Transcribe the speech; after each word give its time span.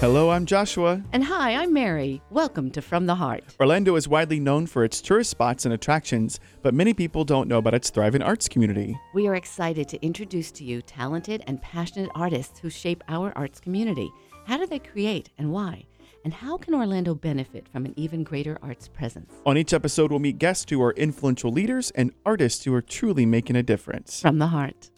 Hello, 0.00 0.30
I'm 0.30 0.46
Joshua. 0.46 1.02
And 1.12 1.22
hi, 1.22 1.54
I'm 1.54 1.74
Mary. 1.74 2.22
Welcome 2.30 2.70
to 2.70 2.80
From 2.80 3.04
the 3.04 3.16
Heart. 3.16 3.44
Orlando 3.60 3.96
is 3.96 4.08
widely 4.08 4.40
known 4.40 4.66
for 4.66 4.82
its 4.82 5.02
tourist 5.02 5.28
spots 5.28 5.66
and 5.66 5.74
attractions, 5.74 6.40
but 6.62 6.72
many 6.72 6.94
people 6.94 7.22
don't 7.22 7.48
know 7.48 7.58
about 7.58 7.74
its 7.74 7.90
thriving 7.90 8.22
arts 8.22 8.48
community. 8.48 8.98
We 9.12 9.28
are 9.28 9.34
excited 9.34 9.90
to 9.90 10.02
introduce 10.02 10.52
to 10.52 10.64
you 10.64 10.80
talented 10.80 11.44
and 11.46 11.60
passionate 11.60 12.08
artists 12.14 12.58
who 12.60 12.70
shape 12.70 13.04
our 13.08 13.36
arts 13.36 13.60
community. 13.60 14.10
How 14.46 14.56
do 14.56 14.66
they 14.66 14.78
create 14.78 15.28
and 15.36 15.52
why? 15.52 15.84
And 16.24 16.32
how 16.32 16.56
can 16.56 16.72
Orlando 16.72 17.14
benefit 17.14 17.68
from 17.68 17.84
an 17.84 17.92
even 17.98 18.24
greater 18.24 18.56
arts 18.62 18.88
presence? 18.88 19.30
On 19.44 19.58
each 19.58 19.74
episode, 19.74 20.10
we'll 20.10 20.20
meet 20.20 20.38
guests 20.38 20.70
who 20.70 20.80
are 20.82 20.92
influential 20.92 21.52
leaders 21.52 21.90
and 21.90 22.14
artists 22.24 22.64
who 22.64 22.72
are 22.72 22.80
truly 22.80 23.26
making 23.26 23.54
a 23.54 23.62
difference. 23.62 24.22
From 24.22 24.38
the 24.38 24.46
Heart. 24.46 24.90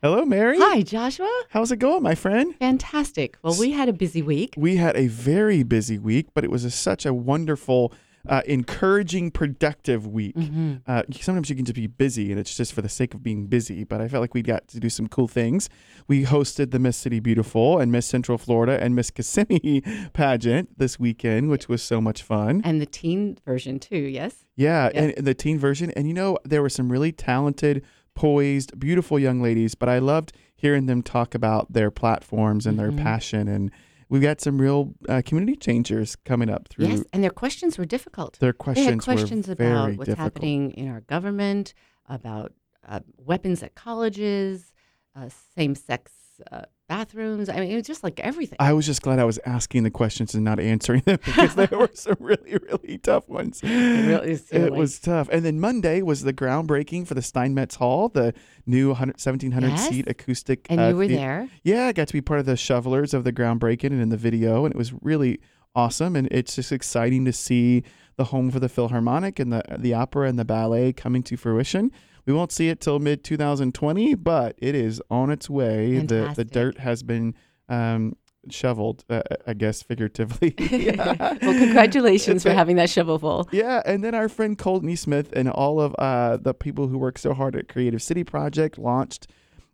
Hello, 0.00 0.24
Mary. 0.24 0.56
Hi, 0.60 0.82
Joshua. 0.82 1.28
How's 1.48 1.72
it 1.72 1.78
going, 1.78 2.04
my 2.04 2.14
friend? 2.14 2.54
Fantastic. 2.60 3.36
Well, 3.42 3.58
we 3.58 3.72
had 3.72 3.88
a 3.88 3.92
busy 3.92 4.22
week. 4.22 4.54
We 4.56 4.76
had 4.76 4.96
a 4.96 5.08
very 5.08 5.64
busy 5.64 5.98
week, 5.98 6.28
but 6.34 6.44
it 6.44 6.52
was 6.52 6.64
a, 6.64 6.70
such 6.70 7.04
a 7.04 7.12
wonderful, 7.12 7.92
uh, 8.28 8.42
encouraging, 8.46 9.32
productive 9.32 10.06
week. 10.06 10.36
Mm-hmm. 10.36 10.74
Uh, 10.86 11.02
sometimes 11.20 11.50
you 11.50 11.56
can 11.56 11.64
just 11.64 11.74
be 11.74 11.88
busy 11.88 12.30
and 12.30 12.38
it's 12.38 12.56
just 12.56 12.74
for 12.74 12.80
the 12.80 12.88
sake 12.88 13.12
of 13.12 13.24
being 13.24 13.48
busy, 13.48 13.82
but 13.82 14.00
I 14.00 14.06
felt 14.06 14.20
like 14.20 14.34
we 14.34 14.42
got 14.42 14.68
to 14.68 14.78
do 14.78 14.88
some 14.88 15.08
cool 15.08 15.26
things. 15.26 15.68
We 16.06 16.24
hosted 16.24 16.70
the 16.70 16.78
Miss 16.78 16.96
City 16.96 17.18
Beautiful 17.18 17.80
and 17.80 17.90
Miss 17.90 18.06
Central 18.06 18.38
Florida 18.38 18.78
and 18.80 18.94
Miss 18.94 19.10
Kissimmee 19.10 19.80
pageant 20.12 20.78
this 20.78 21.00
weekend, 21.00 21.50
which 21.50 21.68
was 21.68 21.82
so 21.82 22.00
much 22.00 22.22
fun. 22.22 22.60
And 22.64 22.80
the 22.80 22.86
teen 22.86 23.36
version, 23.44 23.80
too, 23.80 23.96
yes? 23.96 24.44
Yeah, 24.54 24.90
and 24.92 25.14
and 25.16 25.26
the 25.26 25.34
teen 25.34 25.56
version. 25.56 25.92
And 25.92 26.08
you 26.08 26.14
know, 26.14 26.36
there 26.44 26.62
were 26.62 26.68
some 26.68 26.90
really 26.90 27.12
talented, 27.12 27.84
poised, 28.18 28.78
beautiful 28.80 29.16
young 29.18 29.40
ladies, 29.40 29.74
but 29.76 29.88
I 29.88 29.98
loved 30.00 30.32
hearing 30.56 30.86
them 30.86 31.02
talk 31.02 31.34
about 31.36 31.72
their 31.72 31.90
platforms 31.90 32.66
and 32.66 32.76
their 32.76 32.90
Mhm. 32.90 32.98
passion. 33.02 33.46
And 33.46 33.70
we've 34.08 34.22
got 34.22 34.40
some 34.40 34.60
real 34.60 34.94
uh, 35.08 35.22
community 35.24 35.54
changers 35.56 36.16
coming 36.16 36.50
up 36.50 36.66
through 36.68 36.86
Yes, 36.88 37.04
and 37.12 37.22
their 37.22 37.30
questions 37.30 37.78
were 37.78 37.84
difficult. 37.84 38.36
their 38.40 38.50
They 38.52 38.56
questions. 38.56 38.86
had 38.88 39.02
questions 39.02 39.46
were 39.46 39.52
about 39.52 39.84
very 39.84 39.96
what's 39.96 40.08
difficult. 40.08 40.34
happening 40.34 40.70
in 40.72 40.88
our 40.88 41.02
government, 41.02 41.74
about 42.08 42.52
uh, 42.88 43.00
weapons 43.18 43.62
at 43.62 43.74
colleges, 43.76 44.72
uh, 45.14 45.28
same 45.56 45.74
sex 45.76 46.12
uh, 46.50 46.62
bathrooms. 46.88 47.48
I 47.48 47.60
mean, 47.60 47.70
it 47.70 47.76
was 47.76 47.86
just 47.86 48.02
like 48.02 48.18
everything. 48.20 48.56
I 48.58 48.72
was 48.72 48.86
just 48.86 49.02
glad 49.02 49.18
I 49.18 49.24
was 49.24 49.38
asking 49.46 49.84
the 49.84 49.90
questions 49.90 50.34
and 50.34 50.44
not 50.44 50.58
answering 50.58 51.02
them 51.04 51.18
because 51.24 51.54
there 51.54 51.68
were 51.72 51.90
some 51.94 52.16
really, 52.18 52.56
really 52.68 52.98
tough 52.98 53.28
ones. 53.28 53.60
really 53.62 54.32
is 54.32 54.50
It 54.50 54.72
was 54.72 54.98
tough. 54.98 55.28
And 55.30 55.44
then 55.44 55.60
Monday 55.60 56.02
was 56.02 56.22
the 56.22 56.32
groundbreaking 56.32 57.06
for 57.06 57.14
the 57.14 57.22
Steinmetz 57.22 57.76
Hall, 57.76 58.08
the 58.08 58.34
new 58.66 58.88
1700 58.88 59.68
Yes. 59.68 59.88
seat 59.88 60.08
acoustic. 60.08 60.66
and 60.70 60.80
uh, 60.80 60.84
you 60.88 60.96
were 60.96 61.06
thea- 61.06 61.16
there. 61.16 61.48
Yeah, 61.62 61.86
I 61.86 61.92
got 61.92 62.08
to 62.08 62.12
be 62.14 62.20
part 62.22 62.40
of 62.40 62.46
the 62.46 62.56
shovelers 62.56 63.14
of 63.14 63.24
the 63.24 63.32
groundbreaking 63.32 63.90
and 63.92 64.00
in 64.00 64.08
the 64.08 64.16
video, 64.16 64.64
and 64.64 64.74
it 64.74 64.78
was 64.78 64.92
really 65.02 65.40
awesome. 65.74 66.16
And 66.16 66.26
it's 66.30 66.56
just 66.56 66.72
exciting 66.72 67.24
to 67.26 67.32
see 67.32 67.84
the 68.16 68.24
home 68.24 68.50
for 68.50 68.58
the 68.58 68.68
Philharmonic 68.68 69.38
and 69.38 69.52
the 69.52 69.62
the 69.78 69.94
opera 69.94 70.28
and 70.28 70.38
the 70.38 70.44
ballet 70.44 70.92
coming 70.92 71.22
to 71.24 71.36
fruition. 71.36 71.92
We 72.28 72.34
won't 72.34 72.52
see 72.52 72.68
it 72.68 72.82
till 72.82 72.98
mid 72.98 73.24
2020, 73.24 74.14
but 74.16 74.54
it 74.58 74.74
is 74.74 75.00
on 75.10 75.30
its 75.30 75.48
way. 75.48 76.00
The 76.00 76.30
the 76.36 76.44
dirt 76.44 76.76
has 76.76 77.02
been 77.02 77.34
um, 77.70 78.16
shoveled, 78.50 79.02
uh, 79.08 79.22
I 79.46 79.54
guess 79.54 79.82
figuratively. 79.82 80.54
well, 80.58 81.38
congratulations 81.40 82.42
for 82.42 82.50
having 82.50 82.76
that 82.76 82.90
shovel 82.90 83.18
full. 83.18 83.48
Yeah, 83.50 83.80
and 83.86 84.04
then 84.04 84.14
our 84.14 84.28
friend 84.28 84.58
Cole 84.58 84.82
NeSmith 84.82 85.32
and 85.32 85.48
all 85.48 85.80
of 85.80 85.94
uh, 85.98 86.36
the 86.36 86.52
people 86.52 86.88
who 86.88 86.98
work 86.98 87.16
so 87.16 87.32
hard 87.32 87.56
at 87.56 87.66
Creative 87.66 88.02
City 88.02 88.24
Project 88.24 88.76
launched 88.76 89.26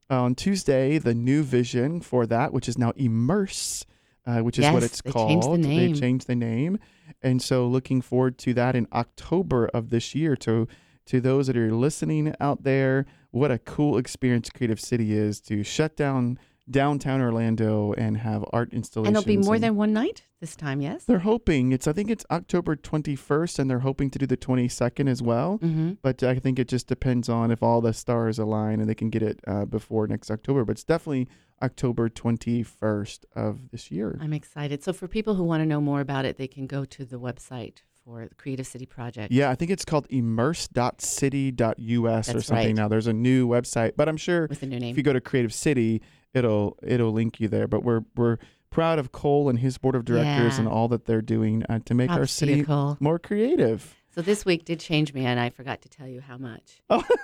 on 0.08 0.36
Tuesday 0.36 0.98
the 0.98 1.12
new 1.12 1.42
vision 1.42 2.00
for 2.00 2.24
that, 2.24 2.52
which 2.52 2.68
is 2.68 2.78
now 2.78 2.92
Immerse, 2.92 3.84
uh, 4.26 4.42
which 4.42 4.60
is 4.60 4.64
what 4.66 4.82
Yes, 4.82 4.84
it's 4.84 5.02
they 5.02 5.10
called. 5.10 5.28
changed 5.28 5.50
the 5.50 5.58
name. 5.58 5.92
They 5.92 6.00
changed 6.00 6.26
the 6.28 6.36
name, 6.36 6.78
and 7.20 7.42
so 7.42 7.66
looking 7.66 8.00
forward 8.00 8.38
to 8.38 8.54
that 8.54 8.76
in 8.76 8.86
October 8.92 9.66
of 9.74 9.90
this 9.90 10.14
year. 10.14 10.36
To 10.36 10.68
to 11.06 11.20
those 11.20 11.46
that 11.46 11.56
are 11.56 11.72
listening 11.72 12.34
out 12.40 12.64
there, 12.64 13.06
what 13.30 13.50
a 13.50 13.58
cool 13.58 13.98
experience 13.98 14.50
Creative 14.50 14.80
City 14.80 15.12
is 15.12 15.40
to 15.42 15.62
shut 15.62 15.96
down 15.96 16.38
downtown 16.70 17.20
Orlando 17.20 17.92
and 17.92 18.16
have 18.16 18.44
art 18.52 18.72
installations. 18.72 19.08
And 19.08 19.16
it'll 19.16 19.26
be 19.26 19.44
more 19.44 19.56
and- 19.56 19.64
than 19.64 19.76
one 19.76 19.92
night 19.92 20.22
this 20.40 20.56
time, 20.56 20.80
yes? 20.80 21.04
they're 21.04 21.18
hoping 21.18 21.72
it's 21.72 21.86
I 21.86 21.92
think 21.92 22.10
it's 22.10 22.24
October 22.30 22.76
21st 22.76 23.58
and 23.58 23.70
they're 23.70 23.80
hoping 23.80 24.10
to 24.10 24.18
do 24.18 24.26
the 24.26 24.36
22nd 24.36 25.08
as 25.08 25.22
well. 25.22 25.58
Mm-hmm. 25.58 25.92
But 26.02 26.22
I 26.22 26.38
think 26.38 26.58
it 26.58 26.68
just 26.68 26.86
depends 26.86 27.28
on 27.28 27.50
if 27.50 27.62
all 27.62 27.80
the 27.80 27.92
stars 27.92 28.38
align 28.38 28.80
and 28.80 28.88
they 28.88 28.94
can 28.94 29.10
get 29.10 29.22
it 29.22 29.40
uh, 29.46 29.64
before 29.66 30.06
next 30.06 30.30
October. 30.30 30.64
But 30.64 30.72
it's 30.72 30.84
definitely 30.84 31.28
October 31.62 32.08
21st 32.08 33.24
of 33.34 33.70
this 33.70 33.90
year. 33.90 34.18
I'm 34.20 34.32
excited. 34.32 34.82
So, 34.82 34.92
for 34.92 35.08
people 35.08 35.34
who 35.34 35.44
want 35.44 35.62
to 35.62 35.66
know 35.66 35.80
more 35.80 36.00
about 36.00 36.24
it, 36.24 36.36
they 36.36 36.48
can 36.48 36.66
go 36.66 36.84
to 36.84 37.04
the 37.04 37.18
website 37.18 37.82
for 38.04 38.26
the 38.28 38.34
Creative 38.34 38.66
City 38.66 38.86
Project. 38.86 39.32
Yeah, 39.32 39.50
I 39.50 39.54
think 39.54 39.70
it's 39.70 39.84
called 39.84 40.06
immerse.city.us 40.10 42.34
or 42.34 42.40
something 42.42 42.66
right. 42.66 42.74
now. 42.74 42.88
There's 42.88 43.06
a 43.06 43.12
new 43.12 43.48
website, 43.48 43.92
but 43.96 44.08
I'm 44.08 44.16
sure 44.16 44.46
With 44.48 44.62
a 44.62 44.66
new 44.66 44.78
name. 44.78 44.90
if 44.90 44.96
you 44.96 45.02
go 45.02 45.12
to 45.12 45.20
Creative 45.20 45.52
City, 45.54 46.02
it'll 46.32 46.76
it'll 46.82 47.12
link 47.12 47.40
you 47.40 47.48
there. 47.48 47.66
But 47.66 47.82
we're 47.82 48.02
we're 48.16 48.38
proud 48.70 48.98
of 48.98 49.12
Cole 49.12 49.48
and 49.48 49.58
his 49.58 49.78
board 49.78 49.94
of 49.94 50.04
directors 50.04 50.54
Yeah. 50.54 50.60
and 50.60 50.68
all 50.68 50.88
that 50.88 51.06
they're 51.06 51.22
doing 51.22 51.62
uh, 51.68 51.80
to 51.84 51.94
make 51.94 52.10
our 52.10 52.18
Props 52.18 52.40
you, 52.42 52.46
city 52.48 52.64
more 53.00 53.18
creative. 53.18 53.94
So, 54.14 54.22
this 54.22 54.44
week 54.44 54.64
did 54.64 54.78
change 54.80 55.12
me, 55.12 55.26
and 55.26 55.40
I 55.40 55.50
forgot 55.50 55.82
to 55.82 55.88
tell 55.88 56.06
you 56.06 56.20
how 56.20 56.38
much. 56.38 56.80
Oh. 56.90 57.02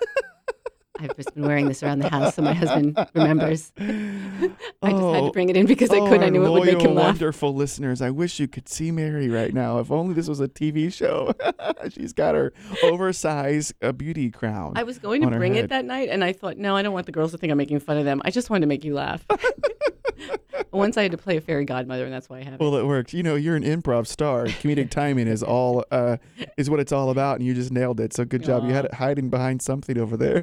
I've 1.00 1.16
just 1.16 1.34
been 1.34 1.44
wearing 1.46 1.66
this 1.68 1.82
around 1.82 2.00
the 2.00 2.08
house 2.08 2.34
so 2.34 2.42
my 2.42 2.52
husband 2.52 2.96
remembers. 3.14 3.72
I 3.78 3.82
just 3.88 4.52
had 4.82 4.92
Oh, 4.92 5.26
to 5.26 5.32
bring 5.32 5.48
it 5.48 5.56
in 5.56 5.66
because 5.66 5.90
I 5.90 5.98
couldn't. 6.00 6.22
I 6.22 6.26
our 6.26 6.30
knew 6.30 6.44
it 6.44 6.50
would 6.50 6.64
make 6.66 6.80
him 6.82 6.94
laugh. 6.94 7.06
Wonderful 7.06 7.54
listeners, 7.54 8.02
I 8.02 8.10
wish 8.10 8.38
you 8.38 8.46
could 8.48 8.68
see 8.68 8.90
Mary 8.90 9.28
right 9.28 9.52
now. 9.54 9.78
If 9.78 9.90
only 9.90 10.14
this 10.14 10.28
was 10.28 10.40
a 10.40 10.48
TV 10.48 10.92
show. 10.92 11.32
She's 11.90 12.12
got 12.12 12.34
her 12.34 12.52
oversized 12.82 13.74
uh, 13.82 13.92
beauty 13.92 14.30
crown. 14.30 14.74
I 14.76 14.82
was 14.82 14.98
going 14.98 15.22
to 15.22 15.30
bring 15.30 15.54
it 15.56 15.68
that 15.70 15.84
night, 15.84 16.08
and 16.10 16.22
I 16.22 16.32
thought, 16.32 16.56
no, 16.58 16.76
I 16.76 16.82
don't 16.82 16.92
want 16.92 17.06
the 17.06 17.12
girls 17.12 17.32
to 17.32 17.38
think 17.38 17.50
I'm 17.50 17.58
making 17.58 17.80
fun 17.80 17.96
of 17.96 18.04
them. 18.04 18.20
I 18.24 18.30
just 18.30 18.50
wanted 18.50 18.60
to 18.62 18.66
make 18.66 18.84
you 18.84 18.94
laugh. 18.94 19.24
Once 20.72 20.96
I 20.96 21.02
had 21.02 21.10
to 21.12 21.18
play 21.18 21.36
a 21.36 21.40
fairy 21.40 21.64
godmother, 21.64 22.04
and 22.04 22.12
that's 22.12 22.28
why 22.28 22.38
I 22.38 22.42
have 22.44 22.54
it. 22.54 22.60
well, 22.60 22.76
it 22.76 22.86
works. 22.86 23.12
You 23.12 23.22
know, 23.22 23.34
you're 23.34 23.56
an 23.56 23.64
improv 23.64 24.06
star. 24.06 24.46
Comedic 24.46 24.90
timing 24.90 25.26
is 25.26 25.42
all 25.42 25.84
uh, 25.90 26.16
is 26.56 26.70
what 26.70 26.78
it's 26.80 26.92
all 26.92 27.10
about, 27.10 27.38
and 27.38 27.46
you 27.46 27.54
just 27.54 27.72
nailed 27.72 27.98
it. 28.00 28.12
So 28.12 28.24
good 28.24 28.44
job. 28.44 28.64
You 28.64 28.72
had 28.72 28.84
it 28.84 28.94
hiding 28.94 29.30
behind 29.30 29.62
something 29.62 29.98
over 29.98 30.16
there. 30.16 30.42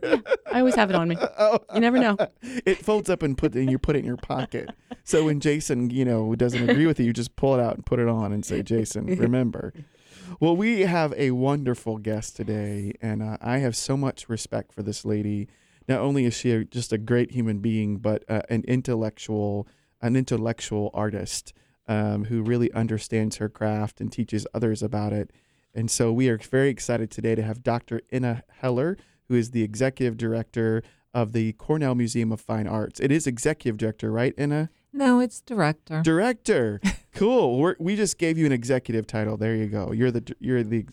I 0.52 0.60
always 0.60 0.76
have 0.76 0.90
it 0.90 0.96
on 0.96 1.08
me. 1.08 1.18
oh, 1.40 1.60
You 1.74 1.80
never 1.80 1.98
know. 2.00 2.18
it 2.42 2.84
folds 2.84 3.10
up 3.10 3.24
and 3.24 3.38
put 3.38 3.54
and 3.54 3.70
you 3.72 3.78
put 3.78 3.96
it 3.96 4.00
in 4.00 4.06
your 4.06 4.18
pocket. 4.18 4.70
So 5.04 5.26
when 5.26 5.40
Jason, 5.40 5.90
you 5.90 6.04
know, 6.04 6.36
doesn't 6.36 6.70
agree 6.70 6.86
with 6.86 7.00
you, 7.00 7.06
you 7.06 7.14
just 7.14 7.36
pull 7.36 7.54
it 7.56 7.62
out 7.62 7.76
and 7.76 7.86
put 7.86 8.00
it 8.00 8.08
on 8.08 8.34
and 8.34 8.44
say, 8.46 8.62
"Jason, 8.62 9.06
remember." 9.06 9.74
Well, 10.42 10.58
we 10.58 10.82
have 10.82 11.14
a 11.16 11.32
wonderful 11.32 11.98
guest 11.98 12.36
today, 12.36 12.94
and 13.02 13.24
uh, 13.24 13.38
I 13.42 13.60
have 13.60 13.76
so 13.78 13.96
much 13.96 14.28
respect 14.28 14.74
for 14.74 14.84
this 14.84 15.06
lady. 15.06 15.48
Not 15.88 16.00
only 16.00 16.26
is 16.26 16.34
she 16.34 16.52
a, 16.52 16.64
just 16.66 16.92
a 16.92 16.98
great 16.98 17.32
human 17.32 17.60
being, 17.60 17.98
but 17.98 18.24
uh, 18.30 18.42
an 18.50 18.64
intellectual, 18.68 19.68
an 20.02 20.16
intellectual 20.16 20.92
artist 20.94 21.54
um, 21.88 22.26
who 22.26 22.42
really 22.42 22.72
understands 22.74 23.38
her 23.38 23.50
craft 23.50 24.02
and 24.02 24.12
teaches 24.12 24.46
others 24.54 24.84
about 24.84 25.14
it. 25.14 25.32
And 25.74 25.90
so 25.90 26.12
we 26.12 26.28
are 26.30 26.38
very 26.38 26.70
excited 26.70 27.12
today 27.12 27.36
to 27.36 27.44
have 27.44 27.64
Dr. 27.64 28.02
Inna 28.12 28.44
Heller, 28.62 28.98
who 29.28 29.36
is 29.36 29.52
the 29.52 29.64
executive 29.64 30.18
director 30.18 30.84
of 31.14 31.32
the 31.32 31.54
Cornell 31.54 31.96
Museum 31.96 32.32
of 32.32 32.42
Fine 32.42 32.68
Arts. 32.68 33.00
It 33.00 33.12
is 33.12 33.28
executive 33.28 33.78
director, 33.78 34.12
right, 34.12 34.34
Inna? 34.38 34.70
No, 34.92 35.20
it's 35.20 35.42
director. 35.42 36.02
Director. 36.02 36.82
cool. 37.14 37.60
We're, 37.60 37.76
we 37.80 37.96
just 37.96 38.18
gave 38.18 38.38
you 38.38 38.46
an 38.46 38.52
executive 38.52 39.08
title. 39.08 39.38
There 39.38 39.56
you 39.56 39.68
go. 39.68 39.92
You're 39.92 40.12
the 40.12 40.36
you're 40.40 40.64
the 40.64 40.86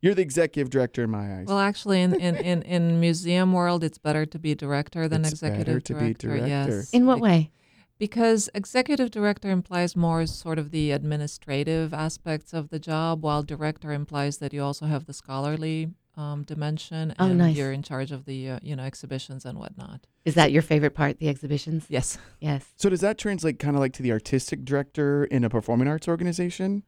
you're 0.00 0.14
the 0.14 0.22
executive 0.22 0.70
director 0.70 1.04
in 1.04 1.10
my 1.10 1.38
eyes. 1.38 1.46
well, 1.46 1.58
actually, 1.58 2.00
in, 2.02 2.14
in, 2.14 2.36
in, 2.36 2.62
in 2.62 3.00
museum 3.00 3.52
world, 3.52 3.84
it's 3.84 3.98
better 3.98 4.24
to 4.26 4.38
be 4.38 4.54
director 4.54 5.08
than 5.08 5.22
It's 5.22 5.32
executive 5.32 5.66
better 5.66 5.80
to 5.80 5.94
be 5.94 6.00
director. 6.14 6.28
director. 6.28 6.48
Yes. 6.48 6.90
In 6.90 7.06
what 7.06 7.20
way? 7.20 7.50
Because 7.98 8.48
executive 8.54 9.10
director 9.10 9.50
implies 9.50 9.94
more 9.94 10.24
sort 10.26 10.58
of 10.58 10.70
the 10.70 10.90
administrative 10.92 11.92
aspects 11.92 12.54
of 12.54 12.70
the 12.70 12.78
job, 12.78 13.22
while 13.22 13.42
director 13.42 13.92
implies 13.92 14.38
that 14.38 14.54
you 14.54 14.62
also 14.62 14.86
have 14.86 15.04
the 15.04 15.12
scholarly 15.12 15.90
um, 16.16 16.42
dimension, 16.42 17.14
Oh, 17.18 17.26
and 17.26 17.38
nice. 17.38 17.56
you're 17.56 17.72
in 17.72 17.82
charge 17.82 18.10
of 18.10 18.24
the 18.24 18.50
uh, 18.50 18.58
you 18.62 18.74
know 18.74 18.82
exhibitions 18.84 19.44
and 19.44 19.58
whatnot. 19.58 20.06
Is 20.24 20.34
that 20.34 20.50
your 20.50 20.62
favorite 20.62 20.94
part, 20.94 21.18
the 21.18 21.28
exhibitions? 21.28 21.84
Yes. 21.88 22.18
Yes. 22.40 22.64
so 22.76 22.88
does 22.88 23.00
that 23.00 23.16
translate 23.18 23.58
kind 23.58 23.76
of 23.76 23.80
like 23.80 23.92
to 23.94 24.02
the 24.02 24.12
artistic 24.12 24.64
director 24.64 25.24
in 25.24 25.44
a 25.44 25.50
performing 25.50 25.86
arts 25.86 26.08
organization? 26.08 26.82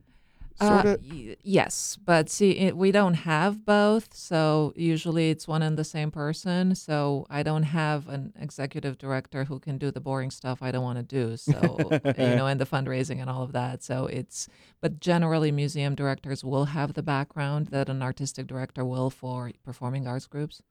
Sort 0.60 0.84
Uh, 0.86 0.88
of. 0.90 1.00
y- 1.02 1.36
yes, 1.42 1.98
but 2.04 2.28
see, 2.28 2.50
it, 2.58 2.76
we 2.76 2.92
don't 2.92 3.14
have 3.14 3.64
both, 3.64 4.14
so 4.14 4.72
usually 4.76 5.30
it's 5.30 5.48
one 5.48 5.62
and 5.62 5.76
the 5.78 5.84
same 5.84 6.10
person. 6.10 6.74
So 6.74 7.26
I 7.30 7.42
don't 7.42 7.62
have 7.64 8.08
an 8.08 8.32
executive 8.38 8.98
director 8.98 9.44
who 9.44 9.58
can 9.58 9.78
do 9.78 9.90
the 9.90 10.00
boring 10.00 10.30
stuff 10.30 10.62
I 10.62 10.70
don't 10.70 10.82
want 10.84 10.98
to 10.98 11.02
do. 11.04 11.36
So 11.36 11.90
you 12.18 12.36
know, 12.36 12.46
and 12.46 12.60
the 12.60 12.66
fundraising 12.66 13.20
and 13.20 13.30
all 13.30 13.42
of 13.42 13.52
that. 13.52 13.82
So 13.82 14.06
it's, 14.06 14.48
but 14.80 15.00
generally, 15.00 15.50
museum 15.52 15.94
directors 15.94 16.44
will 16.44 16.66
have 16.66 16.94
the 16.94 17.02
background 17.02 17.68
that 17.68 17.88
an 17.88 18.02
artistic 18.02 18.46
director 18.46 18.84
will 18.84 19.10
for 19.10 19.50
performing 19.64 20.06
arts 20.06 20.26
groups. 20.26 20.62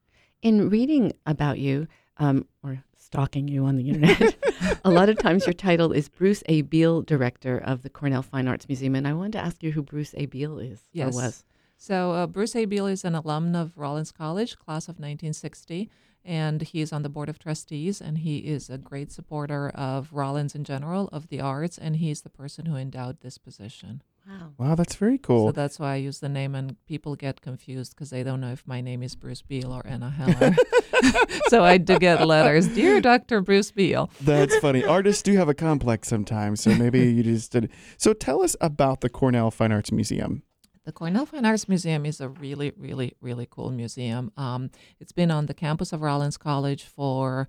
In 0.41 0.69
reading 0.69 1.13
about 1.25 1.59
you, 1.59 1.87
um, 2.17 2.47
or 2.63 2.83
stalking 3.11 3.49
you 3.49 3.65
on 3.65 3.75
the 3.75 3.89
internet, 3.89 4.35
a 4.85 4.89
lot 4.89 5.09
of 5.09 5.17
times 5.17 5.45
your 5.45 5.51
title 5.51 5.91
is 5.91 6.07
Bruce 6.07 6.43
A. 6.45 6.61
Beal, 6.61 7.01
director 7.01 7.57
of 7.57 7.81
the 7.83 7.89
Cornell 7.89 8.21
Fine 8.21 8.47
Arts 8.47 8.69
Museum. 8.69 8.95
And 8.95 9.05
I 9.05 9.11
wanted 9.11 9.33
to 9.33 9.39
ask 9.39 9.61
you 9.61 9.73
who 9.73 9.81
Bruce 9.81 10.13
A. 10.15 10.27
Beal 10.27 10.59
is 10.59 10.79
Yes. 10.93 11.13
or 11.13 11.17
was. 11.17 11.43
So 11.75 12.11
uh, 12.13 12.27
Bruce 12.27 12.55
A. 12.55 12.63
Beal 12.63 12.87
is 12.87 13.03
an 13.03 13.13
alum 13.13 13.53
of 13.53 13.77
Rollins 13.77 14.13
College, 14.13 14.57
class 14.57 14.85
of 14.85 14.95
1960, 14.95 15.89
and 16.23 16.61
he 16.61 16.79
is 16.79 16.93
on 16.93 17.01
the 17.01 17.09
board 17.09 17.27
of 17.27 17.37
trustees. 17.37 17.99
And 17.99 18.19
he 18.19 18.37
is 18.37 18.69
a 18.69 18.77
great 18.77 19.11
supporter 19.11 19.67
of 19.69 20.13
Rollins 20.13 20.55
in 20.55 20.63
general, 20.63 21.09
of 21.11 21.27
the 21.27 21.41
arts, 21.41 21.77
and 21.77 21.97
he's 21.97 22.21
the 22.21 22.29
person 22.29 22.65
who 22.65 22.77
endowed 22.77 23.19
this 23.19 23.37
position. 23.37 24.03
Wow. 24.27 24.53
Wow, 24.57 24.75
that's 24.75 24.95
very 24.95 25.17
cool. 25.17 25.47
So 25.47 25.51
that's 25.51 25.79
why 25.79 25.93
I 25.93 25.95
use 25.95 26.19
the 26.19 26.29
name, 26.29 26.53
and 26.55 26.75
people 26.85 27.15
get 27.15 27.41
confused 27.41 27.95
because 27.95 28.11
they 28.11 28.23
don't 28.23 28.39
know 28.39 28.51
if 28.51 28.65
my 28.67 28.79
name 28.79 29.01
is 29.01 29.15
Bruce 29.15 29.41
Beal 29.41 29.71
or 29.71 29.85
Anna 29.85 30.09
Heller. 30.09 30.55
so 31.47 31.63
I 31.63 31.77
do 31.77 31.97
get 31.97 32.25
letters, 32.25 32.67
dear 32.67 33.01
Dr. 33.01 33.41
Bruce 33.41 33.71
Beal. 33.71 34.09
That's 34.21 34.55
funny. 34.57 34.85
Artists 34.85 35.23
do 35.23 35.35
have 35.37 35.49
a 35.49 35.53
complex 35.53 36.07
sometimes, 36.07 36.61
so 36.61 36.75
maybe 36.75 36.99
you 36.99 37.23
just 37.23 37.51
did. 37.51 37.71
So 37.97 38.13
tell 38.13 38.43
us 38.43 38.55
about 38.61 39.01
the 39.01 39.09
Cornell 39.09 39.51
Fine 39.51 39.71
Arts 39.71 39.91
Museum. 39.91 40.43
The 40.85 40.91
Cornell 40.91 41.25
Fine 41.25 41.45
Arts 41.45 41.67
Museum 41.67 42.05
is 42.05 42.21
a 42.21 42.29
really, 42.29 42.71
really, 42.77 43.13
really 43.21 43.47
cool 43.49 43.69
museum. 43.71 44.31
Um, 44.37 44.71
it's 44.99 45.11
been 45.11 45.31
on 45.31 45.45
the 45.45 45.53
campus 45.53 45.93
of 45.93 46.01
Rollins 46.01 46.37
College 46.37 46.83
for 46.83 47.47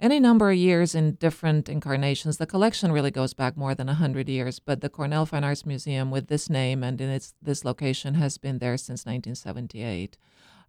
any 0.00 0.20
number 0.20 0.50
of 0.50 0.56
years 0.56 0.94
in 0.94 1.12
different 1.12 1.68
incarnations. 1.68 2.36
The 2.36 2.46
collection 2.46 2.92
really 2.92 3.10
goes 3.10 3.34
back 3.34 3.56
more 3.56 3.74
than 3.74 3.86
100 3.86 4.28
years, 4.28 4.58
but 4.58 4.80
the 4.80 4.88
Cornell 4.90 5.26
Fine 5.26 5.44
Arts 5.44 5.64
Museum 5.64 6.10
with 6.10 6.28
this 6.28 6.50
name 6.50 6.82
and 6.82 7.00
in 7.00 7.08
its 7.08 7.34
this 7.40 7.64
location 7.64 8.14
has 8.14 8.38
been 8.38 8.58
there 8.58 8.76
since 8.76 9.06
1978. 9.06 10.18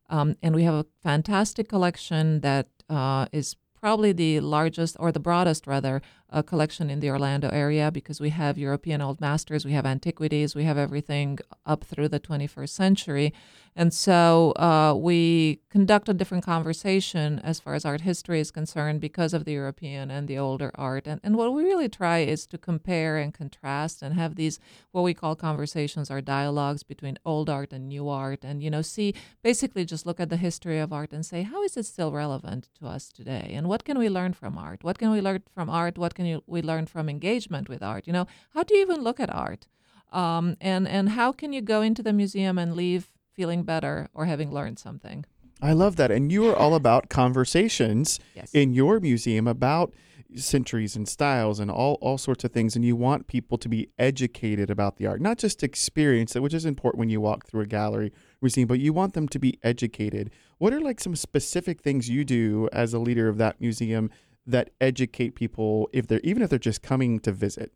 Um, 0.10 0.36
and 0.42 0.56
we 0.56 0.64
have 0.64 0.76
a 0.76 0.86
fantastic 1.04 1.68
collection 1.68 2.40
that 2.40 2.70
uh, 2.90 3.26
is 3.34 3.56
probably 3.80 4.12
the 4.12 4.40
largest 4.40 4.96
or 5.00 5.12
the 5.12 5.20
broadest 5.20 5.68
rather 5.68 6.02
uh, 6.30 6.42
collection 6.42 6.90
in 6.90 7.00
the 7.00 7.10
Orlando 7.10 7.50
area 7.50 7.92
because 7.92 8.20
we 8.20 8.30
have 8.32 8.58
European 8.58 9.02
old 9.02 9.22
masters, 9.22 9.66
we 9.66 9.72
have 9.74 9.86
antiquities, 9.86 10.56
we 10.56 10.64
have 10.64 10.78
everything 10.78 11.40
up 11.66 11.84
through 11.84 12.10
the 12.10 12.20
21st 12.20 12.70
century. 12.70 13.34
And 13.80 13.94
so 13.94 14.54
uh, 14.54 14.96
we 14.98 15.62
conduct 15.70 16.10
a 16.10 16.14
different 16.14 16.44
conversation 16.44 17.38
as 17.44 17.60
far 17.60 17.76
as 17.76 17.86
art 17.86 18.02
history 18.02 18.40
is 18.40 18.50
concerned 18.50 19.00
because 19.00 19.36
of 19.36 19.46
the 19.46 19.52
European 19.52 20.10
and 20.10 20.28
the 20.28 20.40
older 20.40 20.72
art. 20.74 21.06
And, 21.06 21.22
and 21.24 21.38
what 21.38 21.54
we 21.54 21.64
really 21.64 21.88
try 21.88 22.20
is 22.20 22.48
to 22.48 22.58
compare 22.58 23.18
and 23.18 23.32
contrast 23.32 24.02
and 24.02 24.16
have 24.16 24.34
these, 24.34 24.60
what 24.94 25.04
we 25.04 25.14
call 25.14 25.36
conversations 25.36 26.10
or 26.10 26.22
dialogues 26.22 26.82
between 26.82 27.20
old 27.24 27.52
art 27.52 27.72
and 27.72 27.88
new 27.88 28.10
art. 28.10 28.44
And, 28.44 28.64
you 28.64 28.72
know, 28.72 28.82
see, 28.82 29.14
basically 29.44 29.86
just 29.86 30.08
look 30.08 30.20
at 30.20 30.30
the 30.30 30.38
history 30.38 30.80
of 30.80 30.92
art 30.92 31.14
and 31.14 31.24
say, 31.24 31.44
how 31.44 31.62
is 31.62 31.78
it 31.78 31.86
still 31.86 32.12
relevant 32.12 32.70
to 32.80 32.88
us 32.88 33.10
today? 33.10 33.52
And 33.54 33.68
what 33.68 33.86
can 33.86 34.00
we 34.00 34.10
learn 34.10 34.34
from 34.34 34.58
art? 34.58 34.84
What 34.84 34.98
can 34.98 35.12
we 35.12 35.22
learn 35.22 35.44
from 35.54 35.70
art? 35.70 36.00
What 36.00 36.16
can 36.18 36.25
you, 36.25 36.44
we 36.48 36.62
learn 36.62 36.86
from 36.88 37.08
engagement 37.08 37.69
with 37.69 37.81
art? 37.81 38.08
You 38.08 38.14
know, 38.14 38.25
how 38.54 38.64
do 38.64 38.75
you 38.75 38.81
even 38.81 39.02
look 39.02 39.19
at 39.19 39.34
art? 39.34 39.68
Um, 40.12 40.58
and, 40.60 40.88
and 40.88 41.10
how 41.10 41.31
can 41.31 41.54
you 41.54 41.62
go 41.62 41.81
into 41.81 42.02
the 42.04 42.12
museum 42.14 42.58
and 42.58 42.75
leave 42.75 43.04
feeling 43.31 43.64
better 43.64 44.10
or 44.14 44.25
having 44.25 44.52
learned 44.52 44.80
something? 44.80 45.25
I 45.62 45.74
love 45.74 45.96
that. 45.98 46.12
And 46.12 46.31
you 46.31 46.48
are 46.50 46.56
all 46.56 46.75
about 46.75 47.10
conversations 47.10 48.19
Yes. 48.36 48.50
in 48.54 48.74
your 48.74 49.00
museum 49.00 49.48
about 49.48 49.94
centuries 50.36 50.96
and 50.96 51.08
styles 51.08 51.60
and 51.60 51.72
all, 51.72 51.98
all 52.02 52.18
sorts 52.18 52.44
of 52.44 52.52
things. 52.52 52.75
And 52.75 52.84
you 52.84 52.96
want 52.96 53.28
people 53.28 53.58
to 53.60 53.69
be 53.69 53.90
educated 53.98 54.69
about 54.69 54.98
the 54.98 55.08
art, 55.08 55.22
not 55.22 55.38
just 55.38 55.64
experience 55.64 56.36
it, 56.36 56.42
which 56.42 56.54
is 56.54 56.66
important 56.66 57.00
when 57.00 57.10
you 57.10 57.22
walk 57.22 57.48
through 57.48 57.62
a 57.62 57.66
gallery 57.66 58.12
museum, 58.42 58.68
but 58.68 58.80
you 58.80 58.92
want 58.94 59.14
them 59.14 59.28
to 59.30 59.40
be 59.40 59.58
educated. 59.64 60.30
What 60.58 60.74
are 60.74 60.81
like 60.81 61.00
some 61.00 61.16
specific 61.16 61.81
things 61.81 62.10
you 62.10 62.24
do 62.25 62.68
as 62.74 62.94
a 62.94 63.00
leader 63.00 63.28
of 63.30 63.38
that 63.38 63.62
museum 63.62 64.10
that 64.48 64.72
educate 64.82 65.36
people 65.36 65.90
if 65.94 66.08
they're 66.08 66.22
even 66.24 66.42
if 66.42 66.50
they're 66.50 66.60
just 66.60 66.82
coming 66.82 67.20
to 67.20 67.32
visit? 67.32 67.74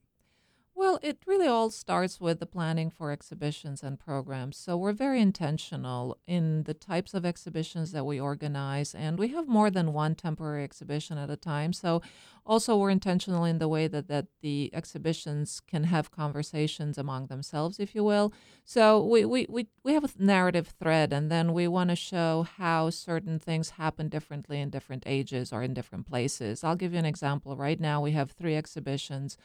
Well, 0.81 0.97
it 1.03 1.19
really 1.27 1.45
all 1.45 1.69
starts 1.69 2.19
with 2.19 2.39
the 2.39 2.47
planning 2.47 2.89
for 2.89 3.11
exhibitions 3.11 3.83
and 3.83 3.99
programs. 3.99 4.57
So 4.57 4.75
we're 4.75 4.93
very 4.93 5.21
intentional 5.21 6.17
in 6.25 6.63
the 6.63 6.73
types 6.73 7.13
of 7.13 7.23
exhibitions 7.23 7.91
that 7.91 8.03
we 8.03 8.19
organize, 8.19 8.95
and 8.95 9.19
we 9.19 9.27
have 9.27 9.47
more 9.47 9.69
than 9.69 9.93
one 9.93 10.15
temporary 10.15 10.63
exhibition 10.63 11.19
at 11.19 11.29
a 11.29 11.35
time. 11.35 11.71
So 11.71 12.01
also 12.47 12.75
we're 12.75 12.89
intentional 12.89 13.45
in 13.45 13.59
the 13.59 13.67
way 13.67 13.87
that, 13.89 14.07
that 14.07 14.25
the 14.41 14.71
exhibitions 14.73 15.61
can 15.67 15.83
have 15.83 16.09
conversations 16.09 16.97
among 16.97 17.27
themselves, 17.27 17.79
if 17.79 17.93
you 17.93 18.03
will. 18.03 18.33
So 18.65 19.05
we, 19.05 19.23
we, 19.23 19.45
we, 19.47 19.67
we 19.83 19.93
have 19.93 20.03
a 20.03 20.09
narrative 20.17 20.73
thread, 20.79 21.13
and 21.13 21.31
then 21.31 21.53
we 21.53 21.67
want 21.67 21.91
to 21.91 21.95
show 21.95 22.47
how 22.57 22.89
certain 22.89 23.37
things 23.37 23.71
happen 23.71 24.09
differently 24.09 24.59
in 24.59 24.71
different 24.71 25.03
ages 25.05 25.53
or 25.53 25.61
in 25.61 25.75
different 25.75 26.07
places. 26.07 26.63
I'll 26.63 26.75
give 26.75 26.93
you 26.93 26.99
an 26.99 27.05
example. 27.05 27.55
Right 27.55 27.79
now, 27.79 28.01
we 28.01 28.13
have 28.13 28.31
three 28.31 28.55
exhibitions 28.55 29.37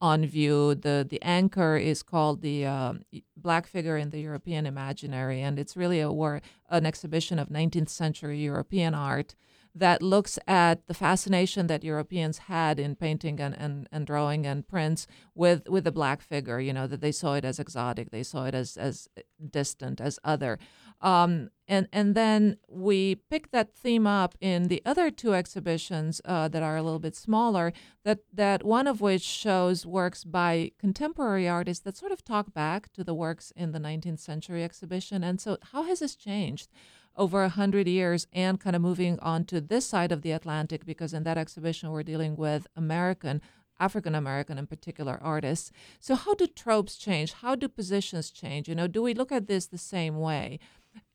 on 0.00 0.24
view. 0.26 0.74
The 0.74 1.06
the 1.08 1.22
anchor 1.22 1.76
is 1.76 2.02
called 2.02 2.42
the 2.42 2.66
uh, 2.66 2.94
Black 3.36 3.66
Figure 3.66 3.96
in 3.96 4.10
the 4.10 4.20
European 4.20 4.66
Imaginary, 4.66 5.42
and 5.42 5.58
it's 5.58 5.76
really 5.76 6.00
a 6.00 6.10
war, 6.12 6.40
an 6.70 6.86
exhibition 6.86 7.38
of 7.38 7.48
19th 7.48 7.88
century 7.88 8.38
European 8.40 8.94
art 8.94 9.34
that 9.78 10.02
looks 10.02 10.38
at 10.46 10.86
the 10.86 10.94
fascination 10.94 11.66
that 11.68 11.84
Europeans 11.84 12.38
had 12.38 12.78
in 12.78 12.96
painting 12.96 13.40
and, 13.40 13.56
and, 13.56 13.88
and 13.92 14.06
drawing 14.06 14.46
and 14.46 14.66
prints 14.66 15.06
with 15.34 15.68
with 15.68 15.84
the 15.84 15.92
black 15.92 16.20
figure. 16.20 16.60
You 16.60 16.72
know 16.72 16.86
that 16.86 17.00
they 17.00 17.12
saw 17.12 17.34
it 17.34 17.44
as 17.44 17.58
exotic, 17.58 18.10
they 18.10 18.22
saw 18.22 18.44
it 18.44 18.54
as 18.54 18.76
as 18.76 19.08
distant, 19.50 20.00
as 20.00 20.18
other. 20.24 20.58
Um, 21.00 21.50
and 21.68 21.86
and 21.92 22.14
then 22.14 22.56
we 22.68 23.16
pick 23.30 23.50
that 23.52 23.74
theme 23.74 24.06
up 24.06 24.34
in 24.40 24.68
the 24.68 24.82
other 24.84 25.10
two 25.10 25.34
exhibitions 25.34 26.20
uh, 26.24 26.48
that 26.48 26.62
are 26.62 26.76
a 26.76 26.82
little 26.82 26.98
bit 26.98 27.14
smaller. 27.14 27.72
That 28.04 28.20
that 28.32 28.64
one 28.64 28.86
of 28.86 29.00
which 29.00 29.22
shows 29.22 29.86
works 29.86 30.24
by 30.24 30.72
contemporary 30.78 31.48
artists 31.48 31.84
that 31.84 31.96
sort 31.96 32.10
of 32.10 32.24
talk 32.24 32.52
back 32.52 32.92
to 32.94 33.04
the 33.04 33.14
works 33.14 33.52
in 33.54 33.72
the 33.72 33.78
19th 33.78 34.18
century 34.18 34.64
exhibition. 34.64 35.22
And 35.22 35.40
so, 35.40 35.58
how 35.72 35.84
has 35.84 36.00
this 36.00 36.16
changed? 36.16 36.68
Over 37.16 37.42
a 37.42 37.48
hundred 37.48 37.88
years 37.88 38.26
and 38.32 38.60
kind 38.60 38.76
of 38.76 38.82
moving 38.82 39.18
on 39.20 39.44
to 39.44 39.60
this 39.60 39.86
side 39.86 40.12
of 40.12 40.22
the 40.22 40.32
Atlantic 40.32 40.84
because 40.84 41.12
in 41.12 41.24
that 41.24 41.38
exhibition 41.38 41.90
we're 41.90 42.02
dealing 42.02 42.36
with 42.36 42.66
American 42.76 43.40
African 43.80 44.14
American 44.14 44.58
in 44.58 44.66
particular 44.66 45.18
artists. 45.22 45.70
So 46.00 46.14
how 46.14 46.34
do 46.34 46.46
tropes 46.46 46.96
change? 46.96 47.32
How 47.32 47.54
do 47.54 47.68
positions 47.68 48.30
change? 48.30 48.68
You 48.68 48.74
know, 48.74 48.88
do 48.88 49.02
we 49.02 49.14
look 49.14 49.30
at 49.30 49.46
this 49.46 49.66
the 49.66 49.78
same 49.78 50.18
way? 50.18 50.58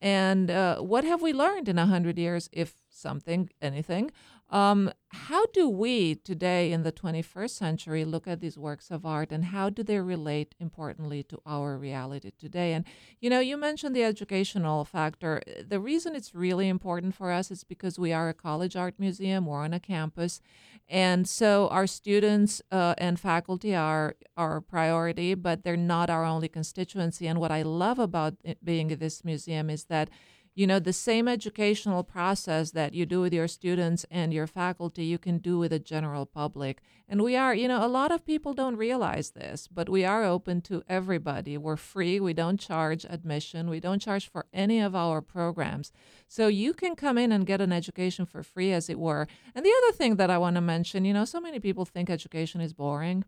And 0.00 0.50
uh, 0.50 0.78
what 0.78 1.04
have 1.04 1.20
we 1.20 1.32
learned 1.32 1.68
in 1.68 1.78
a 1.78 1.86
hundred 1.86 2.18
years, 2.18 2.48
if 2.52 2.74
something, 2.88 3.50
anything? 3.60 4.10
Um, 4.50 4.92
how 5.08 5.46
do 5.46 5.68
we 5.68 6.16
today 6.16 6.70
in 6.70 6.82
the 6.82 6.92
21st 6.92 7.50
century 7.50 8.04
look 8.04 8.28
at 8.28 8.40
these 8.40 8.58
works 8.58 8.90
of 8.90 9.06
art 9.06 9.32
and 9.32 9.46
how 9.46 9.70
do 9.70 9.82
they 9.82 9.98
relate 9.98 10.54
importantly 10.60 11.22
to 11.24 11.40
our 11.46 11.78
reality 11.78 12.30
today? 12.38 12.72
And 12.72 12.84
you 13.20 13.30
know, 13.30 13.40
you 13.40 13.56
mentioned 13.56 13.96
the 13.96 14.04
educational 14.04 14.84
factor. 14.84 15.42
The 15.66 15.80
reason 15.80 16.14
it's 16.14 16.34
really 16.34 16.68
important 16.68 17.14
for 17.14 17.30
us 17.30 17.50
is 17.50 17.64
because 17.64 17.98
we 17.98 18.12
are 18.12 18.28
a 18.28 18.34
college 18.34 18.76
art 18.76 18.94
museum, 18.98 19.46
we're 19.46 19.62
on 19.62 19.72
a 19.72 19.80
campus, 19.80 20.40
and 20.88 21.26
so 21.26 21.68
our 21.68 21.86
students 21.86 22.60
uh, 22.70 22.94
and 22.98 23.18
faculty 23.18 23.74
are 23.74 24.16
our 24.36 24.60
priority, 24.60 25.34
but 25.34 25.64
they're 25.64 25.76
not 25.76 26.10
our 26.10 26.24
only 26.24 26.48
constituency. 26.48 27.26
And 27.26 27.40
what 27.40 27.50
I 27.50 27.62
love 27.62 27.98
about 27.98 28.34
being 28.62 28.92
at 28.92 29.00
this 29.00 29.24
museum 29.24 29.70
is 29.70 29.84
that 29.84 30.10
you 30.54 30.66
know 30.66 30.78
the 30.78 30.92
same 30.92 31.26
educational 31.26 32.04
process 32.04 32.70
that 32.70 32.94
you 32.94 33.04
do 33.04 33.20
with 33.20 33.32
your 33.32 33.48
students 33.48 34.06
and 34.10 34.32
your 34.32 34.46
faculty 34.46 35.04
you 35.04 35.18
can 35.18 35.38
do 35.38 35.58
with 35.58 35.70
the 35.70 35.78
general 35.78 36.26
public. 36.26 36.80
And 37.08 37.22
we 37.22 37.36
are 37.36 37.54
you 37.54 37.68
know 37.68 37.84
a 37.84 37.88
lot 37.88 38.12
of 38.12 38.24
people 38.24 38.54
don't 38.54 38.76
realize 38.76 39.30
this 39.30 39.68
but 39.68 39.88
we 39.88 40.04
are 40.04 40.24
open 40.24 40.60
to 40.62 40.82
everybody. 40.88 41.58
We're 41.58 41.76
free. 41.76 42.20
We 42.20 42.34
don't 42.34 42.60
charge 42.60 43.04
admission. 43.08 43.68
We 43.68 43.80
don't 43.80 44.00
charge 44.00 44.30
for 44.30 44.46
any 44.52 44.80
of 44.80 44.94
our 44.94 45.20
programs. 45.20 45.92
So 46.28 46.46
you 46.48 46.72
can 46.72 46.94
come 46.94 47.18
in 47.18 47.32
and 47.32 47.46
get 47.46 47.60
an 47.60 47.72
education 47.72 48.26
for 48.26 48.42
free 48.42 48.72
as 48.72 48.88
it 48.88 48.98
were. 48.98 49.26
And 49.54 49.64
the 49.64 49.74
other 49.82 49.96
thing 49.96 50.16
that 50.16 50.30
i 50.30 50.38
want 50.38 50.56
to 50.56 50.60
mention 50.60 51.04
you 51.04 51.12
know 51.12 51.24
so 51.24 51.40
many 51.40 51.58
people 51.58 51.84
think 51.84 52.08
education 52.08 52.60
is 52.60 52.72
boring 52.72 53.24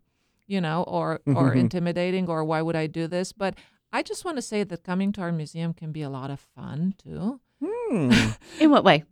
you 0.47 0.61
know 0.61 0.83
or 0.83 1.19
or 1.27 1.49
mm-hmm. 1.49 1.59
intimidating 1.59 2.27
or 2.29 2.43
why 2.43 2.61
would 2.61 2.75
i 2.75 2.87
do 2.87 3.07
this? 3.07 3.31
But 3.31 3.55
I 3.91 4.03
just 4.03 4.25
want 4.25 4.37
to 4.37 4.41
say 4.41 4.63
that 4.63 4.83
coming 4.83 5.11
to 5.13 5.21
our 5.21 5.31
museum 5.31 5.73
can 5.73 5.91
be 5.91 6.01
a 6.01 6.09
lot 6.09 6.29
of 6.29 6.39
fun 6.39 6.93
too. 6.97 7.39
Hmm. 7.63 8.11
In 8.59 8.71
what 8.71 8.83
way? 8.83 9.03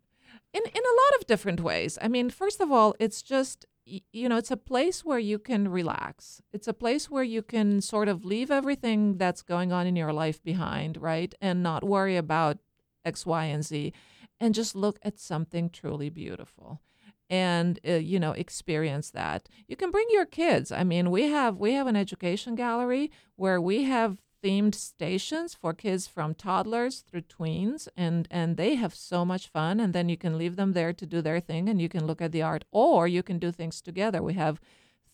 In 0.54 0.62
in 0.62 0.84
a 0.84 0.98
lot 1.02 1.20
of 1.20 1.28
different 1.28 1.60
ways. 1.60 1.98
I 2.02 2.08
mean, 2.08 2.30
first 2.30 2.62
of 2.62 2.72
all, 2.72 2.96
it's 3.00 3.22
just 3.22 3.66
you 3.86 4.28
know, 4.28 4.38
it's 4.38 4.52
a 4.52 4.58
place 4.58 5.06
where 5.06 5.20
you 5.20 5.38
can 5.38 5.68
relax. 5.68 6.42
It's 6.52 6.68
a 6.68 6.74
place 6.74 7.08
where 7.10 7.24
you 7.24 7.44
can 7.44 7.82
sort 7.82 8.08
of 8.08 8.26
leave 8.26 8.50
everything 8.50 9.18
that's 9.18 9.44
going 9.44 9.72
on 9.72 9.86
in 9.86 9.96
your 9.96 10.12
life 10.12 10.44
behind, 10.44 10.98
right? 10.98 11.36
And 11.40 11.62
not 11.62 11.84
worry 11.84 12.18
about 12.18 12.58
X, 13.06 13.28
Y, 13.28 13.46
and 13.46 13.64
Z 13.64 13.94
and 14.40 14.54
just 14.54 14.76
look 14.76 15.00
at 15.04 15.20
something 15.20 15.70
truly 15.70 16.10
beautiful 16.10 16.82
and 17.30 17.80
uh, 17.88 17.94
you 17.94 18.20
know 18.20 18.32
experience 18.32 19.10
that 19.12 19.50
you 19.68 19.76
can 19.76 19.90
bring 19.90 20.06
your 20.12 20.26
kids 20.26 20.72
i 20.72 20.84
mean 20.84 21.10
we 21.10 21.24
have 21.24 21.58
we 21.58 21.74
have 21.74 21.88
an 21.88 21.96
education 21.96 22.54
gallery 22.54 23.12
where 23.36 23.60
we 23.60 23.84
have 23.84 24.20
themed 24.44 24.76
stations 24.76 25.54
for 25.54 25.74
kids 25.74 26.08
from 26.08 26.34
toddlers 26.34 27.02
through 27.02 27.22
tweens 27.22 27.88
and 27.98 28.28
and 28.30 28.58
they 28.58 28.76
have 28.76 28.94
so 28.94 29.26
much 29.26 29.48
fun 29.48 29.80
and 29.80 29.94
then 29.94 30.10
you 30.10 30.18
can 30.18 30.38
leave 30.38 30.56
them 30.56 30.74
there 30.74 30.94
to 30.94 31.06
do 31.06 31.22
their 31.22 31.40
thing 31.40 31.68
and 31.68 31.82
you 31.82 31.90
can 31.90 32.06
look 32.06 32.22
at 32.22 32.32
the 32.32 32.42
art 32.42 32.66
or 32.72 33.08
you 33.08 33.24
can 33.24 33.40
do 33.40 33.52
things 33.52 33.82
together. 33.82 34.22
We 34.22 34.34
have 34.34 34.60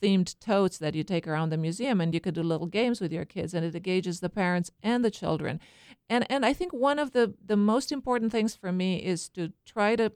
themed 0.02 0.38
totes 0.40 0.78
that 0.80 0.96
you 0.96 1.04
take 1.04 1.28
around 1.28 1.50
the 1.50 1.58
museum 1.58 2.02
and 2.02 2.14
you 2.14 2.20
could 2.20 2.34
do 2.34 2.44
little 2.44 2.68
games 2.68 3.00
with 3.00 3.12
your 3.12 3.26
kids 3.26 3.54
and 3.54 3.64
it 3.64 3.76
engages 3.76 4.20
the 4.20 4.30
parents 4.30 4.72
and 4.82 5.06
the 5.06 5.12
children. 5.12 5.60
And 6.10 6.26
and 6.30 6.46
i 6.46 6.54
think 6.54 6.74
one 6.74 7.00
of 7.00 7.12
the 7.12 7.34
the 7.46 7.58
most 7.58 7.92
important 7.92 8.32
things 8.32 8.56
for 8.56 8.72
me 8.72 8.98
is 8.98 9.30
to 9.30 9.54
try 9.66 9.96
to 9.96 10.12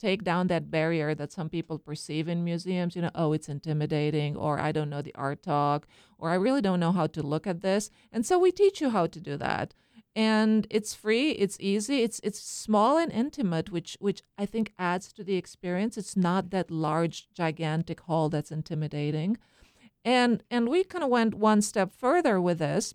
take 0.00 0.24
down 0.24 0.46
that 0.46 0.70
barrier 0.70 1.14
that 1.14 1.32
some 1.32 1.48
people 1.48 1.78
perceive 1.78 2.26
in 2.26 2.42
museums 2.42 2.96
you 2.96 3.02
know 3.02 3.10
oh 3.14 3.32
it's 3.32 3.48
intimidating 3.48 4.36
or 4.36 4.58
i 4.58 4.72
don't 4.72 4.90
know 4.90 5.02
the 5.02 5.14
art 5.14 5.42
talk 5.42 5.86
or 6.18 6.30
i 6.30 6.34
really 6.34 6.60
don't 6.60 6.80
know 6.80 6.92
how 6.92 7.06
to 7.06 7.22
look 7.22 7.46
at 7.46 7.62
this. 7.62 7.90
And 8.12 8.24
so 8.24 8.38
we 8.38 8.52
teach 8.52 8.80
you 8.80 8.90
how 8.90 9.06
to 9.06 9.20
do 9.20 9.36
that. 9.36 9.74
And 10.16 10.66
it's 10.70 10.94
free 10.94 11.30
it's 11.32 11.56
easy 11.60 12.02
it's 12.02 12.20
it's 12.24 12.40
small 12.40 12.98
and 12.98 13.12
intimate 13.12 13.70
which 13.70 13.96
which 14.00 14.22
i 14.36 14.44
think 14.44 14.72
adds 14.78 15.12
to 15.12 15.24
the 15.24 15.36
experience. 15.36 15.96
It's 15.96 16.16
not 16.16 16.50
that 16.50 16.70
large 16.70 17.28
gigantic 17.32 18.00
hall 18.00 18.28
that's 18.28 18.50
intimidating. 18.50 19.38
And 20.04 20.42
and 20.50 20.68
we 20.68 20.82
kind 20.82 21.04
of 21.04 21.10
went 21.10 21.34
one 21.34 21.62
step 21.62 21.92
further 21.92 22.40
with 22.40 22.58
this 22.58 22.94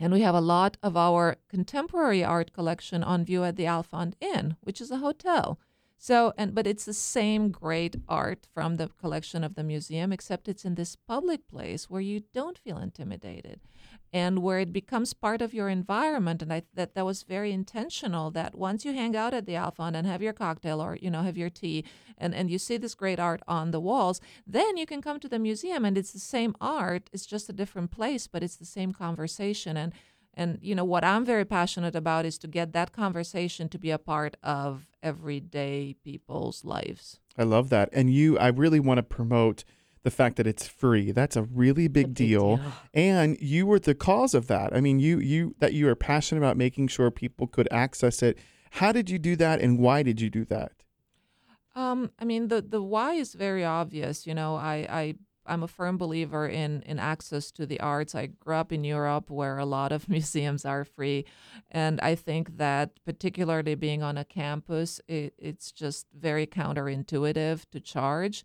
and 0.00 0.12
we 0.12 0.22
have 0.22 0.34
a 0.34 0.40
lot 0.40 0.78
of 0.82 0.96
our 0.96 1.36
contemporary 1.48 2.24
art 2.24 2.52
collection 2.52 3.02
on 3.02 3.24
view 3.24 3.44
at 3.44 3.56
the 3.56 3.64
Alfond 3.64 4.14
Inn, 4.20 4.56
which 4.60 4.80
is 4.80 4.90
a 4.90 4.98
hotel. 4.98 5.58
So, 6.00 6.32
and 6.38 6.54
but 6.54 6.66
it's 6.66 6.84
the 6.84 6.94
same 6.94 7.50
great 7.50 7.96
art 8.08 8.46
from 8.54 8.76
the 8.76 8.88
collection 9.00 9.42
of 9.42 9.56
the 9.56 9.64
museum, 9.64 10.12
except 10.12 10.48
it's 10.48 10.64
in 10.64 10.76
this 10.76 10.94
public 10.94 11.48
place 11.48 11.90
where 11.90 12.00
you 12.00 12.22
don't 12.32 12.56
feel 12.56 12.78
intimidated, 12.78 13.60
and 14.12 14.38
where 14.38 14.60
it 14.60 14.72
becomes 14.72 15.12
part 15.12 15.42
of 15.42 15.52
your 15.52 15.68
environment. 15.68 16.40
And 16.40 16.52
I 16.52 16.62
that 16.74 16.94
that 16.94 17.04
was 17.04 17.24
very 17.24 17.50
intentional. 17.50 18.30
That 18.30 18.54
once 18.54 18.84
you 18.84 18.92
hang 18.92 19.16
out 19.16 19.34
at 19.34 19.44
the 19.44 19.54
Alfond 19.54 19.96
and 19.96 20.06
have 20.06 20.22
your 20.22 20.32
cocktail 20.32 20.80
or 20.80 20.96
you 21.02 21.10
know 21.10 21.22
have 21.22 21.36
your 21.36 21.50
tea, 21.50 21.84
and 22.16 22.32
and 22.32 22.48
you 22.48 22.58
see 22.58 22.76
this 22.76 22.94
great 22.94 23.18
art 23.18 23.42
on 23.48 23.72
the 23.72 23.80
walls, 23.80 24.20
then 24.46 24.76
you 24.76 24.86
can 24.86 25.02
come 25.02 25.18
to 25.18 25.28
the 25.28 25.40
museum 25.40 25.84
and 25.84 25.98
it's 25.98 26.12
the 26.12 26.20
same 26.20 26.54
art. 26.60 27.10
It's 27.12 27.26
just 27.26 27.48
a 27.48 27.52
different 27.52 27.90
place, 27.90 28.28
but 28.28 28.44
it's 28.44 28.56
the 28.56 28.64
same 28.64 28.92
conversation 28.92 29.76
and. 29.76 29.92
And 30.34 30.60
you 30.62 30.76
know 30.76 30.84
what 30.84 31.02
I'm 31.02 31.24
very 31.24 31.44
passionate 31.44 31.96
about 31.96 32.24
is 32.24 32.38
to 32.38 32.46
get 32.46 32.72
that 32.72 32.92
conversation 32.92 33.68
to 33.70 33.78
be 33.78 33.90
a 33.90 33.98
part 33.98 34.36
of 34.40 34.86
everyday 35.02 35.96
people's 36.04 36.64
lives. 36.64 37.20
I 37.36 37.44
love 37.44 37.70
that. 37.70 37.88
And 37.92 38.12
you, 38.12 38.38
I 38.38 38.48
really 38.48 38.80
want 38.80 38.98
to 38.98 39.02
promote 39.02 39.64
the 40.02 40.10
fact 40.10 40.36
that 40.36 40.46
it's 40.46 40.66
free. 40.66 41.12
That's 41.12 41.36
a 41.36 41.42
really 41.42 41.88
big, 41.88 42.06
big 42.06 42.14
deal. 42.14 42.56
deal. 42.56 42.72
And 42.94 43.36
you 43.40 43.66
were 43.66 43.78
the 43.78 43.94
cause 43.94 44.34
of 44.34 44.46
that. 44.46 44.74
I 44.74 44.80
mean, 44.80 45.00
you 45.00 45.18
you 45.18 45.54
that 45.58 45.72
you 45.72 45.88
are 45.88 45.94
passionate 45.94 46.40
about 46.40 46.56
making 46.56 46.88
sure 46.88 47.10
people 47.10 47.46
could 47.46 47.68
access 47.70 48.22
it. 48.22 48.38
How 48.72 48.92
did 48.92 49.10
you 49.10 49.18
do 49.18 49.36
that 49.36 49.60
and 49.60 49.78
why 49.78 50.02
did 50.02 50.20
you 50.20 50.30
do 50.30 50.44
that? 50.46 50.72
Um, 51.74 52.10
I 52.18 52.24
mean, 52.24 52.48
the 52.48 52.62
the 52.62 52.82
why 52.82 53.14
is 53.14 53.34
very 53.34 53.64
obvious. 53.64 54.26
You 54.26 54.34
know, 54.34 54.56
I 54.56 54.86
I 54.88 55.14
I'm 55.48 55.62
a 55.62 55.68
firm 55.68 55.96
believer 55.98 56.46
in 56.46 56.82
in 56.82 56.98
access 56.98 57.50
to 57.52 57.66
the 57.66 57.80
arts. 57.80 58.14
I 58.14 58.26
grew 58.26 58.54
up 58.54 58.72
in 58.72 58.84
Europe 58.84 59.30
where 59.30 59.58
a 59.58 59.64
lot 59.64 59.92
of 59.92 60.08
museums 60.16 60.64
are 60.64 60.84
free, 60.84 61.24
and 61.70 62.00
I 62.00 62.14
think 62.14 62.58
that 62.58 62.90
particularly 63.04 63.74
being 63.74 64.02
on 64.02 64.18
a 64.18 64.24
campus, 64.24 65.00
it, 65.08 65.34
it's 65.38 65.72
just 65.72 66.06
very 66.12 66.46
counterintuitive 66.46 67.64
to 67.72 67.80
charge. 67.80 68.44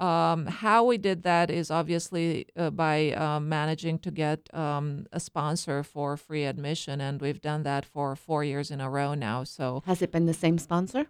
Um, 0.00 0.46
how 0.46 0.84
we 0.84 0.96
did 0.96 1.24
that 1.24 1.50
is 1.50 1.70
obviously 1.70 2.46
uh, 2.56 2.70
by 2.70 3.12
um, 3.12 3.50
managing 3.50 3.98
to 3.98 4.10
get 4.10 4.52
um, 4.54 5.06
a 5.12 5.20
sponsor 5.20 5.82
for 5.82 6.16
free 6.16 6.46
admission, 6.46 7.02
and 7.02 7.20
we've 7.20 7.42
done 7.42 7.64
that 7.64 7.84
for 7.84 8.16
four 8.16 8.42
years 8.42 8.70
in 8.70 8.80
a 8.80 8.88
row 8.88 9.12
now. 9.12 9.44
So 9.44 9.82
Has 9.84 10.00
it 10.00 10.10
been 10.10 10.24
the 10.24 10.34
same 10.34 10.56
sponsor? 10.56 11.06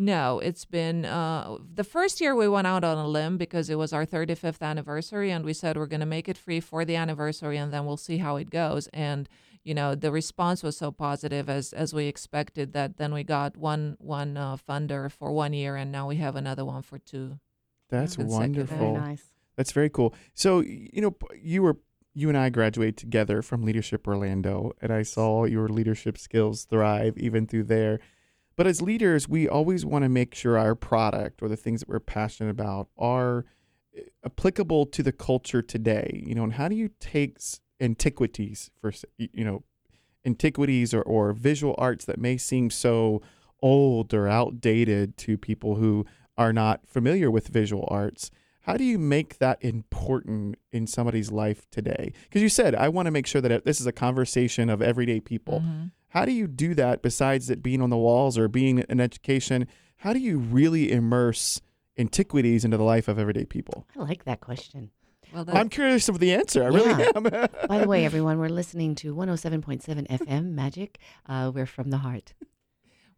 No, 0.00 0.38
it's 0.38 0.64
been 0.64 1.04
uh, 1.04 1.58
the 1.74 1.84
first 1.84 2.22
year 2.22 2.34
we 2.34 2.48
went 2.48 2.66
out 2.66 2.84
on 2.84 2.96
a 2.96 3.06
limb 3.06 3.36
because 3.36 3.68
it 3.68 3.74
was 3.74 3.92
our 3.92 4.06
35th 4.06 4.62
anniversary, 4.62 5.30
and 5.30 5.44
we 5.44 5.52
said 5.52 5.76
we're 5.76 5.84
going 5.84 6.00
to 6.00 6.06
make 6.06 6.26
it 6.26 6.38
free 6.38 6.58
for 6.58 6.86
the 6.86 6.96
anniversary, 6.96 7.58
and 7.58 7.70
then 7.70 7.84
we'll 7.84 7.98
see 7.98 8.16
how 8.16 8.36
it 8.36 8.48
goes. 8.48 8.86
And 8.94 9.28
you 9.62 9.74
know, 9.74 9.94
the 9.94 10.10
response 10.10 10.62
was 10.62 10.74
so 10.78 10.90
positive 10.90 11.50
as 11.50 11.74
as 11.74 11.92
we 11.92 12.06
expected 12.06 12.72
that 12.72 12.96
then 12.96 13.12
we 13.12 13.22
got 13.24 13.58
one 13.58 13.98
one 14.00 14.38
uh, 14.38 14.56
funder 14.56 15.12
for 15.12 15.32
one 15.32 15.52
year, 15.52 15.76
and 15.76 15.92
now 15.92 16.08
we 16.08 16.16
have 16.16 16.34
another 16.34 16.64
one 16.64 16.80
for 16.80 16.98
two. 16.98 17.38
That's 17.90 18.16
Consecutive. 18.16 18.70
Very 18.70 18.80
wonderful. 18.80 19.06
nice. 19.06 19.24
That's 19.56 19.72
very 19.72 19.90
cool. 19.90 20.14
So, 20.32 20.60
you 20.60 21.02
know, 21.02 21.14
you 21.38 21.60
were 21.60 21.76
you 22.14 22.30
and 22.30 22.38
I 22.38 22.48
graduated 22.48 22.96
together 22.96 23.42
from 23.42 23.64
Leadership 23.64 24.08
Orlando, 24.08 24.72
and 24.80 24.90
I 24.90 25.02
saw 25.02 25.44
your 25.44 25.68
leadership 25.68 26.16
skills 26.16 26.64
thrive 26.64 27.18
even 27.18 27.46
through 27.46 27.64
there. 27.64 28.00
But 28.60 28.66
as 28.66 28.82
leaders, 28.82 29.26
we 29.26 29.48
always 29.48 29.86
want 29.86 30.02
to 30.02 30.10
make 30.10 30.34
sure 30.34 30.58
our 30.58 30.74
product 30.74 31.40
or 31.40 31.48
the 31.48 31.56
things 31.56 31.80
that 31.80 31.88
we're 31.88 31.98
passionate 31.98 32.50
about 32.50 32.88
are 32.98 33.46
eh, 33.96 34.02
applicable 34.22 34.84
to 34.84 35.02
the 35.02 35.12
culture 35.12 35.62
today. 35.62 36.22
You 36.26 36.34
know, 36.34 36.44
and 36.44 36.52
how 36.52 36.68
do 36.68 36.74
you 36.74 36.90
take 37.00 37.38
antiquities 37.80 38.70
for 38.78 38.92
you 39.16 39.44
know 39.46 39.62
antiquities 40.26 40.92
or, 40.92 41.00
or 41.00 41.32
visual 41.32 41.74
arts 41.78 42.04
that 42.04 42.18
may 42.18 42.36
seem 42.36 42.68
so 42.68 43.22
old 43.62 44.12
or 44.12 44.28
outdated 44.28 45.16
to 45.16 45.38
people 45.38 45.76
who 45.76 46.04
are 46.36 46.52
not 46.52 46.86
familiar 46.86 47.30
with 47.30 47.48
visual 47.48 47.88
arts 47.90 48.30
how 48.64 48.76
do 48.76 48.84
you 48.84 48.98
make 48.98 49.38
that 49.38 49.56
important 49.64 50.56
in 50.70 50.86
somebody's 50.86 51.30
life 51.32 51.66
today 51.70 52.12
because 52.24 52.42
you 52.42 52.48
said 52.50 52.74
i 52.74 52.88
want 52.90 53.06
to 53.06 53.10
make 53.10 53.26
sure 53.26 53.40
that 53.40 53.64
this 53.64 53.80
is 53.80 53.86
a 53.86 53.92
conversation 53.92 54.68
of 54.68 54.82
everyday 54.82 55.20
people 55.20 55.60
Mhm. 55.60 55.90
How 56.10 56.24
do 56.24 56.32
you 56.32 56.46
do 56.46 56.74
that 56.74 57.02
besides 57.02 57.50
it 57.50 57.62
being 57.62 57.80
on 57.82 57.90
the 57.90 57.96
walls 57.96 58.36
or 58.38 58.46
being 58.48 58.80
an 58.88 59.00
education 59.00 59.66
how 59.98 60.12
do 60.12 60.18
you 60.18 60.38
really 60.38 60.90
immerse 60.92 61.60
antiquities 61.98 62.64
into 62.64 62.76
the 62.76 62.84
life 62.84 63.08
of 63.08 63.18
everyday 63.18 63.44
people 63.44 63.86
I 63.96 64.00
like 64.00 64.24
that 64.24 64.40
question. 64.40 64.90
Well, 65.32 65.44
i'm 65.48 65.68
curious 65.68 66.08
of 66.08 66.18
the 66.18 66.32
answer 66.34 66.62
i 66.64 66.66
really 66.66 66.88
Yeah. 67.02 67.12
am 67.14 67.22
By 67.68 67.78
the 67.78 67.86
way, 67.88 68.04
everyone, 68.04 68.38
we're 68.38 68.48
listening 68.48 68.94
to 68.96 69.14
107.7 69.14 70.08
FM 70.08 70.52
Magic. 70.52 70.98
Uh, 71.26 71.52
we're 71.54 71.66
from 71.66 71.90
the 71.90 71.98
heart. 71.98 72.34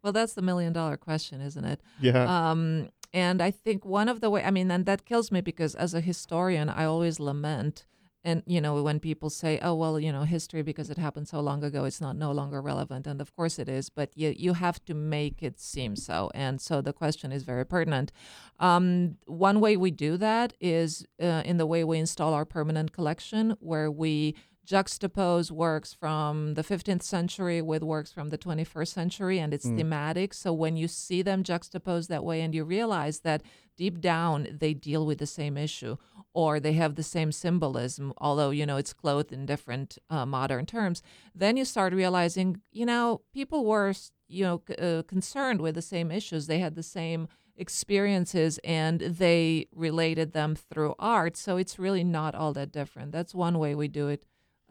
well, 0.03 0.13
that's 0.13 0.33
the 0.33 0.41
million 0.43 0.73
dollar 0.73 0.97
question, 0.97 1.41
isn't 1.41 1.65
it? 1.65 1.81
yeah 1.99 2.51
Um, 2.51 2.89
and 3.13 3.41
I 3.41 3.51
think 3.51 3.85
one 3.85 4.09
of 4.09 4.21
the 4.21 4.29
way, 4.29 4.43
I 4.43 4.51
mean, 4.51 4.69
and 4.71 4.85
that 4.85 5.05
kills 5.05 5.31
me 5.31 5.39
because 5.41 5.73
as 5.75 5.93
a 5.93 6.01
historian, 6.01 6.67
I 6.69 6.83
always 6.85 7.19
lament. 7.19 7.85
And, 8.23 8.41
you 8.45 8.61
know, 8.61 8.81
when 8.81 8.99
people 8.99 9.29
say, 9.29 9.59
oh, 9.61 9.75
well, 9.75 9.99
you 9.99 10.11
know, 10.11 10.23
history, 10.23 10.61
because 10.61 10.89
it 10.89 10.97
happened 10.97 11.27
so 11.27 11.41
long 11.41 11.63
ago, 11.63 11.83
it's 11.83 11.99
not 11.99 12.15
no 12.15 12.31
longer 12.31 12.61
relevant. 12.61 13.05
And 13.05 13.19
of 13.19 13.35
course 13.35 13.59
it 13.59 13.67
is, 13.67 13.89
but 13.89 14.11
you, 14.15 14.33
you 14.37 14.53
have 14.53 14.83
to 14.85 14.93
make 14.93 15.43
it 15.43 15.59
seem 15.59 15.95
so. 15.95 16.31
And 16.33 16.61
so 16.61 16.81
the 16.81 16.93
question 16.93 17.31
is 17.31 17.43
very 17.43 17.65
pertinent. 17.65 18.11
Um, 18.59 19.17
one 19.25 19.59
way 19.59 19.75
we 19.75 19.91
do 19.91 20.15
that 20.17 20.53
is 20.61 21.05
uh, 21.21 21.43
in 21.43 21.57
the 21.57 21.65
way 21.65 21.83
we 21.83 21.99
install 21.99 22.33
our 22.33 22.45
permanent 22.45 22.93
collection, 22.93 23.57
where 23.59 23.91
we 23.91 24.35
juxtapose 24.65 25.51
works 25.51 25.93
from 25.93 26.53
the 26.53 26.63
15th 26.63 27.03
century 27.03 27.61
with 27.61 27.83
works 27.83 28.11
from 28.11 28.29
the 28.29 28.37
21st 28.37 28.93
century 28.93 29.37
and 29.39 29.53
it's 29.53 29.65
Mm. 29.65 29.77
thematic. 29.77 30.33
So 30.33 30.53
when 30.53 30.77
you 30.77 30.87
see 30.87 31.21
them 31.21 31.43
juxtaposed 31.43 32.09
that 32.09 32.23
way 32.23 32.41
and 32.41 32.55
you 32.55 32.63
realize 32.63 33.19
that 33.21 33.43
deep 33.75 33.99
down 33.99 34.47
they 34.59 34.73
deal 34.73 35.05
with 35.05 35.17
the 35.17 35.25
same 35.25 35.57
issue 35.57 35.97
or 36.33 36.59
they 36.59 36.73
have 36.73 36.93
the 36.95 37.03
same 37.03 37.31
symbolism 37.31 38.13
although 38.19 38.51
you 38.51 38.65
know 38.67 38.77
it's 38.77 38.93
clothed 38.93 39.33
in 39.33 39.45
different 39.47 39.97
uh, 40.11 40.25
modern 40.27 40.63
terms 40.65 41.01
then 41.33 41.57
you 41.57 41.65
start 41.65 41.91
realizing 41.91 42.61
you 42.71 42.85
know 42.85 43.21
people 43.33 43.65
were 43.65 43.91
you 44.27 44.43
know 44.43 44.61
c- 44.67 44.75
uh, 44.75 45.01
concerned 45.03 45.59
with 45.61 45.75
the 45.75 45.81
same 45.81 46.11
issues. 46.11 46.47
They 46.47 46.59
had 46.59 46.75
the 46.75 46.83
same 46.83 47.27
experiences 47.55 48.59
and 48.63 48.99
they 49.01 49.67
related 49.73 50.33
them 50.33 50.55
through 50.55 50.95
art. 50.99 51.35
So 51.37 51.57
it's 51.57 51.77
really 51.77 52.03
not 52.03 52.33
all 52.35 52.53
that 52.53 52.71
different. 52.71 53.11
That's 53.11 53.35
one 53.35 53.59
way 53.59 53.75
we 53.75 53.87
do 53.87 54.07
it 54.07 54.23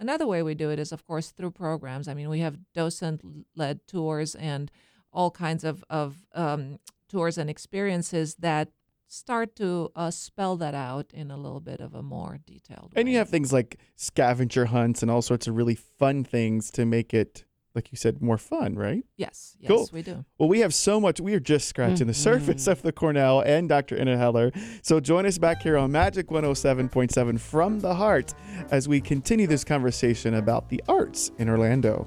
Another 0.03 0.27
way 0.27 0.43
we 0.43 0.57
do 0.57 0.69
it 0.71 0.81
is, 0.81 0.91
of 0.91 1.07
course, 1.07 1.31
through 1.31 1.53
programs. 1.53 2.09
I 2.09 2.15
mean, 2.15 2.29
we 2.29 2.41
have 2.41 2.59
docent-led 2.75 3.87
tours 3.87 4.35
and 4.35 4.69
all 5.13 5.31
kinds 5.31 5.63
of 5.63 5.85
of 5.89 6.27
um, 6.35 6.81
tours 7.09 7.39
and 7.39 7.49
experiences 7.49 8.35
that 8.41 8.73
start 9.07 9.55
to 9.57 9.93
uh, 9.95 10.11
spell 10.11 10.57
that 10.57 10.75
out 10.75 11.13
in 11.13 11.31
a 11.31 11.37
little 11.37 11.61
bit 11.61 11.79
of 11.79 11.95
a 11.95 12.03
more 12.03 12.41
detailed 12.45 12.93
way. 12.93 13.01
And 13.01 13.09
you 13.09 13.19
have 13.19 13.29
things 13.29 13.53
like 13.53 13.79
scavenger 13.95 14.65
hunts 14.65 15.03
and 15.03 15.11
all 15.11 15.23
sorts 15.23 15.47
of 15.47 15.55
really 15.55 15.77
fun 15.77 16.25
things 16.25 16.73
to 16.73 16.85
make 16.85 17.15
it, 17.15 17.45
like 17.75 17.91
you 17.91 17.97
said, 17.97 18.21
more 18.23 18.39
fun, 18.39 18.75
right? 18.75 19.05
yes, 19.17 19.57
yes, 19.59 19.69
Cool. 19.69 19.89
we 19.93 20.03
do. 20.03 20.25
Well, 20.39 20.49
we 20.49 20.61
have 20.61 20.75
so 20.75 21.01
much. 21.01 21.21
We 21.21 21.35
are 21.35 21.41
just 21.41 21.69
scratching 21.69 22.07
the 22.07 22.13
mm-hmm. 22.13 22.13
surface 22.13 22.67
of 22.67 22.83
the 22.83 22.93
Cornell 22.93 23.41
and 23.41 23.69
Dr. 23.69 23.97
Anna 23.97 24.17
Heller. 24.17 24.53
So 24.83 25.01
join 25.01 25.27
us 25.27 25.39
back 25.39 25.63
here 25.63 25.77
on 25.77 25.93
Magic 25.93 26.29
107.7 26.29 27.41
from 27.41 27.81
the 27.81 27.95
heart 27.95 28.35
as 28.71 28.89
we 28.89 29.01
continue 29.01 29.47
this 29.47 29.65
conversation 29.65 30.35
about 30.35 30.69
the 30.69 30.83
arts 30.89 31.31
in 31.39 31.49
Orlando. 31.49 32.07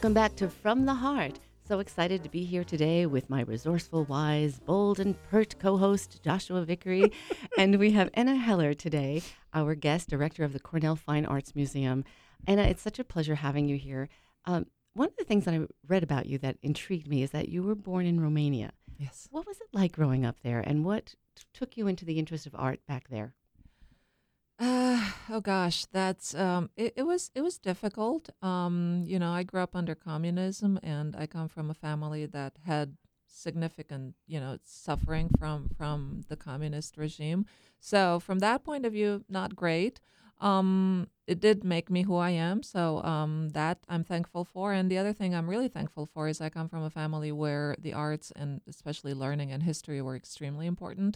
Welcome 0.00 0.14
back 0.14 0.34
to 0.36 0.48
From 0.48 0.86
the 0.86 0.94
Heart. 0.94 1.38
So 1.68 1.78
excited 1.78 2.22
to 2.22 2.30
be 2.30 2.42
here 2.42 2.64
today 2.64 3.04
with 3.04 3.28
my 3.28 3.42
resourceful, 3.42 4.06
wise, 4.06 4.58
bold, 4.58 4.98
and 4.98 5.14
pert 5.24 5.56
co 5.58 5.76
host, 5.76 6.22
Joshua 6.24 6.64
Vickery. 6.64 7.12
and 7.58 7.78
we 7.78 7.90
have 7.90 8.08
Enna 8.14 8.34
Heller 8.34 8.72
today, 8.72 9.20
our 9.52 9.74
guest, 9.74 10.08
director 10.08 10.42
of 10.42 10.54
the 10.54 10.58
Cornell 10.58 10.96
Fine 10.96 11.26
Arts 11.26 11.54
Museum. 11.54 12.04
Anna, 12.46 12.62
it's 12.62 12.80
such 12.80 12.98
a 12.98 13.04
pleasure 13.04 13.34
having 13.34 13.68
you 13.68 13.76
here. 13.76 14.08
Um, 14.46 14.68
one 14.94 15.08
of 15.08 15.16
the 15.18 15.24
things 15.24 15.44
that 15.44 15.52
I 15.52 15.66
read 15.86 16.02
about 16.02 16.24
you 16.24 16.38
that 16.38 16.56
intrigued 16.62 17.06
me 17.06 17.22
is 17.22 17.32
that 17.32 17.50
you 17.50 17.62
were 17.62 17.74
born 17.74 18.06
in 18.06 18.22
Romania. 18.22 18.72
Yes. 18.96 19.28
What 19.30 19.46
was 19.46 19.60
it 19.60 19.68
like 19.74 19.92
growing 19.92 20.24
up 20.24 20.36
there, 20.42 20.60
and 20.60 20.82
what 20.82 21.14
t- 21.36 21.44
took 21.52 21.76
you 21.76 21.88
into 21.88 22.06
the 22.06 22.18
interest 22.18 22.46
of 22.46 22.54
art 22.54 22.80
back 22.88 23.10
there? 23.10 23.34
Uh, 24.60 25.10
oh 25.30 25.40
gosh, 25.40 25.86
that's 25.86 26.34
um, 26.34 26.68
it, 26.76 26.92
it 26.96 27.02
was 27.04 27.30
it 27.34 27.40
was 27.40 27.56
difficult. 27.56 28.28
Um, 28.42 29.04
you 29.06 29.18
know, 29.18 29.32
I 29.32 29.42
grew 29.42 29.62
up 29.62 29.74
under 29.74 29.94
communism, 29.94 30.78
and 30.82 31.16
I 31.16 31.26
come 31.26 31.48
from 31.48 31.70
a 31.70 31.74
family 31.74 32.26
that 32.26 32.58
had 32.66 32.96
significant, 33.26 34.16
you 34.26 34.38
know, 34.38 34.58
suffering 34.64 35.30
from 35.38 35.70
from 35.78 36.24
the 36.28 36.36
communist 36.36 36.98
regime. 36.98 37.46
So 37.80 38.20
from 38.20 38.40
that 38.40 38.62
point 38.62 38.84
of 38.84 38.92
view, 38.92 39.24
not 39.30 39.56
great. 39.56 39.98
Um, 40.42 41.08
it 41.32 41.38
did 41.46 41.58
make 41.74 41.88
me 41.96 42.00
who 42.08 42.16
I 42.28 42.30
am. 42.48 42.56
So 42.74 42.82
um, 43.14 43.32
that 43.60 43.78
I'm 43.92 44.04
thankful 44.12 44.44
for. 44.44 44.66
And 44.76 44.90
the 44.90 44.98
other 45.02 45.14
thing 45.18 45.30
I'm 45.34 45.48
really 45.54 45.68
thankful 45.76 46.04
for 46.12 46.22
is 46.30 46.40
I 46.40 46.48
come 46.56 46.68
from 46.68 46.82
a 46.82 46.90
family 47.00 47.30
where 47.42 47.68
the 47.86 47.92
arts 48.06 48.28
and 48.40 48.50
especially 48.74 49.14
learning 49.24 49.48
and 49.52 49.62
history 49.62 50.00
were 50.02 50.16
extremely 50.22 50.66
important. 50.74 51.12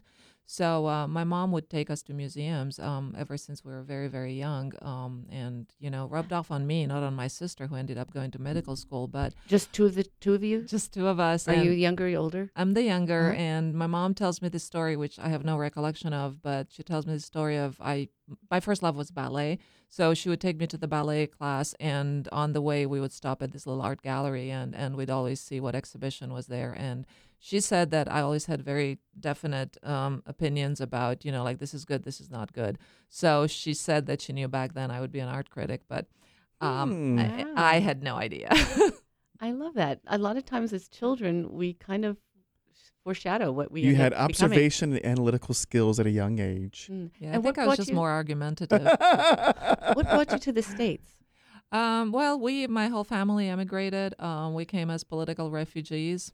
So 0.46 0.86
uh, 0.94 1.06
my 1.18 1.24
mom 1.24 1.48
would 1.52 1.68
take 1.70 1.88
us 1.94 2.02
to 2.02 2.12
museums 2.12 2.78
um, 2.78 3.14
ever 3.22 3.36
since 3.38 3.64
we 3.64 3.72
were 3.72 3.82
very, 3.94 4.08
very 4.08 4.34
young, 4.34 4.72
um, 4.82 5.24
and 5.42 5.66
you 5.84 5.90
know, 5.94 6.04
rubbed 6.16 6.32
off 6.38 6.50
on 6.50 6.66
me, 6.66 6.78
not 6.86 7.02
on 7.02 7.14
my 7.14 7.28
sister, 7.28 7.66
who 7.66 7.76
ended 7.76 7.96
up 7.96 8.12
going 8.12 8.30
to 8.32 8.38
medical 8.50 8.76
school, 8.76 9.04
but 9.08 9.32
Just 9.48 9.72
two 9.72 9.86
of 9.86 9.94
the 9.94 10.04
two 10.20 10.34
of 10.34 10.42
you? 10.44 10.60
just 10.76 10.92
two 10.92 11.06
of 11.08 11.18
us. 11.18 11.48
Are 11.48 11.54
you 11.66 11.70
younger, 11.70 12.06
or 12.08 12.16
older? 12.24 12.50
I'm 12.60 12.74
the 12.74 12.82
younger, 12.82 13.22
Uh-huh. 13.30 13.40
and 13.50 13.72
my 13.82 13.86
mom 13.86 14.12
tells 14.12 14.42
me 14.42 14.48
this 14.50 14.64
story, 14.72 14.94
which 14.96 15.18
I 15.18 15.28
have 15.34 15.44
no 15.50 15.56
recollection 15.56 16.12
of, 16.12 16.42
but 16.42 16.66
she 16.74 16.82
tells 16.82 17.06
me 17.06 17.14
the 17.14 17.20
story 17.20 17.56
of 17.56 17.70
I. 17.80 18.08
My 18.50 18.60
first 18.60 18.82
love 18.82 18.96
was 18.96 19.10
ballet, 19.10 19.58
so 19.96 20.14
she 20.14 20.28
would 20.28 20.40
take 20.40 20.58
me 20.58 20.66
to 20.66 20.76
the 20.76 20.88
ballet 20.88 21.26
class, 21.36 21.74
and 21.78 22.28
on 22.32 22.52
the 22.52 22.60
way 22.70 22.80
we 22.84 23.00
would 23.02 23.12
stop 23.12 23.42
at 23.42 23.52
this 23.52 23.66
little 23.66 23.82
art 23.88 24.02
gallery, 24.02 24.50
and 24.50 24.74
and 24.74 24.96
we'd 24.96 25.10
always 25.18 25.40
see 25.48 25.60
what 25.60 25.74
exhibition 25.74 26.32
was 26.32 26.46
there, 26.48 26.72
and 26.88 27.06
she 27.38 27.60
said 27.60 27.90
that 27.90 28.10
I 28.10 28.20
always 28.22 28.46
had 28.46 28.62
very 28.62 28.98
definite 29.20 29.76
um, 29.84 30.22
opinions 30.26 30.80
about, 30.80 31.24
you 31.26 31.30
know, 31.30 31.44
like 31.44 31.58
this 31.58 31.74
is 31.74 31.84
good, 31.84 32.02
this 32.02 32.20
is 32.20 32.30
not 32.30 32.54
good. 32.54 32.78
So 33.08 33.46
she 33.46 33.72
said 33.74 34.06
that 34.06 34.22
she 34.22 34.32
knew 34.32 34.48
back 34.48 34.72
then 34.72 34.90
I 34.90 34.98
would 35.00 35.12
be 35.12 35.20
an 35.20 35.28
art 35.28 35.50
critic, 35.50 35.82
but 35.86 36.06
um, 36.60 36.90
Hmm. 36.90 37.18
I, 37.18 37.74
I 37.76 37.80
had 37.80 38.02
no 38.02 38.14
idea. 38.16 38.48
I 39.40 39.50
love 39.52 39.74
that. 39.74 40.00
A 40.06 40.18
lot 40.18 40.36
of 40.38 40.44
times 40.44 40.72
as 40.72 40.88
children, 40.88 41.52
we 41.52 41.74
kind 41.74 42.04
of 42.04 42.16
foreshadow 43.04 43.52
what 43.52 43.70
we 43.70 43.82
You 43.82 43.94
had 43.94 44.12
up 44.14 44.28
becoming. 44.28 44.52
observation 44.52 44.92
and 44.94 45.04
analytical 45.04 45.54
skills 45.54 46.00
at 46.00 46.06
a 46.06 46.10
young 46.10 46.38
age. 46.40 46.88
Mm. 46.90 47.10
yeah, 47.20 47.30
I 47.30 47.34
And 47.34 47.44
what 47.44 47.54
think 47.54 47.64
I 47.66 47.68
was 47.68 47.76
just 47.76 47.90
you- 47.90 47.94
more 47.94 48.10
argumentative. 48.10 48.82
What 49.96 50.06
brought 50.08 50.32
you 50.32 50.38
to 50.38 50.52
the 50.52 50.62
states? 50.62 51.08
Um, 51.70 52.12
well, 52.12 52.38
we, 52.38 52.66
my 52.66 52.88
whole 52.88 53.04
family 53.04 53.48
emigrated. 53.48 54.14
Um, 54.18 54.54
we 54.54 54.64
came 54.64 54.90
as 54.90 55.04
political 55.04 55.50
refugees. 55.50 56.32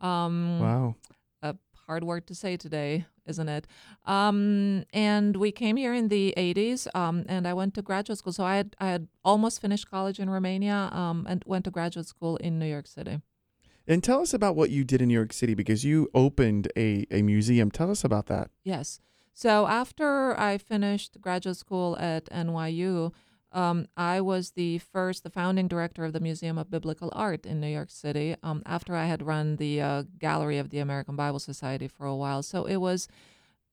Um, 0.00 0.60
wow. 0.60 0.94
A 1.42 1.56
hard 1.86 2.04
word 2.04 2.26
to 2.28 2.34
say 2.34 2.56
today, 2.56 3.06
isn't 3.26 3.48
it? 3.48 3.66
Um, 4.06 4.84
and 4.92 5.36
we 5.36 5.50
came 5.52 5.76
here 5.76 5.94
in 5.94 6.08
the 6.08 6.34
80s, 6.36 6.86
um, 6.94 7.24
and 7.28 7.46
I 7.48 7.54
went 7.54 7.74
to 7.74 7.82
graduate 7.82 8.18
school. 8.18 8.32
So 8.32 8.44
I 8.44 8.56
had, 8.56 8.76
I 8.78 8.88
had 8.88 9.08
almost 9.24 9.60
finished 9.60 9.90
college 9.90 10.18
in 10.20 10.28
Romania 10.30 10.88
um, 10.92 11.26
and 11.28 11.42
went 11.46 11.64
to 11.64 11.70
graduate 11.70 12.06
school 12.06 12.36
in 12.36 12.58
New 12.58 12.66
York 12.76 12.86
City. 12.86 13.20
And 13.86 14.02
tell 14.02 14.20
us 14.20 14.32
about 14.32 14.56
what 14.56 14.70
you 14.70 14.84
did 14.84 15.02
in 15.02 15.08
New 15.08 15.14
York 15.14 15.32
City 15.32 15.54
because 15.54 15.84
you 15.84 16.08
opened 16.14 16.70
a, 16.76 17.06
a 17.10 17.22
museum. 17.22 17.70
Tell 17.70 17.90
us 17.90 18.04
about 18.04 18.26
that. 18.26 18.50
Yes. 18.62 19.00
So 19.34 19.66
after 19.66 20.38
I 20.38 20.58
finished 20.58 21.20
graduate 21.20 21.56
school 21.56 21.96
at 21.98 22.26
NYU, 22.26 23.12
um, 23.50 23.86
I 23.96 24.20
was 24.20 24.52
the 24.52 24.78
first, 24.78 25.24
the 25.24 25.30
founding 25.30 25.68
director 25.68 26.04
of 26.04 26.12
the 26.12 26.20
Museum 26.20 26.58
of 26.58 26.70
Biblical 26.70 27.10
Art 27.14 27.44
in 27.44 27.60
New 27.60 27.68
York 27.68 27.90
City. 27.90 28.36
Um, 28.42 28.62
after 28.66 28.96
I 28.96 29.06
had 29.06 29.22
run 29.22 29.56
the 29.56 29.80
uh, 29.80 30.02
Gallery 30.18 30.58
of 30.58 30.70
the 30.70 30.78
American 30.78 31.16
Bible 31.16 31.38
Society 31.38 31.88
for 31.88 32.06
a 32.06 32.16
while, 32.16 32.42
so 32.42 32.64
it 32.64 32.76
was. 32.76 33.08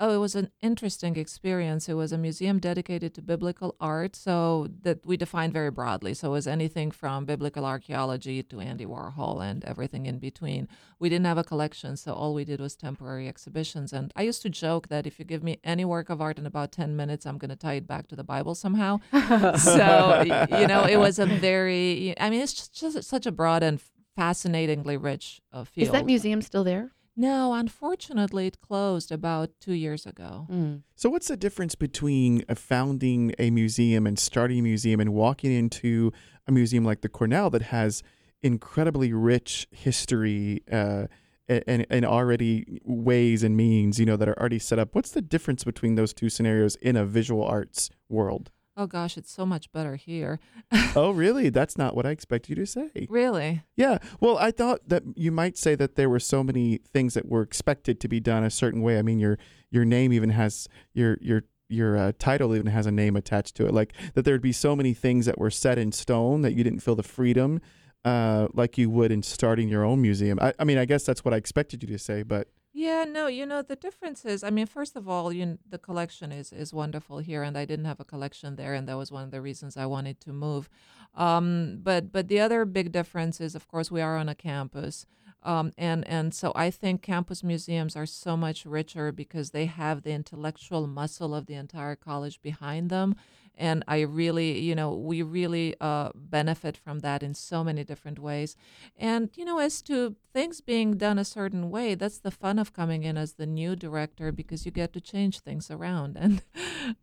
Oh, 0.01 0.13
it 0.13 0.17
was 0.17 0.33
an 0.33 0.49
interesting 0.61 1.17
experience. 1.17 1.89
It 1.89 1.95
was 1.95 2.13
a 2.13 2.17
museum 2.17 2.59
dedicated 2.59 3.13
to 3.15 3.21
biblical 3.21 3.75
art, 3.81 4.15
so 4.15 4.69
that 4.83 5.05
we 5.05 5.17
defined 5.17 5.51
very 5.51 5.71
broadly. 5.71 6.13
So 6.13 6.29
it 6.29 6.31
was 6.31 6.47
anything 6.47 6.89
from 6.91 7.25
biblical 7.25 7.65
archaeology 7.65 8.41
to 8.43 8.61
Andy 8.61 8.85
Warhol 8.85 9.43
and 9.43 9.65
everything 9.65 10.05
in 10.05 10.17
between. 10.19 10.69
We 10.99 11.09
didn't 11.09 11.25
have 11.25 11.37
a 11.37 11.43
collection, 11.43 11.97
so 11.97 12.13
all 12.13 12.33
we 12.33 12.45
did 12.45 12.61
was 12.61 12.77
temporary 12.77 13.27
exhibitions. 13.27 13.91
And 13.91 14.13
I 14.15 14.21
used 14.21 14.41
to 14.43 14.49
joke 14.49 14.87
that 14.87 15.05
if 15.05 15.19
you 15.19 15.25
give 15.25 15.43
me 15.43 15.59
any 15.65 15.83
work 15.83 16.09
of 16.09 16.21
art 16.21 16.39
in 16.39 16.45
about 16.45 16.71
10 16.71 16.95
minutes, 16.95 17.25
I'm 17.25 17.37
going 17.37 17.49
to 17.49 17.57
tie 17.57 17.73
it 17.73 17.87
back 17.87 18.07
to 18.07 18.15
the 18.15 18.23
Bible 18.23 18.55
somehow. 18.55 19.01
so, 19.57 20.23
you 20.57 20.67
know, 20.67 20.85
it 20.85 20.97
was 20.97 21.19
a 21.19 21.25
very, 21.25 22.13
I 22.17 22.29
mean, 22.29 22.39
it's 22.39 22.53
just, 22.53 22.73
just 22.73 23.03
such 23.03 23.25
a 23.25 23.33
broad 23.33 23.63
and 23.63 23.81
fascinatingly 24.15 24.95
rich 24.95 25.41
uh, 25.51 25.65
field. 25.65 25.87
Is 25.87 25.91
that 25.91 26.05
museum 26.05 26.41
still 26.41 26.63
there? 26.63 26.91
No, 27.19 27.53
unfortunately, 27.53 28.47
it 28.47 28.61
closed 28.61 29.11
about 29.11 29.49
two 29.59 29.73
years 29.73 30.05
ago. 30.05 30.47
Mm. 30.49 30.83
So, 30.95 31.09
what's 31.09 31.27
the 31.27 31.35
difference 31.35 31.75
between 31.75 32.45
uh, 32.47 32.55
founding 32.55 33.35
a 33.37 33.49
museum 33.49 34.07
and 34.07 34.17
starting 34.17 34.59
a 34.59 34.61
museum 34.61 35.01
and 35.01 35.13
walking 35.13 35.51
into 35.51 36.13
a 36.47 36.53
museum 36.53 36.85
like 36.85 37.01
the 37.01 37.09
Cornell 37.09 37.49
that 37.49 37.63
has 37.63 38.03
incredibly 38.41 39.11
rich 39.11 39.67
history 39.69 40.63
uh, 40.71 41.07
and, 41.49 41.85
and 41.89 42.05
already 42.05 42.79
ways 42.85 43.43
and 43.43 43.57
means, 43.57 43.99
you 43.99 44.05
know, 44.05 44.15
that 44.15 44.29
are 44.29 44.39
already 44.39 44.59
set 44.59 44.79
up? 44.79 44.95
What's 44.95 45.11
the 45.11 45.21
difference 45.21 45.65
between 45.65 45.95
those 45.95 46.13
two 46.13 46.29
scenarios 46.29 46.77
in 46.77 46.95
a 46.95 47.03
visual 47.03 47.43
arts 47.43 47.89
world? 48.07 48.49
Oh 48.79 48.87
gosh, 48.87 49.17
it's 49.17 49.29
so 49.29 49.45
much 49.45 49.69
better 49.73 49.97
here. 49.97 50.39
oh, 50.95 51.11
really? 51.15 51.49
That's 51.49 51.77
not 51.77 51.97
what 51.97 52.05
I 52.05 52.11
expect 52.11 52.47
you 52.47 52.55
to 52.55 52.65
say. 52.65 53.07
Really? 53.09 53.63
Yeah. 53.75 53.97
Well, 54.21 54.37
I 54.37 54.51
thought 54.51 54.87
that 54.87 55.03
you 55.17 55.33
might 55.33 55.57
say 55.57 55.75
that 55.75 55.95
there 55.95 56.09
were 56.09 56.21
so 56.21 56.45
many 56.45 56.77
things 56.77 57.13
that 57.13 57.27
were 57.27 57.41
expected 57.41 57.99
to 57.99 58.07
be 58.07 58.21
done 58.21 58.45
a 58.45 58.49
certain 58.49 58.81
way. 58.81 58.97
I 58.97 59.01
mean, 59.01 59.19
your 59.19 59.37
your 59.69 59.83
name 59.83 60.13
even 60.13 60.29
has 60.29 60.69
your 60.93 61.17
your 61.19 61.43
your 61.67 61.97
uh, 61.97 62.11
title 62.19 62.55
even 62.55 62.67
has 62.67 62.85
a 62.85 62.91
name 62.91 63.17
attached 63.17 63.55
to 63.57 63.65
it. 63.65 63.73
Like 63.73 63.91
that 64.13 64.23
there 64.23 64.33
would 64.33 64.41
be 64.41 64.53
so 64.53 64.77
many 64.77 64.93
things 64.93 65.25
that 65.25 65.37
were 65.37 65.51
set 65.51 65.77
in 65.77 65.91
stone 65.91 66.41
that 66.43 66.53
you 66.53 66.63
didn't 66.63 66.79
feel 66.79 66.95
the 66.95 67.03
freedom 67.03 67.59
uh, 68.05 68.47
like 68.53 68.77
you 68.77 68.89
would 68.89 69.11
in 69.11 69.23
starting 69.23 69.67
your 69.67 69.83
own 69.83 70.01
museum. 70.01 70.39
I, 70.41 70.53
I 70.57 70.63
mean, 70.63 70.77
I 70.77 70.85
guess 70.85 71.03
that's 71.03 71.25
what 71.25 71.33
I 71.33 71.37
expected 71.37 71.83
you 71.83 71.89
to 71.89 71.99
say, 71.99 72.23
but 72.23 72.47
Yeah, 72.79 73.03
no, 73.03 73.27
you 73.27 73.45
know 73.45 73.61
the 73.61 73.75
difference 73.75 74.23
is. 74.23 74.41
I 74.41 74.51
mean, 74.51 74.65
first 74.65 74.95
of 74.95 75.09
all, 75.09 75.33
you 75.33 75.57
the 75.69 75.77
collection 75.77 76.31
is 76.31 76.53
is 76.53 76.73
wonderful 76.73 77.17
here, 77.17 77.43
and 77.43 77.57
I 77.57 77.65
didn't 77.65 77.83
have 77.91 77.99
a 77.99 78.05
collection 78.05 78.55
there, 78.55 78.73
and 78.73 78.87
that 78.87 78.95
was 78.97 79.11
one 79.11 79.25
of 79.25 79.31
the 79.31 79.41
reasons 79.41 79.75
I 79.75 79.85
wanted 79.85 80.21
to 80.21 80.31
move. 80.31 80.69
Um, 81.13 81.79
but 81.83 82.13
but 82.13 82.29
the 82.29 82.39
other 82.39 82.63
big 82.63 82.93
difference 82.93 83.41
is, 83.41 83.53
of 83.53 83.67
course, 83.67 83.91
we 83.91 83.99
are 83.99 84.15
on 84.15 84.29
a 84.29 84.33
campus, 84.49 85.05
um, 85.43 85.73
and 85.77 86.07
and 86.07 86.33
so 86.33 86.53
I 86.55 86.71
think 86.71 87.01
campus 87.01 87.43
museums 87.43 87.97
are 87.97 88.05
so 88.05 88.37
much 88.37 88.65
richer 88.65 89.11
because 89.11 89.49
they 89.51 89.65
have 89.65 90.03
the 90.03 90.13
intellectual 90.13 90.87
muscle 90.87 91.35
of 91.35 91.47
the 91.47 91.55
entire 91.55 91.97
college 91.97 92.41
behind 92.41 92.89
them, 92.89 93.17
and 93.59 93.83
I 93.89 93.99
really, 94.01 94.57
you 94.59 94.73
know, 94.73 94.93
we 94.93 95.21
really 95.21 95.75
uh, 95.81 96.11
benefit 96.15 96.77
from 96.77 96.99
that 96.99 97.21
in 97.21 97.33
so 97.33 97.61
many 97.61 97.83
different 97.83 98.17
ways. 98.17 98.55
And, 98.95 99.29
you 99.35 99.43
know, 99.43 99.59
as 99.59 99.81
to 99.83 100.15
things 100.33 100.61
being 100.61 100.95
done 100.95 101.19
a 101.19 101.25
certain 101.25 101.69
way, 101.69 101.93
that's 101.95 102.19
the 102.19 102.31
fun 102.31 102.57
of 102.57 102.71
coming 102.71 103.03
in 103.03 103.17
as 103.17 103.33
the 103.33 103.45
new 103.45 103.75
director 103.75 104.31
because 104.31 104.65
you 104.65 104.71
get 104.71 104.93
to 104.93 105.01
change 105.01 105.41
things 105.41 105.69
around. 105.69 106.17
And 106.29 106.43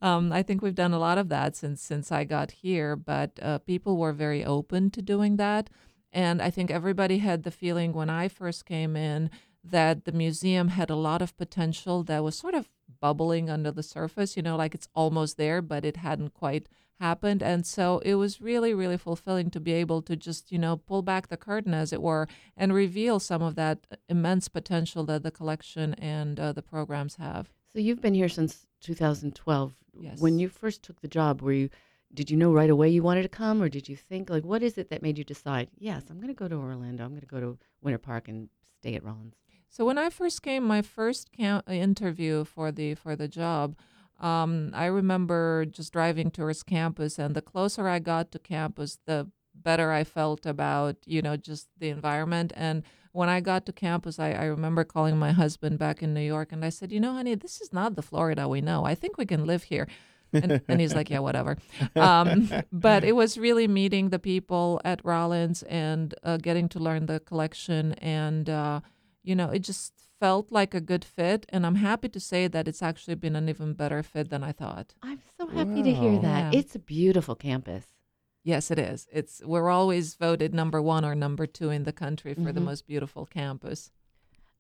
um, 0.01 0.33
I 0.33 0.43
think 0.43 0.63
we've 0.63 0.75
done 0.75 0.95
a 0.95 0.99
lot 0.99 1.19
of 1.19 1.29
that 1.29 1.57
since 1.57 1.83
since 1.83 2.11
I 2.11 2.25
got 2.25 2.51
here. 2.51 2.97
But 2.97 3.39
uh, 3.43 3.59
people 3.59 3.97
were 3.99 4.13
very 4.13 4.45
open 4.45 4.91
to 4.91 5.03
doing 5.03 5.37
that. 5.37 5.69
And 6.13 6.41
I 6.41 6.51
think 6.51 6.71
everybody 6.71 7.19
had 7.19 7.43
the 7.43 7.51
feeling 7.51 7.93
when 7.93 8.09
I 8.09 8.29
first 8.29 8.65
came 8.65 8.97
in 8.97 9.31
that 9.63 10.05
the 10.05 10.13
museum 10.13 10.69
had 10.69 10.91
a 10.91 10.97
lot 10.97 11.21
of 11.21 11.37
potential 11.37 12.03
that 12.05 12.23
was 12.23 12.37
sort 12.37 12.55
of 12.55 12.69
bubbling 13.01 13.51
under 13.51 13.71
the 13.71 13.83
surface, 13.83 14.37
you 14.37 14.43
know, 14.43 14.57
like 14.57 14.75
it's 14.75 14.89
almost 14.95 15.37
there, 15.37 15.63
but 15.63 15.85
it 15.85 15.99
hadn't 15.99 16.35
quite 16.35 16.69
happened. 17.01 17.43
And 17.43 17.67
so 17.67 17.99
it 18.05 18.15
was 18.15 18.41
really, 18.41 18.75
really 18.75 18.97
fulfilling 18.97 19.51
to 19.51 19.61
be 19.61 19.73
able 19.73 20.03
to 20.03 20.17
just, 20.17 20.51
you 20.51 20.59
know, 20.59 20.77
pull 20.77 21.03
back 21.03 21.29
the 21.29 21.37
curtain, 21.37 21.75
as 21.75 21.93
it 21.93 22.03
were, 22.03 22.27
and 22.57 22.73
reveal 22.73 23.21
some 23.21 23.43
of 23.43 23.55
that 23.57 23.87
immense 24.09 24.49
potential 24.49 25.05
that 25.05 25.23
the 25.23 25.31
collection 25.31 25.95
and 25.95 26.41
uh, 26.41 26.53
the 26.53 26.63
programs 26.63 27.17
have. 27.17 27.51
So 27.73 27.81
you've 27.81 28.01
been 28.01 28.15
here 28.15 28.29
since 28.29 28.67
2012. 28.81 29.75
Yes. 29.99 30.21
When 30.21 30.39
you 30.39 30.49
first 30.49 30.83
took 30.83 31.01
the 31.01 31.09
job, 31.09 31.43
were 31.43 31.53
you 31.53 31.71
did 32.15 32.31
you 32.31 32.37
know 32.37 32.53
right 32.53 32.71
away 32.71 32.89
you 32.89 33.03
wanted 33.03 33.23
to 33.23 33.29
come, 33.29 33.61
or 33.61 33.69
did 33.69 33.89
you 33.89 33.97
think 33.97 34.31
like 34.31 34.45
what 34.45 34.63
is 34.63 34.79
it 34.79 34.91
that 34.91 35.03
made 35.03 35.19
you 35.19 35.25
decide? 35.25 35.69
Yes, 35.79 36.05
I'm 36.09 36.17
going 36.17 36.29
to 36.29 36.35
go 36.35 36.49
to 36.49 36.55
Orlando. 36.55 37.05
I'm 37.05 37.11
going 37.11 37.21
to 37.21 37.27
go 37.27 37.41
to 37.41 37.59
Winter 37.83 37.99
Park 37.99 38.29
and 38.29 38.49
stay 38.79 38.95
at 38.95 39.05
Rollins. 39.05 39.35
So 39.69 39.85
when 39.85 39.99
I 39.99 40.11
first 40.11 40.43
came, 40.43 40.65
my 40.65 40.83
first 40.83 41.33
count, 41.33 41.69
interview 41.69 42.45
for 42.45 42.73
the 42.73 42.95
for 42.95 43.15
the 43.17 43.29
job, 43.29 43.77
um, 44.21 44.71
I 44.73 44.87
remember 44.87 45.67
just 45.67 45.93
driving 45.93 46.31
towards 46.31 46.63
campus, 46.63 47.19
and 47.19 47.35
the 47.35 47.43
closer 47.43 47.87
I 47.89 47.99
got 47.99 48.31
to 48.33 48.39
campus, 48.39 48.99
the 49.07 49.31
better 49.63 49.93
I 49.93 50.05
felt 50.05 50.47
about, 50.47 50.97
you 51.07 51.23
know, 51.23 51.37
just 51.37 51.69
the 51.79 51.89
environment. 51.89 52.53
And 52.57 52.83
when 53.13 53.29
I 53.29 53.41
got 53.41 53.67
to 53.67 53.73
campus, 53.73 54.19
I, 54.19 54.33
I 54.33 54.45
remember 54.45 54.85
calling 54.85 55.17
my 55.17 55.33
husband 55.33 55.79
back 55.79 56.03
in 56.03 56.15
New 56.15 56.21
York 56.21 56.53
and 56.53 56.65
I 56.65 56.69
said, 56.69 56.93
you 56.93 57.01
know, 57.01 57.15
honey, 57.15 57.35
this 57.35 57.61
is 57.61 57.73
not 57.73 57.97
the 57.97 58.03
Florida 58.03 58.49
we 58.49 58.61
know. 58.61 58.85
I 58.85 58.95
think 58.95 59.17
we 59.17 59.27
can 59.27 59.45
live 59.45 59.65
here. 59.65 59.89
and, 60.33 60.61
and, 60.69 60.81
he's 60.81 60.95
like, 60.95 61.09
yeah, 61.09 61.21
whatever. 61.21 61.57
Um, 61.95 62.51
but 62.73 63.05
it 63.05 63.13
was 63.13 63.39
really 63.39 63.69
meeting 63.69 64.11
the 64.11 64.19
people 64.19 64.81
at 64.85 65.01
Rollins 65.05 65.63
and 65.63 66.15
uh, 66.25 66.37
getting 66.37 66.69
to 66.71 66.79
learn 66.79 67.07
the 67.07 67.21
collection. 67.21 67.95
And, 67.95 68.51
uh, 68.51 68.81
you 69.27 69.35
know, 69.35 69.51
it 69.51 69.59
just 69.61 69.93
felt 70.21 70.51
like 70.51 70.73
a 70.75 70.81
good 70.81 71.05
fit. 71.05 71.45
And 71.51 71.67
I'm 71.67 71.75
happy 71.77 72.09
to 72.09 72.21
say 72.21 72.47
that 72.49 72.67
it's 72.69 72.83
actually 72.83 73.17
been 73.17 73.37
an 73.37 73.49
even 73.49 73.75
better 73.75 74.03
fit 74.03 74.31
than 74.31 74.43
I 74.43 74.53
thought. 74.53 74.95
I'm 75.03 75.21
so 75.39 75.47
happy 75.49 75.83
to 75.83 75.93
hear 75.93 76.19
that. 76.21 76.53
Yeah. 76.53 76.59
It's 76.59 76.75
a 76.75 76.79
beautiful 76.79 77.35
campus. 77.35 77.85
Yes, 78.45 78.71
it 78.71 78.79
is. 78.79 79.09
It's 79.13 79.43
we're 79.45 79.69
always 79.69 80.15
voted 80.15 80.55
number 80.55 80.81
one 80.81 81.05
or 81.05 81.15
number 81.17 81.47
two 81.47 81.71
in 81.71 81.83
the 81.83 81.93
country 81.93 82.33
for 82.35 82.53
the 82.53 82.61
Mhm. 82.61 82.65
most 82.71 82.87
beautiful 82.87 83.27
campus. 83.27 83.91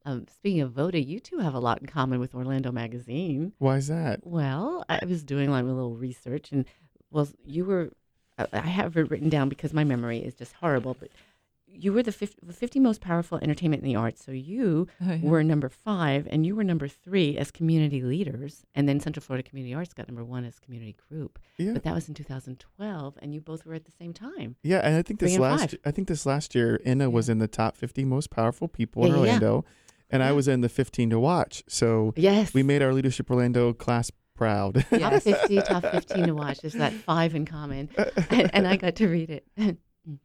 Um, 0.05 0.27
speaking 0.29 0.61
of 0.61 0.73
Voda, 0.73 1.01
you 1.01 1.21
two 1.21 1.39
have 1.39 1.55
a 1.55 1.61
lot 1.61 1.81
in 1.81 1.87
common 1.87 2.19
with 2.21 2.35
Orlando 2.35 2.71
Magazine. 2.73 3.53
Why 3.59 3.77
is 3.77 3.87
that? 3.89 4.27
Well, 4.27 4.85
I 4.89 5.05
was 5.05 5.23
doing 5.25 5.51
like 5.51 5.63
a 5.65 5.67
little 5.69 5.97
research, 5.97 6.51
and 6.53 6.65
well, 7.13 7.29
you 7.45 7.65
were. 7.65 7.93
I 8.39 8.47
I 8.53 8.59
have 8.81 8.97
it 8.97 9.09
written 9.11 9.29
down 9.29 9.49
because 9.49 9.73
my 9.73 9.85
memory 9.85 10.19
is 10.19 10.35
just 10.35 10.53
horrible. 10.55 10.95
But 10.99 11.11
you 11.79 11.93
were 11.93 12.03
the 12.03 12.13
50, 12.13 12.39
the 12.43 12.53
50 12.53 12.81
most 12.81 13.01
powerful 13.01 13.39
entertainment 13.43 13.83
in 13.83 13.89
the 13.89 13.97
arts. 13.97 14.25
So 14.25 14.33
you 14.33 14.89
Oh, 15.01 15.13
yeah. 15.13 15.19
were 15.23 15.43
number 15.45 15.69
five, 15.69 16.27
and 16.31 16.45
you 16.47 16.57
were 16.57 16.65
number 16.65 16.89
three 16.89 17.37
as 17.39 17.51
community 17.51 18.03
leaders. 18.03 18.65
And 18.75 18.89
then 18.89 19.01
Central 19.01 19.23
Florida 19.23 19.49
Community 19.49 19.75
Arts 19.75 19.93
got 19.95 20.09
number 20.09 20.25
one 20.25 20.45
as 20.45 20.59
community 20.59 20.97
group. 21.09 21.39
Yeah. 21.59 21.73
But 21.75 21.83
that 21.85 21.95
was 21.95 22.09
in 22.09 22.15
2012, 22.15 23.19
and 23.21 23.35
you 23.35 23.41
both 23.41 23.65
were 23.67 23.75
at 23.75 23.85
the 23.85 23.93
same 23.93 24.13
time. 24.13 24.57
Yeah, 24.63 24.79
and 24.79 24.97
I 24.97 25.03
think 25.03 25.21
this 25.21 25.39
last 25.39 25.61
five. 25.71 25.79
I 25.85 25.91
think 25.91 26.09
this 26.09 26.27
last 26.27 26.55
year 26.55 26.81
Inna 26.85 27.11
was 27.11 27.29
in 27.29 27.39
the 27.39 27.49
top 27.49 27.77
50 27.77 28.05
most 28.05 28.31
powerful 28.31 28.69
people 28.69 29.03
Yeah, 29.03 29.09
in 29.09 29.13
yeah, 29.15 29.17
yeah. 29.19 29.27
Orlando 29.33 29.65
and 30.11 30.23
I 30.23 30.31
was 30.33 30.47
in 30.47 30.61
the 30.61 30.69
15 30.69 31.11
to 31.11 31.19
watch. 31.19 31.65
So 31.69 32.13
Yes. 32.17 32.55
we 32.55 32.63
made 32.63 32.81
our 32.81 32.93
leadership 32.95 33.29
Orlando 33.31 33.73
class 33.73 34.11
proud. 34.37 34.75
top 34.91 35.01
Yes. 35.01 35.25
50, 35.25 35.57
top 35.63 35.83
15 35.85 36.27
to 36.29 36.33
watch. 36.35 36.61
There's 36.61 36.75
that 36.75 36.93
five 36.93 37.35
in 37.35 37.45
common. 37.45 37.89
And, 38.31 38.51
and 38.55 38.67
I 38.69 38.77
got 38.77 38.95
to 38.97 39.09
read 39.09 39.31
it. 39.31 39.79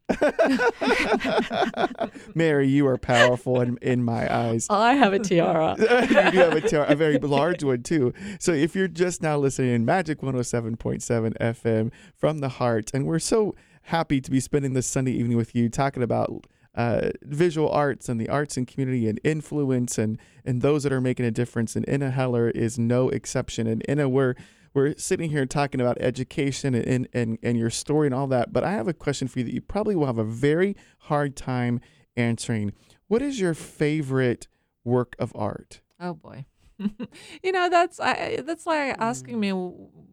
Mary, 2.36 2.68
you 2.68 2.88
are 2.88 2.98
powerful 2.98 3.62
in, 3.62 3.78
in 3.82 4.04
my 4.04 4.34
eyes. 4.34 4.68
I 4.70 4.94
have 4.94 5.14
a 5.14 5.20
tiara. 5.20 5.76
you 5.80 6.32
do 6.32 6.38
have 6.38 6.56
a, 6.56 6.62
tar- 6.62 6.86
a 6.86 6.96
very 6.96 7.18
large 7.18 7.64
one 7.64 7.84
too. 7.84 8.14
So 8.40 8.52
if 8.52 8.76
you're 8.76 8.88
just 8.88 9.22
now 9.22 9.38
listening 9.38 9.74
in 9.74 9.86
Magic 9.86 10.22
107.7 10.22 11.38
FM 11.38 11.92
from 12.16 12.40
the 12.40 12.50
heart, 12.50 12.92
and 12.94 13.06
we're 13.06 13.20
so 13.20 13.56
happy 13.84 14.22
to 14.22 14.30
be 14.30 14.40
spending 14.40 14.74
this 14.74 14.88
Sunday 14.88 15.14
evening 15.14 15.38
with 15.38 15.56
you 15.56 15.70
talking 15.70 16.04
about 16.04 16.46
uh, 16.76 17.10
visual 17.24 17.70
arts 17.70 18.08
and 18.08 18.22
the 18.22 18.30
arts 18.30 18.58
and 18.58 18.68
community 18.68 19.10
and 19.10 19.20
influence 19.24 19.98
and 19.98 20.18
and 20.46 20.62
those 20.62 20.84
that 20.84 20.94
are 20.94 21.02
making 21.02 21.26
a 21.26 21.32
difference. 21.32 21.76
And 21.76 21.88
Inna 21.88 22.12
Heller 22.12 22.50
is 22.50 22.80
no 22.80 23.10
exception. 23.10 23.68
And 23.68 23.84
Inna, 23.88 24.08
we're 24.08 24.36
we're 24.74 24.96
sitting 24.98 25.30
here 25.30 25.46
talking 25.46 25.82
about 25.82 25.98
education 26.00 26.76
and, 26.76 27.08
and 27.14 27.38
and 27.44 27.58
your 27.58 27.70
story 27.70 28.08
and 28.08 28.16
all 28.16 28.28
that. 28.28 28.54
But 28.54 28.64
I 28.64 28.72
have 28.72 28.88
a 28.88 28.94
question 28.94 29.28
for 29.28 29.40
you 29.40 29.46
that 29.46 29.54
you 29.54 29.62
probably 29.62 29.96
will 29.96 30.06
have 30.06 30.18
a 30.18 30.24
very 30.24 30.76
hard 31.00 31.36
time 31.36 31.82
answering. 32.16 32.74
What 33.08 33.22
is 33.22 33.40
your 33.40 33.54
favorite 33.54 34.48
work 34.84 35.16
of 35.20 35.32
art? 35.36 35.82
Oh 36.00 36.14
boy. 36.14 36.46
you 37.44 37.52
know 37.52 37.70
that's 37.70 38.00
I 38.00 38.42
that's 38.44 38.66
like 38.66 38.96
asking 38.98 39.36
mm. 39.36 39.40
me 39.40 39.52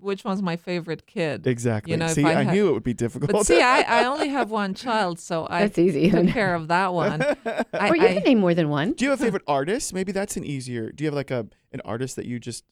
which 0.01 0.25
one's 0.25 0.43
my 0.43 0.57
favorite 0.57 1.07
kid. 1.07 1.47
Exactly. 1.47 1.93
You 1.93 1.97
know, 1.97 2.09
see, 2.09 2.25
I 2.25 2.41
I, 2.41 2.43
had- 2.43 2.55
knew 2.55 2.69
it 2.69 2.73
would 2.73 2.83
be 2.85 2.95
difficult. 2.95 3.33
But 3.33 3.47
see, 3.47 3.61
I, 3.61 3.81
I 3.81 4.05
only 4.05 4.29
have 4.29 4.51
one 4.63 4.75
child, 4.75 5.19
so 5.19 5.47
I 5.49 5.63
That's 5.63 5.79
easy. 5.79 6.11
took 6.11 6.29
care 6.29 6.55
of 6.55 6.69
that 6.69 6.93
one. 6.93 7.23
I, 7.23 7.65
or 7.91 7.97
you 7.97 8.07
I- 8.07 8.15
can 8.15 8.23
name 8.25 8.41
more 8.41 8.55
than 8.55 8.69
one. 8.69 8.93
do 8.93 9.05
you 9.05 9.11
have 9.11 9.21
a 9.21 9.25
favorite 9.25 9.45
artist? 9.47 9.95
Maybe 9.95 10.13
that's 10.13 10.37
an 10.37 10.45
easier. 10.45 10.93
Do 10.93 11.05
you 11.05 11.09
have 11.09 11.15
like 11.15 11.31
a 11.31 11.47
an 11.73 11.81
artist 11.85 12.17
that 12.17 12.27
you 12.27 12.39
just 12.39 12.65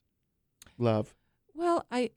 love? 0.78 1.14
Well, 1.56 1.86
I 1.90 2.10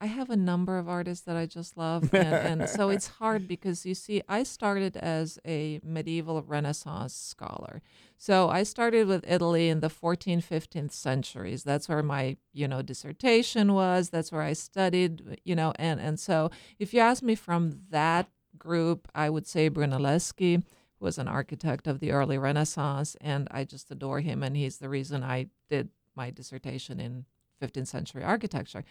I 0.00 0.06
have 0.06 0.30
a 0.30 0.36
number 0.36 0.78
of 0.78 0.88
artists 0.88 1.24
that 1.26 1.36
I 1.36 1.46
just 1.46 1.76
love, 1.76 2.12
and, 2.12 2.62
and 2.62 2.68
so 2.68 2.88
it's 2.88 3.06
hard 3.20 3.46
because 3.46 3.86
you 3.86 3.94
see, 3.94 4.20
I 4.28 4.42
started 4.42 4.96
as 4.96 5.38
a 5.46 5.78
medieval 5.84 6.42
Renaissance 6.42 7.14
scholar. 7.14 7.82
So 8.18 8.48
I 8.48 8.64
started 8.64 9.06
with 9.06 9.24
Italy 9.28 9.68
in 9.68 9.78
the 9.78 9.88
14th, 9.88 10.44
15th 10.44 10.90
centuries. 10.90 11.62
That's 11.62 11.88
where 11.88 12.02
my 12.02 12.36
you 12.52 12.66
know 12.66 12.82
dissertation 12.82 13.72
was. 13.74 14.10
That's 14.10 14.32
where 14.32 14.42
I 14.42 14.54
studied. 14.54 15.38
You 15.44 15.54
know, 15.54 15.72
and 15.76 16.00
and 16.00 16.18
so 16.18 16.50
if 16.80 16.92
you 16.92 16.98
ask 16.98 17.22
me 17.22 17.36
from 17.36 17.82
that 17.90 18.28
group, 18.58 19.06
I 19.14 19.30
would 19.30 19.46
say 19.46 19.70
Brunelleschi 19.70 20.56
who 20.56 21.04
was 21.04 21.18
an 21.18 21.28
architect 21.28 21.86
of 21.86 22.00
the 22.00 22.10
early 22.10 22.38
Renaissance, 22.38 23.16
and 23.20 23.46
I 23.52 23.62
just 23.62 23.92
adore 23.92 24.20
him, 24.20 24.42
and 24.42 24.56
he's 24.56 24.78
the 24.78 24.88
reason 24.88 25.22
I 25.22 25.46
did 25.70 25.90
my 26.16 26.30
dissertation 26.30 26.98
in 26.98 27.24
15th 27.62 27.86
century 27.96 28.22
architecture. 28.34 28.82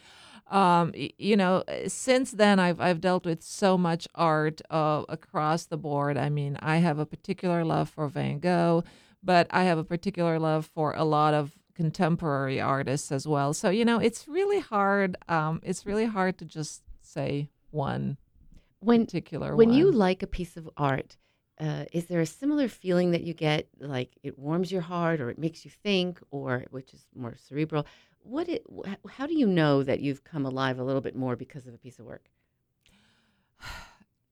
Um, 0.59 0.85
you 1.29 1.35
know, 1.41 1.63
since 1.87 2.31
then 2.31 2.55
I've 2.65 2.79
I've 2.87 3.01
dealt 3.07 3.25
with 3.25 3.41
so 3.43 3.77
much 3.77 4.03
art 4.15 4.57
uh, 4.69 5.03
across 5.17 5.61
the 5.67 5.77
board. 5.87 6.15
I 6.17 6.29
mean, 6.29 6.53
I 6.73 6.77
have 6.87 6.99
a 6.99 7.05
particular 7.15 7.63
love 7.73 7.87
for 7.95 8.07
Van 8.07 8.39
Gogh, 8.39 8.83
but 9.31 9.45
I 9.51 9.63
have 9.69 9.77
a 9.77 9.83
particular 9.95 10.35
love 10.39 10.65
for 10.75 10.87
a 10.93 11.03
lot 11.17 11.33
of 11.33 11.45
contemporary 11.81 12.59
artists 12.59 13.11
as 13.11 13.27
well. 13.27 13.53
So 13.53 13.67
you 13.69 13.85
know, 13.89 13.99
it's 14.07 14.27
really 14.27 14.59
hard. 14.59 15.09
Um, 15.37 15.53
it's 15.69 15.85
really 15.85 16.05
hard 16.17 16.33
to 16.39 16.45
just 16.45 16.81
say 17.01 17.49
one 17.71 18.17
When 18.79 19.05
particular 19.05 19.55
when 19.55 19.69
one. 19.69 19.77
you 19.77 19.91
like 19.91 20.21
a 20.23 20.27
piece 20.27 20.57
of 20.57 20.69
art, 20.77 21.17
uh, 21.59 21.85
is 21.93 22.05
there 22.07 22.21
a 22.21 22.25
similar 22.25 22.67
feeling 22.67 23.11
that 23.11 23.23
you 23.27 23.33
get, 23.33 23.67
like 23.79 24.11
it 24.23 24.33
warms 24.39 24.71
your 24.71 24.81
heart, 24.81 25.21
or 25.21 25.29
it 25.29 25.37
makes 25.37 25.63
you 25.65 25.71
think, 25.85 26.19
or 26.31 26.65
which 26.71 26.93
is 26.93 27.03
more 27.15 27.35
cerebral? 27.47 27.85
What 28.23 28.49
it? 28.49 28.63
How 29.09 29.27
do 29.27 29.37
you 29.37 29.47
know 29.47 29.83
that 29.83 29.99
you've 29.99 30.23
come 30.23 30.45
alive 30.45 30.79
a 30.79 30.83
little 30.83 31.01
bit 31.01 31.15
more 31.15 31.35
because 31.35 31.67
of 31.67 31.73
a 31.73 31.77
piece 31.77 31.99
of 31.99 32.05
work? 32.05 32.29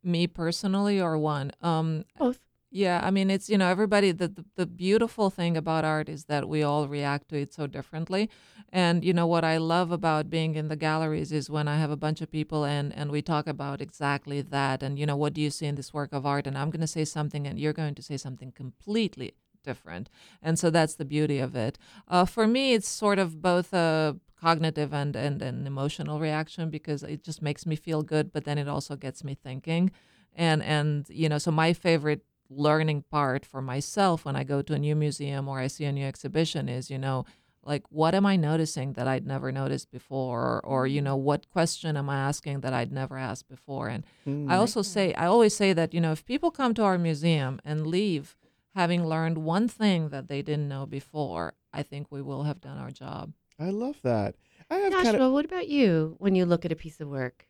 me 0.04 0.28
personally 0.28 1.02
or 1.02 1.18
one 1.18 1.52
um 1.62 2.06
Both. 2.18 2.40
Yeah, 2.72 3.02
I 3.04 3.10
mean, 3.10 3.32
it's, 3.32 3.50
you 3.50 3.58
know, 3.58 3.68
everybody, 3.68 4.12
the, 4.12 4.28
the, 4.28 4.46
the 4.56 4.66
beautiful 4.68 5.32
thing 5.32 5.58
about 5.58 5.86
art 5.86 6.08
is 6.08 6.26
that 6.26 6.48
we 6.48 6.62
all 6.62 6.88
react 6.88 7.30
to 7.30 7.38
it 7.38 7.52
so 7.52 7.66
differently. 7.66 8.30
And, 8.72 9.04
you 9.04 9.12
know, 9.12 9.26
what 9.26 9.44
I 9.44 9.58
love 9.58 9.92
about 9.92 10.30
being 10.30 10.54
in 10.54 10.68
the 10.68 10.76
galleries 10.76 11.32
is 11.32 11.50
when 11.50 11.68
I 11.68 11.78
have 11.80 11.90
a 11.90 11.98
bunch 11.98 12.22
of 12.22 12.32
people 12.32 12.66
and, 12.66 12.94
and 12.96 13.10
we 13.10 13.24
talk 13.24 13.48
about 13.48 13.82
exactly 13.82 14.42
that. 14.44 14.84
And, 14.84 15.00
you 15.00 15.08
know, 15.08 15.16
what 15.16 15.34
do 15.34 15.42
you 15.42 15.50
see 15.50 15.66
in 15.66 15.74
this 15.74 15.96
work 15.96 16.14
of 16.14 16.28
art? 16.28 16.46
And 16.46 16.56
I'm 16.56 16.70
going 16.70 16.82
to 16.82 16.88
say 16.88 17.06
something 17.06 17.48
and 17.48 17.60
you're 17.60 17.74
going 17.74 17.96
to 17.96 18.04
say 18.04 18.18
something 18.18 18.52
completely 18.52 19.34
different. 19.64 20.10
And 20.42 20.58
so 20.58 20.70
that's 20.70 20.96
the 20.96 21.06
beauty 21.06 21.40
of 21.40 21.56
it. 21.56 21.78
Uh, 22.08 22.26
for 22.26 22.48
me, 22.48 22.74
it's 22.74 22.88
sort 22.88 23.20
of 23.20 23.42
both 23.42 23.74
a 23.74 24.18
cognitive 24.40 24.94
and, 24.94 25.16
and 25.16 25.42
an 25.42 25.68
emotional 25.68 26.20
reaction 26.20 26.70
because 26.70 27.04
it 27.04 27.24
just 27.24 27.42
makes 27.42 27.66
me 27.66 27.76
feel 27.76 28.02
good, 28.02 28.32
but 28.32 28.46
then 28.46 28.58
it 28.58 28.68
also 28.68 28.96
gets 28.96 29.24
me 29.24 29.36
thinking. 29.36 29.92
And, 30.36 30.64
and, 30.64 31.06
you 31.10 31.28
know, 31.28 31.38
so 31.38 31.52
my 31.52 31.74
favorite 31.74 32.24
learning 32.50 33.04
part 33.12 33.46
for 33.46 33.62
myself 33.62 34.26
when 34.26 34.36
I 34.36 34.44
go 34.44 34.62
to 34.62 34.74
a 34.74 34.80
new 34.80 34.96
museum 34.96 35.48
or 35.48 35.60
I 35.60 35.68
see 35.68 35.86
a 35.86 35.92
new 35.92 36.06
exhibition 36.06 36.70
is, 36.70 36.90
you 36.90 36.98
know, 36.98 37.26
like 37.64 37.84
what 37.90 38.16
am 38.16 38.26
I 38.26 38.36
noticing 38.38 38.94
that 38.94 39.08
I'd 39.08 39.28
never 39.28 39.52
noticed 39.52 39.92
before, 39.92 40.62
or 40.64 40.88
you 40.88 41.02
know, 41.02 41.16
what 41.16 41.50
question 41.50 41.98
am 41.98 42.10
I 42.10 42.18
asking 42.18 42.62
that 42.62 42.74
I'd 42.74 42.92
never 42.92 43.18
asked 43.18 43.48
before? 43.48 43.90
And 43.90 44.04
Mm. 44.26 44.50
I 44.50 44.56
also 44.56 44.82
say, 44.82 45.14
I 45.14 45.26
always 45.26 45.56
say 45.56 45.74
that 45.74 45.94
you 45.94 46.02
know, 46.02 46.12
if 46.14 46.26
people 46.26 46.52
come 46.52 46.74
to 46.76 46.84
our 46.84 46.98
museum 46.98 47.60
and 47.66 47.86
leave 47.86 48.36
having 48.80 49.06
learned 49.06 49.38
one 49.38 49.68
thing 49.68 50.08
that 50.08 50.30
they 50.30 50.42
didn't 50.42 50.70
know 50.70 50.86
before, 50.86 51.54
I 51.74 51.84
think 51.84 52.08
we 52.10 52.22
will 52.22 52.44
have 52.44 52.62
done 52.62 52.78
our 52.78 52.92
job. 52.92 53.34
I 53.60 53.72
love 53.72 54.02
that. 54.04 54.36
I 54.70 54.76
have 54.76 54.94
Joshua, 54.94 55.18
kind 55.18 55.34
what 55.34 55.44
about 55.44 55.68
you 55.68 56.16
when 56.18 56.34
you 56.34 56.46
look 56.46 56.64
at 56.64 56.72
a 56.72 56.78
piece 56.78 57.02
of 57.02 57.10
work? 57.10 57.46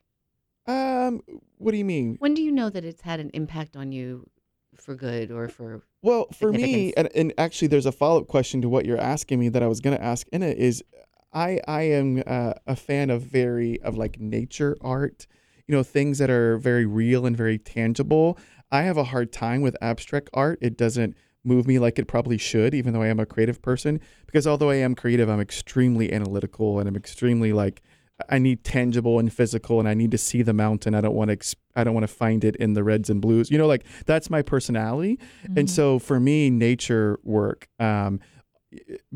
um. 0.66 1.22
What 1.60 1.72
do 1.72 1.78
you 1.78 1.86
mean? 1.86 2.16
When 2.18 2.34
do 2.34 2.42
you 2.42 2.52
know 2.52 2.72
that 2.72 2.84
it's 2.84 3.02
had 3.02 3.20
an 3.20 3.30
impact 3.36 3.78
on 3.78 3.92
you 3.92 4.28
for 4.76 4.96
good 4.96 5.30
or 5.30 5.50
for 5.50 5.84
Well, 6.02 6.26
for 6.34 6.52
me, 6.52 6.94
and, 6.98 7.10
and 7.14 7.32
actually, 7.38 7.68
there's 7.68 7.86
a 7.86 7.92
follow 7.92 8.22
up 8.22 8.28
question 8.28 8.62
to 8.64 8.70
what 8.70 8.86
you're 8.88 9.00
asking 9.00 9.40
me 9.40 9.50
that 9.50 9.62
I 9.62 9.68
was 9.68 9.82
going 9.82 9.96
to 9.96 10.04
ask 10.04 10.28
in 10.30 10.42
it. 10.42 10.58
Is 10.58 10.84
I 11.32 11.60
I 11.68 11.84
am 11.84 12.24
uh, 12.26 12.54
a 12.66 12.76
fan 12.76 13.12
of 13.12 13.22
very 13.22 13.80
of 13.82 13.98
like 13.98 14.20
nature 14.20 14.76
art, 14.82 15.28
you 15.68 15.76
know, 15.76 15.84
things 15.84 16.18
that 16.18 16.32
are 16.32 16.58
very 16.58 16.88
real 16.88 17.28
and 17.28 17.38
very 17.38 17.60
tangible. 17.60 18.40
I 18.72 18.84
have 18.84 18.98
a 18.98 19.06
hard 19.06 19.32
time 19.32 19.62
with 19.62 19.76
abstract 19.82 20.30
art. 20.34 20.60
It 20.62 20.78
doesn't 20.78 21.16
move 21.44 21.68
me 21.68 21.80
like 21.80 21.98
it 21.98 22.08
probably 22.08 22.38
should, 22.38 22.74
even 22.74 22.94
though 22.94 23.02
I 23.02 23.08
am 23.08 23.20
a 23.20 23.26
creative 23.26 23.62
person. 23.62 24.00
Because 24.26 24.46
although 24.46 24.70
I 24.70 24.76
am 24.76 24.96
creative, 24.96 25.30
I'm 25.30 25.40
extremely 25.40 26.12
analytical 26.12 26.80
and 26.80 26.88
I'm 26.88 26.96
extremely 26.96 27.54
like 27.54 27.82
I 28.30 28.38
need 28.38 28.64
tangible 28.64 29.20
and 29.20 29.32
physical, 29.32 29.80
and 29.80 29.88
I 29.88 29.94
need 29.94 30.12
to 30.12 30.18
see 30.18 30.42
the 30.42 30.54
mountain. 30.54 30.94
I 30.94 31.02
don't 31.02 31.16
want 31.16 31.30
to. 31.30 31.34
Ex- 31.34 31.56
I 31.76 31.84
don't 31.84 31.94
want 31.94 32.04
to 32.04 32.14
find 32.14 32.44
it 32.44 32.56
in 32.58 32.74
the 32.74 32.84
reds 32.84 33.10
and 33.10 33.22
blues. 33.22 33.50
You 33.50 33.58
know, 33.58 33.68
like 33.68 33.86
that's 34.06 34.30
my 34.30 34.42
personality. 34.42 35.20
And 35.56 35.70
so 35.70 36.00
for 36.00 36.20
me, 36.20 36.50
nature 36.50 37.20
work, 37.24 37.70
um, 37.80 38.20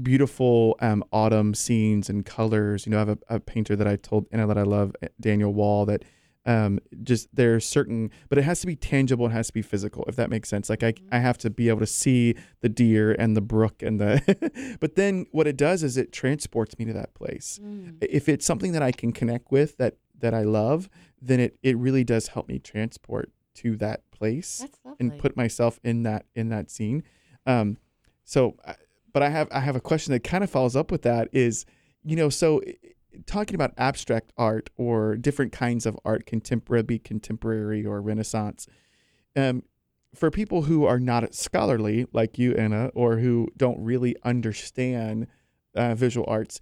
beautiful 0.02 0.78
um, 0.80 1.04
autumn 1.12 1.54
scenes 1.54 2.10
and 2.10 2.26
colors. 2.26 2.86
You 2.86 2.92
know, 2.92 2.98
I 2.98 3.00
have 3.00 3.10
a, 3.10 3.18
a 3.36 3.39
painter 3.39 3.76
that 3.76 3.88
I 3.88 3.98
told 3.98 4.28
Anna 4.32 4.48
that 4.48 4.58
I 4.58 4.63
love, 4.63 4.96
Daniel 5.20 5.54
Wall, 5.54 5.86
that 5.88 6.04
um, 6.45 6.79
just 7.03 7.27
there 7.34 7.56
are 7.56 7.60
certain, 7.60 8.12
but 8.29 8.38
it 8.38 8.43
has 8.43 8.60
to 8.62 8.67
be 8.67 8.75
tangible. 8.75 9.27
It 9.27 9.32
has 9.32 9.47
to 9.47 9.53
be 9.53 9.62
physical, 9.62 10.03
if 10.08 10.15
that 10.17 10.29
makes 10.29 10.49
sense. 10.49 10.69
Like 10.69 10.84
I, 10.84 10.93
I 11.12 11.19
have 11.19 11.38
to 11.39 11.49
be 11.49 11.69
able 11.69 11.79
to 11.79 11.86
see 11.88 12.36
the 12.62 12.69
deer 12.69 13.13
and 13.13 13.36
the 13.36 13.41
brook 13.41 13.82
and 13.82 13.99
the. 13.99 14.77
but 14.82 14.95
then 14.95 15.25
what 15.32 15.47
it 15.47 15.56
does 15.58 15.84
is 15.84 15.95
it 15.97 16.12
transports 16.12 16.77
me 16.77 16.86
to 16.86 16.93
that 16.93 17.13
place. 17.13 17.60
Mm. 17.63 17.97
If 18.01 18.27
it's 18.27 18.45
something 18.45 18.73
that 18.73 18.82
I 18.84 18.91
can 18.91 19.13
connect 19.13 19.51
with 19.51 19.77
that 19.77 19.97
that 20.19 20.34
I 20.34 20.43
love, 20.43 20.89
then 21.21 21.39
it 21.39 21.58
it 21.63 21.77
really 21.77 22.03
does 22.03 22.27
help 22.27 22.47
me 22.49 22.60
transport 22.60 23.32
to 23.56 23.75
that 23.77 24.01
place 24.12 24.65
and 24.99 25.19
put 25.19 25.38
myself 25.38 25.79
in 25.84 26.03
that 26.03 26.25
in 26.36 26.49
that 26.49 26.69
scene. 26.71 27.03
Um, 27.45 27.77
so, 28.25 28.56
I- 28.65 28.75
but 29.13 29.21
I 29.21 29.29
have 29.29 29.47
I 29.51 29.60
have 29.60 29.75
a 29.75 29.82
question 29.82 30.12
that 30.13 30.23
kind 30.23 30.43
of 30.43 30.49
follows 30.49 30.75
up 30.75 30.91
with 30.91 31.03
that 31.03 31.29
is, 31.32 31.65
you 32.03 32.15
know, 32.15 32.29
so 32.29 32.62
talking 33.26 33.56
about 33.56 33.73
abstract 33.78 34.32
art 34.38 34.69
or 34.78 35.15
different 35.15 35.52
kinds 35.52 35.86
of 35.86 35.97
art, 36.06 36.26
contemporary, 36.26 36.84
be 36.84 36.99
contemporary 36.99 37.86
or 37.86 38.02
Renaissance, 38.02 38.67
um, 39.36 39.63
for 40.15 40.30
people 40.30 40.63
who 40.63 40.86
are 40.86 40.99
not 40.99 41.34
scholarly 41.34 42.06
like 42.13 42.38
you, 42.38 42.54
Anna, 42.54 42.91
or 42.93 43.17
who 43.17 43.47
don't 43.58 43.80
really 43.80 44.15
understand 44.23 45.28
uh, 45.76 45.95
visual 45.95 46.26
arts. 46.30 46.60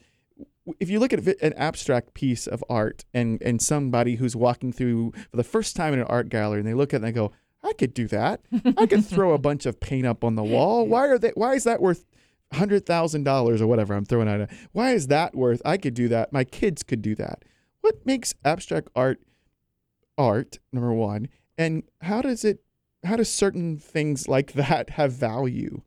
If 0.79 0.89
you 0.89 0.99
look 0.99 1.11
at 1.11 1.25
an 1.41 1.53
abstract 1.53 2.13
piece 2.13 2.47
of 2.47 2.63
art 2.69 3.03
and, 3.13 3.41
and 3.41 3.61
somebody 3.61 4.15
who's 4.15 4.35
walking 4.35 4.71
through 4.71 5.11
for 5.31 5.37
the 5.37 5.43
first 5.43 5.75
time 5.75 5.93
in 5.93 5.99
an 5.99 6.05
art 6.05 6.29
gallery 6.29 6.59
and 6.59 6.67
they 6.67 6.73
look 6.73 6.93
at 6.93 6.97
it 6.97 6.97
and 6.97 7.05
they 7.05 7.11
go, 7.11 7.31
I 7.63 7.73
could 7.73 7.93
do 7.93 8.07
that. 8.07 8.41
I 8.77 8.85
could 8.85 9.05
throw 9.07 9.33
a 9.33 9.37
bunch 9.37 9.65
of 9.65 9.79
paint 9.79 10.05
up 10.05 10.23
on 10.23 10.35
the 10.35 10.43
wall. 10.43 10.87
Why 10.87 11.07
are 11.07 11.17
they? 11.17 11.31
Why 11.35 11.53
is 11.53 11.63
that 11.65 11.81
worth 11.81 12.05
hundred 12.53 12.85
thousand 12.85 13.23
dollars 13.23 13.61
or 13.61 13.67
whatever? 13.67 13.93
I'm 13.93 14.05
throwing 14.05 14.27
out. 14.27 14.49
Why 14.71 14.91
is 14.91 15.07
that 15.07 15.35
worth? 15.35 15.61
I 15.65 15.77
could 15.77 15.93
do 15.93 16.07
that. 16.09 16.33
My 16.33 16.43
kids 16.43 16.83
could 16.83 17.01
do 17.01 17.15
that. 17.15 17.43
What 17.81 18.05
makes 18.05 18.33
abstract 18.45 18.89
art 18.95 19.21
art? 20.17 20.59
Number 20.71 20.93
one, 20.93 21.29
and 21.57 21.83
how 22.01 22.21
does 22.21 22.43
it? 22.45 22.63
How 23.03 23.15
does 23.15 23.31
certain 23.31 23.77
things 23.77 24.27
like 24.27 24.53
that 24.53 24.89
have 24.91 25.13
value? 25.13 25.81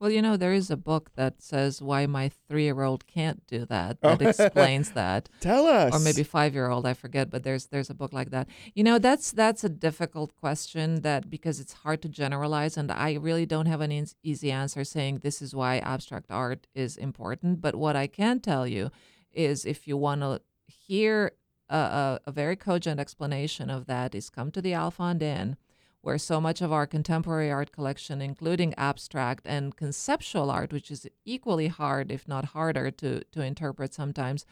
Well, 0.00 0.10
you 0.10 0.20
know, 0.22 0.36
there 0.36 0.52
is 0.52 0.70
a 0.70 0.76
book 0.76 1.10
that 1.16 1.40
says 1.42 1.80
why 1.80 2.06
my 2.06 2.30
three 2.48 2.64
year 2.64 2.82
old 2.82 3.06
can't 3.06 3.46
do 3.46 3.64
that, 3.66 3.98
Oh. 4.02 4.16
that 4.16 4.22
explains 4.28 4.90
that. 5.00 5.28
Tell 5.40 5.66
us. 5.66 5.94
Or 5.94 5.98
maybe 6.00 6.22
five 6.22 6.52
year 6.54 6.68
old, 6.68 6.84
I 6.86 6.94
forget, 6.94 7.30
but 7.30 7.42
there's 7.42 7.66
there's 7.66 7.90
a 7.90 7.94
book 7.94 8.12
like 8.12 8.30
that. 8.30 8.48
You 8.74 8.84
know, 8.84 8.98
that's 8.98 9.32
that's 9.32 9.64
a 9.64 9.68
difficult 9.68 10.34
question 10.36 11.02
that 11.02 11.30
because 11.30 11.60
it's 11.60 11.72
hard 11.72 12.02
to 12.02 12.08
generalize 12.08 12.76
and 12.76 12.90
I 12.90 13.14
really 13.14 13.46
don't 13.46 13.66
have 13.66 13.80
an 13.80 13.92
eas- 13.92 14.16
easy 14.22 14.50
answer 14.50 14.84
saying 14.84 15.18
this 15.22 15.40
is 15.40 15.54
why 15.54 15.78
abstract 15.78 16.30
art 16.30 16.66
is 16.74 16.96
important. 16.96 17.60
But 17.60 17.74
what 17.76 17.96
I 17.96 18.06
can 18.06 18.40
tell 18.40 18.66
you 18.66 18.90
is 19.32 19.64
if 19.64 19.86
you 19.88 19.96
want 19.96 20.20
to 20.22 20.40
hear 20.66 21.32
a, 21.70 21.76
a, 21.76 22.20
a 22.26 22.32
very 22.32 22.56
cogent 22.56 23.00
explanation 23.00 23.70
of 23.70 23.86
that 23.86 24.14
is 24.14 24.28
come 24.30 24.50
to 24.50 24.60
the 24.62 24.72
Alfond 24.72 25.22
Inn 25.22 25.56
where 26.04 26.18
so 26.18 26.40
much 26.40 26.60
of 26.60 26.72
our 26.72 26.86
contemporary 26.86 27.50
art 27.50 27.72
collection, 27.72 28.20
including 28.20 28.74
abstract 28.76 29.46
and 29.46 29.76
conceptual 29.76 30.50
art, 30.50 30.72
which 30.72 30.90
is 30.90 31.06
equally 31.24 31.68
hard, 31.68 32.10
if 32.12 32.28
not 32.28 32.46
harder, 32.46 32.90
to, 32.90 33.24
to 33.32 33.42
interpret 33.42 33.94
sometimes, 33.94 34.44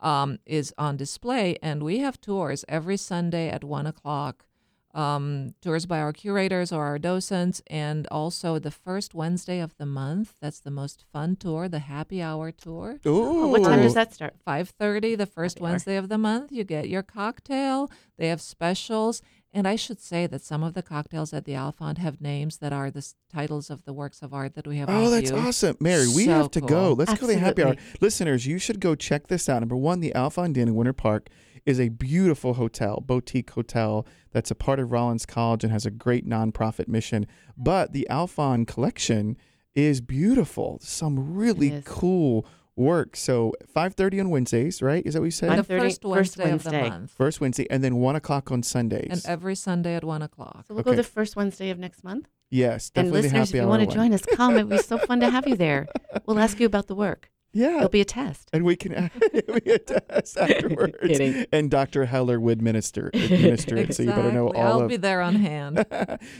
um, 0.00 0.38
is 0.46 0.72
on 0.78 0.96
display. 0.96 1.56
And 1.62 1.82
we 1.82 1.98
have 1.98 2.20
tours 2.20 2.64
every 2.68 2.96
Sunday 2.96 3.48
at 3.48 3.64
one 3.64 3.86
o'clock. 3.86 4.44
Um, 4.92 5.54
tours 5.62 5.86
by 5.86 6.00
our 6.00 6.12
curators 6.12 6.72
or 6.72 6.84
our 6.84 6.98
docents, 6.98 7.62
and 7.68 8.08
also 8.08 8.58
the 8.58 8.72
first 8.72 9.14
Wednesday 9.14 9.60
of 9.60 9.76
the 9.76 9.86
month. 9.86 10.34
That's 10.40 10.58
the 10.58 10.72
most 10.72 11.04
fun 11.12 11.36
tour, 11.36 11.68
the 11.68 11.78
happy 11.78 12.20
hour 12.20 12.50
tour. 12.50 12.98
Ooh. 13.06 13.44
Oh, 13.44 13.46
what 13.46 13.62
time 13.62 13.82
does 13.82 13.94
that 13.94 14.12
start? 14.12 14.34
5:30 14.44 15.16
the 15.16 15.26
first 15.26 15.58
Happy 15.58 15.64
hour. 15.64 15.70
Wednesday 15.70 15.96
of 15.96 16.08
the 16.08 16.18
month. 16.18 16.50
You 16.50 16.64
get 16.64 16.88
your 16.88 17.04
cocktail. 17.04 17.88
They 18.18 18.26
have 18.26 18.40
specials. 18.40 19.22
And 19.52 19.66
I 19.66 19.74
should 19.74 20.00
say 20.00 20.28
that 20.28 20.42
some 20.42 20.62
of 20.62 20.74
the 20.74 20.82
cocktails 20.82 21.32
at 21.32 21.44
the 21.44 21.52
Alfond 21.52 21.98
have 21.98 22.20
names 22.20 22.58
that 22.58 22.72
are 22.72 22.88
the 22.90 23.04
titles 23.32 23.68
of 23.68 23.84
the 23.84 23.92
works 23.92 24.22
of 24.22 24.32
art 24.32 24.54
that 24.54 24.66
we 24.66 24.76
have 24.78 24.88
oh, 24.88 24.92
on 24.92 25.04
Oh, 25.06 25.10
that's 25.10 25.30
view. 25.30 25.40
awesome, 25.40 25.76
Mary. 25.80 26.06
We 26.06 26.26
So 26.26 26.30
have 26.32 26.50
to 26.52 26.60
go. 26.60 26.92
Let's 26.92 27.14
go 27.18 27.26
to 27.26 27.36
happy 27.36 27.64
hour. 27.64 27.74
Listeners, 28.00 28.46
you 28.46 28.58
should 28.58 28.78
go 28.78 28.94
check 28.94 29.26
this 29.26 29.48
out. 29.48 29.58
Number 29.60 29.76
one, 29.76 29.98
the 30.00 30.12
Alfond 30.14 30.56
Inn 30.56 30.68
in 30.68 30.74
Winter 30.76 30.92
Park 30.92 31.28
is 31.66 31.80
a 31.80 31.88
beautiful 31.88 32.54
hotel, 32.54 33.02
boutique 33.04 33.50
hotel 33.50 34.06
that's 34.32 34.52
a 34.52 34.54
part 34.54 34.78
of 34.78 34.92
Rollins 34.92 35.26
College 35.26 35.64
and 35.64 35.72
has 35.72 35.84
a 35.84 35.90
great 35.90 36.26
nonprofit 36.28 36.86
mission. 36.86 37.26
But 37.56 37.92
the 37.92 38.06
Alfond 38.08 38.68
collection 38.68 39.36
is 39.74 40.00
beautiful. 40.00 40.78
Some 40.80 41.34
really 41.34 41.82
cool 41.84 42.46
work. 42.80 43.16
So 43.16 43.52
5.30 43.76 44.20
on 44.20 44.30
Wednesdays, 44.30 44.80
right? 44.82 45.04
Is 45.06 45.14
that 45.14 45.20
what 45.20 45.26
you 45.26 45.30
said? 45.30 45.50
The 45.50 45.62
5:30 45.62 45.78
first 45.78 46.02
first 46.02 46.36
Wednesday, 46.38 46.50
of 46.52 46.62
the 46.64 46.72
month. 46.90 47.10
First 47.12 47.40
Wednesday, 47.40 47.66
and 47.70 47.84
then 47.84 47.96
1 47.96 48.16
o'clock 48.16 48.50
on 48.50 48.62
Sundays. 48.62 49.08
And 49.10 49.22
every 49.26 49.54
Sunday 49.54 49.94
at 49.94 50.04
1 50.04 50.22
o'clock. 50.22 50.64
So 50.66 50.74
we'll 50.74 50.82
go 50.82 50.90
Okay. 50.92 50.96
the 50.96 51.04
first 51.04 51.36
Wednesday 51.36 51.70
of 51.70 51.78
next 51.78 52.02
month. 52.02 52.26
yes, 52.50 52.90
And 52.96 53.04
definitely 53.06 53.10
the 53.10 53.22
listeners, 53.28 53.48
happy 53.48 53.58
if 53.58 53.62
you 53.62 53.68
want 53.68 53.80
to 53.82 53.86
one. 53.86 53.94
join 53.96 54.12
us, 54.14 54.22
come. 54.34 54.56
It'd 54.56 54.68
be 54.68 54.78
so 54.78 54.98
fun 54.98 55.20
to 55.20 55.30
have 55.30 55.46
you 55.46 55.56
there. 55.56 55.86
We'll 56.26 56.38
ask 56.40 56.58
you 56.58 56.66
about 56.66 56.86
the 56.88 56.94
work. 56.96 57.30
Yeah. 57.52 57.78
It'll 57.78 57.88
be 57.88 58.00
a 58.00 58.04
test. 58.04 58.48
and 58.52 58.64
we 58.64 58.76
can 58.76 59.10
we 59.48 59.60
get 59.64 59.86
test 59.88 60.36
afterwards. 60.38 60.96
Kidding. 61.02 61.46
And 61.52 61.70
Dr. 61.70 62.04
Heller 62.04 62.38
would 62.38 62.62
minister 62.62 63.10
administer 63.14 63.76
it, 63.76 63.94
so 63.94 64.04
you 64.04 64.10
better 64.10 64.30
know 64.30 64.48
all 64.52 64.66
I'll 64.66 64.80
of. 64.82 64.88
be 64.88 64.96
there 64.96 65.20
on 65.20 65.34
hand. 65.36 65.84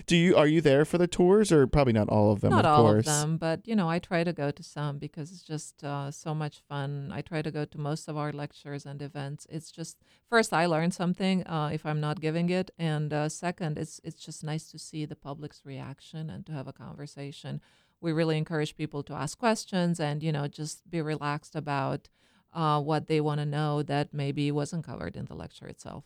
Do 0.07 0.17
you 0.17 0.37
are 0.37 0.47
you 0.47 0.61
there 0.61 0.85
for 0.85 0.99
the 0.99 1.09
tours 1.09 1.51
or 1.51 1.67
probably 1.67 1.93
not 1.95 2.09
all 2.09 2.31
of 2.33 2.41
them? 2.43 2.51
Not 2.51 2.65
of 2.65 2.79
all 2.79 2.85
course. 2.85 3.07
of 3.09 3.13
them, 3.13 3.37
but 3.39 3.67
you 3.67 3.75
know, 3.75 3.89
I 3.91 3.99
try 3.99 4.23
to 4.23 4.33
go 4.33 4.51
to 4.53 4.63
some 4.63 4.99
because 4.99 5.33
it's 5.33 5.43
just 5.43 5.83
uh, 5.83 6.11
so 6.13 6.35
much 6.35 6.61
fun. 6.69 7.11
I 7.13 7.23
try 7.23 7.43
to 7.43 7.51
go 7.51 7.65
to 7.65 7.79
most 7.79 8.09
of 8.09 8.17
our 8.17 8.33
lectures 8.33 8.87
and 8.87 9.03
events. 9.03 9.47
It's 9.51 9.71
just 9.73 9.97
first 10.29 10.53
I 10.53 10.67
learn 10.67 10.93
something 10.93 11.47
uh, 11.47 11.71
if 11.73 11.85
I'm 11.85 12.01
not 12.01 12.21
giving 12.21 12.51
it, 12.51 12.71
and 12.79 13.13
uh, 13.13 13.29
second, 13.29 13.79
it's 13.79 14.01
it's 14.05 14.25
just 14.25 14.45
nice 14.45 14.71
to 14.71 14.79
see 14.79 15.07
the 15.07 15.17
public's 15.17 15.63
reaction 15.65 16.31
and 16.31 16.47
to 16.47 16.53
have 16.53 16.69
a 16.69 16.73
conversation. 16.73 17.61
We 18.01 18.13
really 18.13 18.39
encourage 18.39 18.77
people 18.77 19.03
to 19.05 19.15
ask 19.15 19.39
questions 19.39 20.01
and 20.01 20.23
you 20.23 20.33
know 20.33 20.49
just 20.49 20.89
be 20.91 21.01
relaxed 21.03 21.55
about 21.57 22.09
uh, 22.53 22.81
what 22.81 23.07
they 23.07 23.21
want 23.21 23.41
to 23.41 23.47
know 23.47 23.83
that 23.83 24.13
maybe 24.13 24.51
wasn't 24.51 24.85
covered 24.85 25.17
in 25.17 25.27
the 25.27 25.35
lecture 25.35 25.67
itself. 25.67 26.05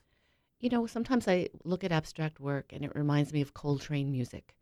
You 0.61 0.71
know, 0.71 0.87
sometimes 0.87 1.27
I 1.29 1.49
look 1.65 1.85
at 1.85 1.93
abstract 1.93 2.41
work 2.41 2.73
and 2.73 2.85
it 2.85 2.95
reminds 2.95 3.33
me 3.33 3.41
of 3.41 3.55
Coltrane 3.55 4.11
music. 4.11 4.55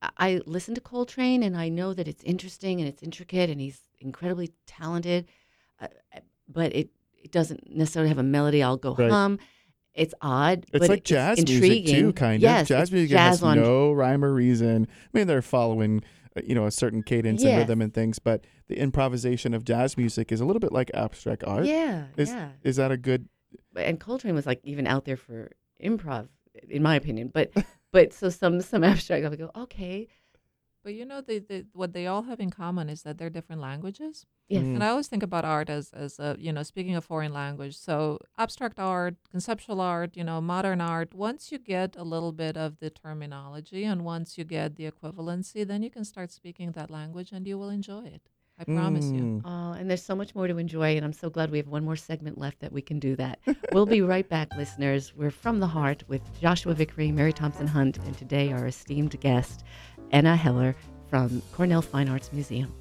I- 0.00 0.10
I 0.18 0.40
listen 0.46 0.74
to 0.74 0.80
Coltrane 0.80 1.42
and 1.42 1.56
I 1.56 1.68
know 1.68 1.92
that 1.94 2.06
it's 2.08 2.22
interesting 2.24 2.80
and 2.80 2.88
it's 2.88 3.02
intricate 3.02 3.50
and 3.50 3.60
he's 3.60 3.80
incredibly 3.98 4.52
talented, 4.66 5.26
uh, 5.80 5.88
but 6.48 6.74
it, 6.74 6.90
it 7.22 7.32
doesn't 7.32 7.74
necessarily 7.74 8.08
have 8.08 8.18
a 8.18 8.22
melody 8.22 8.62
I'll 8.62 8.76
go 8.76 8.94
Right. 8.94 9.10
hum. 9.10 9.38
It's 9.94 10.14
odd. 10.22 10.64
It's 10.72 10.78
but 10.80 10.88
like 10.88 11.02
jazz 11.02 11.38
music 11.38 11.54
intriguing. 11.56 11.94
too, 11.94 12.12
kind 12.12 12.40
yes, 12.40 12.62
of. 12.62 12.68
Jazz 12.68 12.92
music 12.92 13.10
jazz 13.10 13.40
has 13.40 13.42
on 13.42 13.56
no 13.58 13.90
rhyme 13.92 14.24
or 14.24 14.32
reason. 14.32 14.86
I 15.12 15.18
mean, 15.18 15.26
they're 15.26 15.42
following, 15.42 16.02
Uh, 16.38 16.42
you 16.46 16.54
know, 16.54 16.66
a 16.66 16.70
certain 16.70 17.02
cadence 17.02 17.42
and 17.42 17.56
rhythm 17.58 17.80
and 17.82 17.92
things, 17.92 18.18
but 18.18 18.44
the 18.68 18.78
improvisation 18.78 19.54
of 19.54 19.64
jazz 19.64 19.96
music 19.96 20.32
is 20.32 20.40
a 20.40 20.44
little 20.44 20.60
bit 20.60 20.72
like 20.72 20.90
abstract 20.94 21.44
art. 21.44 21.66
Yeah, 21.66 22.06
Is 22.16 22.30
yeah. 22.30 22.50
is 22.62 22.76
that 22.76 22.90
a 22.90 22.96
good? 22.96 23.28
and 23.76 24.00
Coltrane 24.00 24.34
was 24.34 24.46
like 24.46 24.60
even 24.64 24.86
out 24.86 25.04
there 25.04 25.16
for 25.16 25.52
improv, 25.82 26.28
in 26.68 26.82
my 26.82 26.96
opinion. 26.96 27.30
But 27.32 27.52
but 27.92 28.12
so 28.12 28.28
some 28.30 28.60
some 28.60 28.84
abstract, 28.84 29.24
I 29.24 29.28
would 29.28 29.38
go, 29.38 29.50
okay, 29.54 30.08
But 30.88 30.94
you 30.94 31.04
know, 31.04 31.20
they, 31.20 31.38
they, 31.38 31.64
what 31.74 31.92
they 31.92 32.06
all 32.06 32.22
have 32.22 32.40
in 32.40 32.48
common 32.48 32.88
is 32.88 33.02
that 33.02 33.18
they're 33.18 33.28
different 33.28 33.60
languages. 33.60 34.24
yes, 34.48 34.62
Mm. 34.62 34.76
And 34.76 34.82
I 34.82 34.88
always 34.88 35.06
think 35.06 35.22
about 35.22 35.44
art 35.44 35.68
as, 35.68 35.90
as 35.92 36.18
a, 36.18 36.34
you 36.38 36.50
know, 36.50 36.62
speaking 36.62 36.96
a 36.96 37.02
foreign 37.02 37.34
language. 37.34 37.76
So 37.76 38.18
abstract 38.38 38.80
art, 38.80 39.16
conceptual 39.30 39.82
art, 39.82 40.16
you 40.16 40.24
know, 40.24 40.40
modern 40.40 40.80
art, 40.80 41.12
once 41.12 41.52
you 41.52 41.58
get 41.58 41.94
a 41.98 42.04
little 42.04 42.32
bit 42.32 42.56
of 42.56 42.78
the 42.78 42.88
terminology 42.88 43.84
and 43.84 44.02
once 44.02 44.38
you 44.38 44.44
get 44.44 44.76
the 44.76 44.90
equivalency, 44.90 45.66
then 45.66 45.82
you 45.82 45.90
can 45.90 46.06
start 46.06 46.32
speaking 46.32 46.72
that 46.72 46.90
language 46.90 47.32
and 47.32 47.46
you 47.46 47.58
will 47.58 47.68
enjoy 47.68 48.06
it. 48.06 48.30
I 48.60 48.64
promise 48.64 49.04
you. 49.04 49.20
Mm. 49.20 49.42
Oh, 49.44 49.72
and 49.78 49.88
there's 49.88 50.02
so 50.02 50.16
much 50.16 50.34
more 50.34 50.48
to 50.48 50.58
enjoy, 50.58 50.96
and 50.96 51.04
I'm 51.04 51.12
so 51.12 51.30
glad 51.30 51.52
we 51.52 51.58
have 51.58 51.68
one 51.68 51.84
more 51.84 51.94
segment 51.94 52.38
left 52.38 52.58
that 52.58 52.72
we 52.72 52.82
can 52.82 52.98
do 52.98 53.14
that. 53.14 53.38
we'll 53.72 53.86
be 53.86 54.02
right 54.02 54.28
back, 54.28 54.48
listeners. 54.56 55.14
We're 55.14 55.30
from 55.30 55.60
the 55.60 55.68
heart 55.68 56.02
with 56.08 56.22
Joshua 56.40 56.74
Vickery, 56.74 57.12
Mary 57.12 57.32
Thompson 57.32 57.68
Hunt, 57.68 57.98
and 57.98 58.18
today 58.18 58.50
our 58.50 58.66
esteemed 58.66 59.20
guest, 59.20 59.62
Anna 60.10 60.36
Heller 60.36 60.74
from 61.10 61.42
Cornell 61.52 61.82
Fine 61.82 62.08
Arts 62.08 62.32
Museum. 62.32 62.72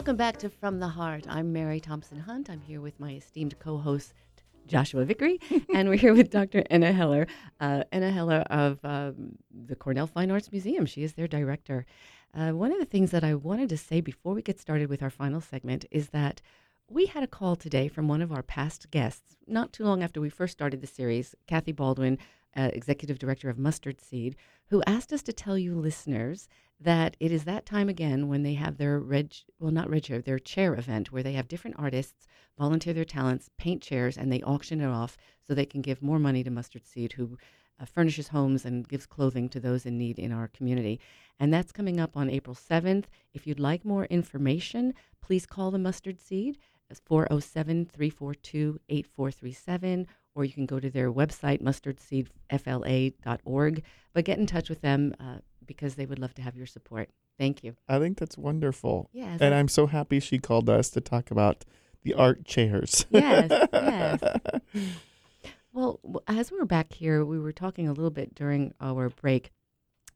Welcome 0.00 0.16
back 0.16 0.38
to 0.38 0.48
From 0.48 0.80
the 0.80 0.88
Heart. 0.88 1.26
I'm 1.28 1.52
Mary 1.52 1.78
Thompson 1.78 2.18
Hunt. 2.18 2.48
I'm 2.48 2.62
here 2.62 2.80
with 2.80 2.98
my 2.98 3.16
esteemed 3.16 3.58
co 3.58 3.76
host, 3.76 4.14
Joshua 4.66 5.04
Vickery, 5.04 5.38
and 5.74 5.90
we're 5.90 5.96
here 5.96 6.14
with 6.14 6.30
Dr. 6.30 6.64
Anna 6.70 6.90
Heller, 6.90 7.26
uh, 7.60 7.84
Ena 7.92 8.10
Heller 8.10 8.38
of 8.48 8.82
um, 8.82 9.36
the 9.52 9.76
Cornell 9.76 10.06
Fine 10.06 10.30
Arts 10.30 10.50
Museum. 10.50 10.86
She 10.86 11.02
is 11.02 11.12
their 11.12 11.28
director. 11.28 11.84
Uh, 12.32 12.52
one 12.52 12.72
of 12.72 12.78
the 12.78 12.86
things 12.86 13.10
that 13.10 13.24
I 13.24 13.34
wanted 13.34 13.68
to 13.68 13.76
say 13.76 14.00
before 14.00 14.32
we 14.32 14.40
get 14.40 14.58
started 14.58 14.88
with 14.88 15.02
our 15.02 15.10
final 15.10 15.42
segment 15.42 15.84
is 15.90 16.08
that 16.08 16.40
we 16.88 17.04
had 17.04 17.22
a 17.22 17.26
call 17.26 17.54
today 17.54 17.86
from 17.86 18.08
one 18.08 18.22
of 18.22 18.32
our 18.32 18.42
past 18.42 18.90
guests, 18.90 19.36
not 19.46 19.70
too 19.70 19.84
long 19.84 20.02
after 20.02 20.18
we 20.18 20.30
first 20.30 20.54
started 20.54 20.80
the 20.80 20.86
series, 20.86 21.34
Kathy 21.46 21.72
Baldwin, 21.72 22.16
uh, 22.56 22.70
executive 22.72 23.18
director 23.18 23.50
of 23.50 23.58
Mustard 23.58 24.00
Seed, 24.00 24.34
who 24.70 24.82
asked 24.86 25.12
us 25.12 25.22
to 25.24 25.32
tell 25.34 25.58
you 25.58 25.74
listeners 25.74 26.48
that 26.80 27.16
it 27.20 27.30
is 27.30 27.44
that 27.44 27.66
time 27.66 27.88
again 27.88 28.28
when 28.28 28.42
they 28.42 28.54
have 28.54 28.78
their 28.78 28.98
reg, 28.98 29.34
well, 29.58 29.70
not 29.70 29.90
reg 29.90 30.04
chair, 30.04 30.20
their 30.20 30.38
chair 30.38 30.74
event 30.74 31.12
where 31.12 31.22
they 31.22 31.34
have 31.34 31.48
different 31.48 31.76
artists 31.78 32.26
volunteer 32.58 32.92
their 32.92 33.04
talents, 33.04 33.48
paint 33.58 33.82
chairs, 33.82 34.18
and 34.18 34.32
they 34.32 34.42
auction 34.42 34.80
it 34.80 34.86
off 34.86 35.16
so 35.46 35.54
they 35.54 35.66
can 35.66 35.80
give 35.80 36.02
more 36.02 36.18
money 36.18 36.44
to 36.44 36.50
Mustard 36.50 36.86
Seed, 36.86 37.12
who 37.12 37.38
uh, 37.80 37.86
furnishes 37.86 38.28
homes 38.28 38.64
and 38.64 38.88
gives 38.88 39.06
clothing 39.06 39.48
to 39.48 39.60
those 39.60 39.86
in 39.86 39.96
need 39.96 40.18
in 40.18 40.32
our 40.32 40.48
community. 40.48 41.00
And 41.38 41.52
that's 41.52 41.72
coming 41.72 41.98
up 41.98 42.16
on 42.16 42.28
April 42.28 42.54
7th. 42.54 43.06
If 43.32 43.46
you'd 43.46 43.60
like 43.60 43.84
more 43.84 44.04
information, 44.06 44.94
please 45.22 45.46
call 45.46 45.70
the 45.70 45.78
Mustard 45.78 46.20
Seed. 46.20 46.58
It's 46.90 47.00
407 47.00 47.86
342 47.86 48.78
8437, 48.88 50.06
or 50.34 50.44
you 50.44 50.52
can 50.52 50.66
go 50.66 50.80
to 50.80 50.90
their 50.90 51.12
website, 51.12 51.62
mustardseedfla.org. 51.62 53.82
But 54.12 54.24
get 54.24 54.38
in 54.38 54.46
touch 54.46 54.68
with 54.68 54.80
them 54.82 55.14
uh, 55.20 55.36
because 55.66 55.94
they 55.94 56.06
would 56.06 56.18
love 56.18 56.34
to 56.34 56.42
have 56.42 56.56
your 56.56 56.66
support. 56.66 57.10
Thank 57.38 57.64
you. 57.64 57.76
I 57.88 57.98
think 57.98 58.18
that's 58.18 58.36
wonderful. 58.36 59.08
Yeah. 59.12 59.36
And 59.40 59.54
I'm 59.54 59.68
so 59.68 59.86
happy 59.86 60.20
she 60.20 60.38
called 60.38 60.68
us 60.68 60.90
to 60.90 61.00
talk 61.00 61.30
about 61.30 61.64
the 62.02 62.14
art 62.14 62.44
chairs. 62.44 63.06
Yes, 63.10 63.68
yes. 63.72 64.22
Well, 65.72 66.00
as 66.26 66.50
we 66.50 66.58
were 66.58 66.66
back 66.66 66.92
here, 66.92 67.24
we 67.24 67.38
were 67.38 67.52
talking 67.52 67.86
a 67.86 67.92
little 67.92 68.10
bit 68.10 68.34
during 68.34 68.74
our 68.80 69.08
break, 69.08 69.52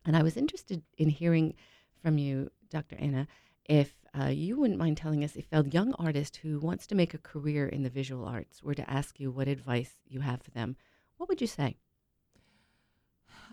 and 0.05 0.17
I 0.17 0.23
was 0.25 0.37
interested 0.37 0.83
in 0.99 1.09
hearing 1.09 1.55
from 2.03 2.19
you, 2.19 2.51
Dr. 2.71 2.97
Anna, 2.99 3.29
if 3.65 3.95
uh, 4.19 4.27
you 4.27 4.59
wouldn't 4.59 4.81
mind 4.81 4.97
telling 4.97 5.23
us 5.23 5.37
if 5.37 5.47
a 5.53 5.65
young 5.65 5.95
artist 5.95 6.37
who 6.37 6.59
wants 6.59 6.89
to 6.89 6.97
make 6.97 7.15
a 7.15 7.19
career 7.19 7.69
in 7.69 7.85
the 7.85 7.89
visual 7.89 8.25
arts 8.25 8.63
were 8.63 8.75
to 8.75 8.91
ask 8.91 9.21
you 9.21 9.31
what 9.31 9.47
advice 9.47 9.95
you 10.07 10.21
have 10.21 10.43
for 10.43 10.51
them, 10.51 10.77
what 11.19 11.29
would 11.29 11.41
you 11.41 11.47
say? 11.47 11.77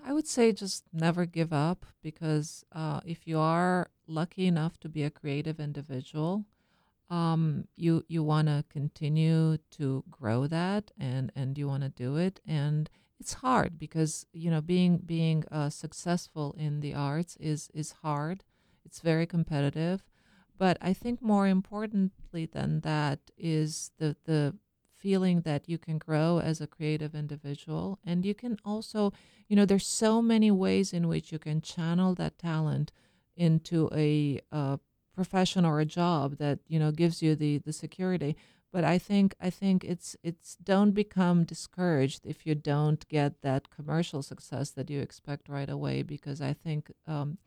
I 0.04 0.14
would 0.14 0.28
say 0.28 0.52
just 0.52 0.84
never 0.94 1.26
give 1.26 1.54
up 1.54 1.86
because 2.02 2.66
uh, 2.72 3.02
if 3.06 3.28
you 3.28 3.40
are 3.40 3.90
lucky 4.08 4.48
enough 4.48 4.80
to 4.82 4.90
be 4.90 5.04
a 5.04 5.10
creative 5.10 5.60
individual, 5.60 6.46
um, 7.10 7.68
you 7.76 8.04
you 8.08 8.24
want 8.24 8.48
to 8.48 8.64
continue 8.70 9.58
to 9.72 10.04
grow 10.10 10.48
that 10.48 10.92
and 10.98 11.32
and 11.36 11.58
you 11.58 11.68
want 11.68 11.84
to 11.84 11.90
do 11.90 12.16
it 12.16 12.40
and 12.48 12.90
it's 13.20 13.34
hard 13.34 13.78
because 13.78 14.26
you 14.34 14.50
know 14.50 14.62
being 14.62 14.98
being 14.98 15.44
uh, 15.52 15.70
successful 15.70 16.56
in 16.58 16.80
the 16.80 16.94
arts 16.94 17.38
is 17.40 17.70
is 17.74 17.92
hard. 18.02 18.44
It's 18.86 19.00
very 19.02 19.28
competitive, 19.28 20.04
but 20.58 20.78
I 20.82 20.94
think 20.94 21.22
more 21.22 21.48
importantly 21.48 22.48
than 22.48 22.80
that 22.82 23.20
is 23.38 23.92
the 24.00 24.16
the 24.26 24.56
feeling 25.02 25.42
that 25.42 25.68
you 25.68 25.78
can 25.78 25.98
grow 25.98 26.40
as 26.40 26.62
a 26.62 26.68
creative 26.68 27.14
individual. 27.16 28.00
And 28.06 28.26
you 28.26 28.36
can 28.36 28.58
also 28.64 29.12
you 29.50 29.56
know 29.56 29.66
there's 29.66 29.88
so 29.88 30.22
many 30.22 30.52
ways 30.52 30.94
in 30.94 31.08
which 31.08 31.32
you 31.32 31.40
can 31.40 31.62
channel 31.62 32.16
that 32.16 32.38
talent 32.38 32.92
into 33.36 33.90
a, 33.94 34.40
uh 34.52 34.78
profession 35.14 35.66
or 35.66 35.80
a 35.82 35.86
job 35.86 36.38
that 36.38 36.60
you 36.68 36.80
know 36.80 36.92
gives 36.92 37.22
you 37.22 37.36
the 37.36 37.58
the 37.60 37.74
security. 37.74 38.36
But 38.74 38.84
i 38.86 38.98
think 38.98 39.36
i 39.42 39.50
think 39.50 39.84
it's 39.84 40.16
it's 40.24 40.56
don't 40.72 40.92
become 41.04 41.44
discouraged 41.44 42.22
if 42.26 42.46
you 42.48 42.56
don't 42.56 43.06
get 43.10 43.42
that 43.42 43.70
commercial 43.70 44.22
success 44.24 44.72
that 44.72 44.90
you 44.90 45.00
expect 45.02 45.50
right 45.50 45.70
away. 45.70 45.98
Because 46.04 46.40
i 46.42 46.54
think 46.54 46.92
um, 47.08 47.38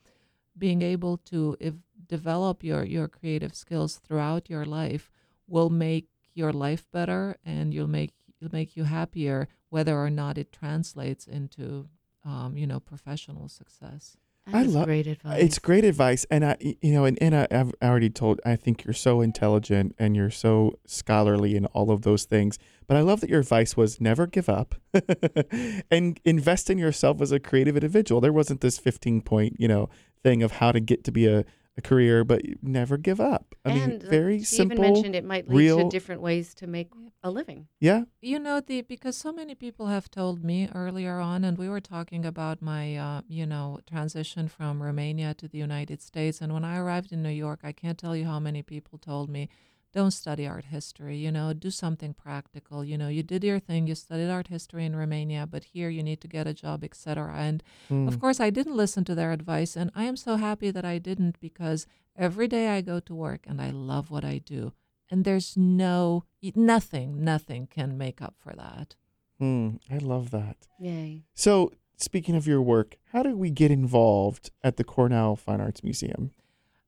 being 0.56 0.82
able 0.82 1.16
to 1.16 1.56
if 1.60 1.74
develop 2.06 2.62
your 2.62 2.84
your 2.84 3.08
creative 3.08 3.54
skills 3.54 3.96
throughout 3.96 4.50
your 4.50 4.64
life 4.64 5.10
will 5.48 5.70
make 5.70 6.08
your 6.34 6.52
life 6.52 6.86
better 6.92 7.36
and 7.44 7.72
you'll 7.72 7.86
make 7.86 8.12
it'll 8.40 8.54
make 8.54 8.76
you 8.76 8.84
happier 8.84 9.48
whether 9.70 9.96
or 9.96 10.10
not 10.10 10.38
it 10.38 10.52
translates 10.52 11.26
into 11.26 11.88
um, 12.24 12.56
you 12.56 12.66
know 12.66 12.80
professional 12.80 13.48
success 13.48 14.16
I 14.52 14.64
love- 14.64 14.84
great 14.84 15.06
advice. 15.06 15.42
It's 15.42 15.58
great 15.58 15.84
advice, 15.84 16.26
and 16.30 16.44
I, 16.44 16.56
you 16.60 16.92
know, 16.92 17.06
and, 17.06 17.16
and 17.22 17.34
I, 17.34 17.46
I've 17.50 17.72
already 17.82 18.10
told. 18.10 18.40
I 18.44 18.56
think 18.56 18.84
you're 18.84 18.92
so 18.92 19.20
intelligent 19.20 19.94
and 19.98 20.14
you're 20.14 20.30
so 20.30 20.78
scholarly 20.86 21.56
and 21.56 21.66
all 21.66 21.90
of 21.90 22.02
those 22.02 22.24
things. 22.24 22.58
But 22.86 22.96
I 22.98 23.00
love 23.00 23.20
that 23.22 23.30
your 23.30 23.40
advice 23.40 23.76
was 23.76 24.00
never 24.00 24.26
give 24.26 24.50
up, 24.50 24.74
and 25.90 26.20
invest 26.24 26.68
in 26.68 26.76
yourself 26.76 27.22
as 27.22 27.32
a 27.32 27.40
creative 27.40 27.76
individual. 27.76 28.20
There 28.20 28.32
wasn't 28.32 28.60
this 28.60 28.78
15 28.78 29.22
point, 29.22 29.56
you 29.58 29.68
know, 29.68 29.88
thing 30.22 30.42
of 30.42 30.52
how 30.52 30.72
to 30.72 30.80
get 30.80 31.04
to 31.04 31.12
be 31.12 31.26
a, 31.26 31.44
a 31.76 31.82
career, 31.82 32.24
but 32.24 32.42
never 32.62 32.96
give 32.96 33.20
up. 33.20 33.54
I 33.64 33.72
mean, 33.74 33.90
and 33.92 34.04
uh, 34.04 34.08
very 34.08 34.38
she 34.40 34.56
simple. 34.56 34.76
even 34.78 34.80
mentioned 34.94 35.14
it 35.16 35.24
might 35.24 35.48
lead 35.48 35.56
real- 35.56 35.78
to 35.78 35.88
different 35.88 36.20
ways 36.20 36.54
to 36.54 36.66
make 36.66 36.90
a 37.22 37.30
living. 37.30 37.66
yeah, 37.80 38.04
you 38.20 38.38
know 38.38 38.60
the 38.60 38.82
because 38.82 39.16
so 39.16 39.32
many 39.32 39.54
people 39.54 39.86
have 39.86 40.10
told 40.10 40.44
me 40.44 40.68
earlier 40.74 41.18
on 41.18 41.42
and 41.44 41.58
we 41.58 41.68
were 41.68 41.80
talking 41.80 42.24
about 42.24 42.60
my 42.62 42.96
uh, 42.96 43.22
you 43.28 43.46
know 43.46 43.78
transition 43.86 44.46
from 44.48 44.82
romania 44.82 45.34
to 45.34 45.48
the 45.48 45.58
united 45.58 46.00
states 46.02 46.40
and 46.40 46.52
when 46.52 46.64
i 46.64 46.76
arrived 46.78 47.12
in 47.12 47.22
new 47.22 47.28
york 47.46 47.60
i 47.64 47.72
can't 47.72 47.98
tell 47.98 48.14
you 48.16 48.24
how 48.26 48.38
many 48.38 48.62
people 48.62 48.98
told 48.98 49.28
me 49.30 49.48
don't 49.94 50.10
study 50.10 50.46
art 50.46 50.66
history 50.76 51.16
you 51.16 51.30
know 51.30 51.52
do 51.52 51.70
something 51.70 52.12
practical 52.12 52.84
you 52.84 52.98
know 52.98 53.08
you 53.08 53.22
did 53.22 53.42
your 53.44 53.58
thing 53.58 53.86
you 53.86 53.94
studied 53.94 54.28
art 54.28 54.48
history 54.48 54.84
in 54.84 54.94
romania 54.96 55.46
but 55.46 55.64
here 55.74 55.88
you 55.88 56.02
need 56.02 56.20
to 56.20 56.28
get 56.36 56.46
a 56.46 56.54
job 56.64 56.82
etc 56.84 57.32
and 57.48 57.62
Mm. 57.90 58.08
of 58.08 58.18
course 58.20 58.40
i 58.40 58.50
didn't 58.50 58.76
listen 58.76 59.04
to 59.04 59.14
their 59.14 59.32
advice 59.32 59.76
and 59.80 59.90
i 59.94 60.04
am 60.04 60.16
so 60.16 60.36
happy 60.36 60.70
that 60.72 60.84
i 60.84 60.98
didn't 60.98 61.38
because 61.40 61.86
every 62.16 62.48
day 62.48 62.68
i 62.76 62.80
go 62.80 62.98
to 63.00 63.14
work 63.14 63.42
and 63.48 63.60
i 63.62 63.70
love 63.70 64.10
what 64.10 64.24
i 64.24 64.38
do 64.38 64.72
and 65.10 65.24
there's 65.24 65.56
no 65.56 66.24
nothing 66.56 67.22
nothing 67.24 67.66
can 67.76 67.96
make 67.98 68.20
up 68.20 68.34
for 68.38 68.52
that 68.64 68.96
Mm, 69.40 69.80
I 69.90 69.98
love 69.98 70.30
that. 70.30 70.56
Yay. 70.78 71.24
So, 71.34 71.72
speaking 71.96 72.36
of 72.36 72.46
your 72.46 72.62
work, 72.62 72.96
how 73.12 73.24
do 73.24 73.36
we 73.36 73.50
get 73.50 73.70
involved 73.72 74.50
at 74.62 74.76
the 74.76 74.84
Cornell 74.84 75.34
Fine 75.34 75.60
Arts 75.60 75.82
Museum? 75.82 76.30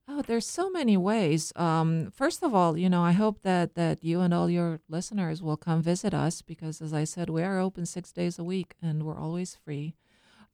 Oh 0.08 0.22
there's 0.22 0.46
so 0.46 0.70
many 0.70 0.96
ways. 0.96 1.52
Um, 1.56 2.10
first 2.10 2.42
of 2.42 2.54
all 2.54 2.76
you 2.76 2.88
know 2.88 3.02
i 3.02 3.12
hope 3.12 3.42
that 3.42 3.74
that 3.74 4.02
you 4.04 4.20
and 4.20 4.32
all 4.34 4.48
your 4.50 4.80
listeners 4.88 5.42
will 5.42 5.56
come 5.56 5.82
visit 5.82 6.14
us 6.14 6.42
because 6.42 6.80
as 6.80 6.92
i 6.92 7.04
said 7.04 7.28
we 7.30 7.42
are 7.42 7.58
open 7.58 7.86
six 7.86 8.12
days 8.12 8.38
a 8.38 8.44
week 8.44 8.74
and 8.82 9.02
we're 9.04 9.18
always 9.18 9.54
free. 9.54 9.94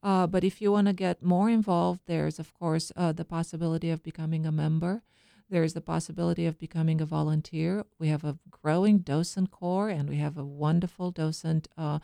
Uh, 0.02 0.26
but 0.26 0.44
if 0.44 0.60
you 0.60 0.72
want 0.72 0.88
to 0.88 0.92
get 0.92 1.22
more 1.22 1.48
involved 1.50 2.00
there's 2.06 2.38
of 2.38 2.52
course 2.54 2.92
uh, 2.96 3.12
the 3.12 3.24
possibility 3.24 3.90
of 3.90 4.02
becoming 4.02 4.46
a 4.46 4.52
member. 4.52 5.02
There's 5.50 5.74
the 5.74 5.82
possibility 5.82 6.46
of 6.46 6.58
becoming 6.58 7.00
a 7.02 7.04
volunteer. 7.06 7.84
We 7.98 8.08
have 8.08 8.24
a 8.24 8.38
growing 8.50 9.00
docent 9.00 9.50
corps, 9.50 9.90
and 9.90 10.08
we 10.08 10.16
have 10.16 10.38
a 10.38 10.44
wonderful 10.44 11.10
docent 11.10 11.68
uh, 11.76 11.98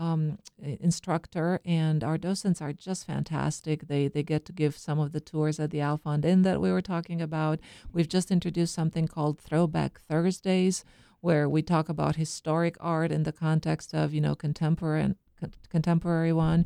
um, 0.00 0.38
instructor, 0.58 1.60
and 1.64 2.02
our 2.02 2.18
docents 2.18 2.60
are 2.62 2.72
just 2.72 3.06
fantastic. 3.06 3.86
They 3.86 4.08
they 4.08 4.22
get 4.22 4.44
to 4.46 4.52
give 4.52 4.76
some 4.76 4.98
of 4.98 5.12
the 5.12 5.20
tours 5.20 5.60
at 5.60 5.70
the 5.70 5.78
Alfond 5.78 6.24
Inn 6.24 6.42
that 6.42 6.60
we 6.60 6.72
were 6.72 6.82
talking 6.82 7.20
about. 7.22 7.60
We've 7.92 8.08
just 8.08 8.30
introduced 8.30 8.74
something 8.74 9.06
called 9.06 9.38
Throwback 9.38 10.00
Thursdays, 10.08 10.84
where 11.20 11.48
we 11.48 11.62
talk 11.62 11.88
about 11.88 12.16
historic 12.16 12.76
art 12.80 13.12
in 13.12 13.22
the 13.24 13.32
context 13.32 13.94
of 13.94 14.12
you 14.14 14.20
know 14.20 14.34
contemporary 14.34 15.14
con- 15.38 15.52
contemporary 15.68 16.32
one. 16.32 16.64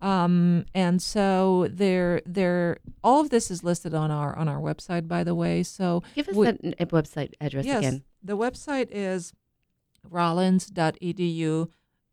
Um, 0.00 0.66
and 0.74 1.00
so 1.00 1.68
there, 1.70 2.20
there, 2.26 2.76
all 3.02 3.20
of 3.22 3.30
this 3.30 3.50
is 3.50 3.64
listed 3.64 3.94
on 3.94 4.10
our 4.10 4.36
on 4.38 4.46
our 4.46 4.60
website, 4.60 5.08
by 5.08 5.24
the 5.24 5.34
way. 5.34 5.62
So 5.62 6.02
Give 6.14 6.28
us 6.28 6.36
We- 6.36 6.46
that 6.46 6.90
website 6.90 7.32
address 7.40 7.64
yes, 7.64 7.78
again. 7.78 8.04
the 8.22 8.36
website 8.36 8.88
is 8.92 9.32
rollins.edu 10.08 11.68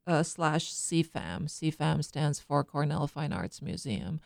uh, 0.08 0.24
slash 0.24 0.74
CFAM. 0.74 1.47
CFAM 1.47 2.04
stands 2.04 2.39
for 2.39 2.64
Cornell 2.64 3.08
Fine 3.08 3.34
Arts 3.34 3.62
Museum. 3.62 4.20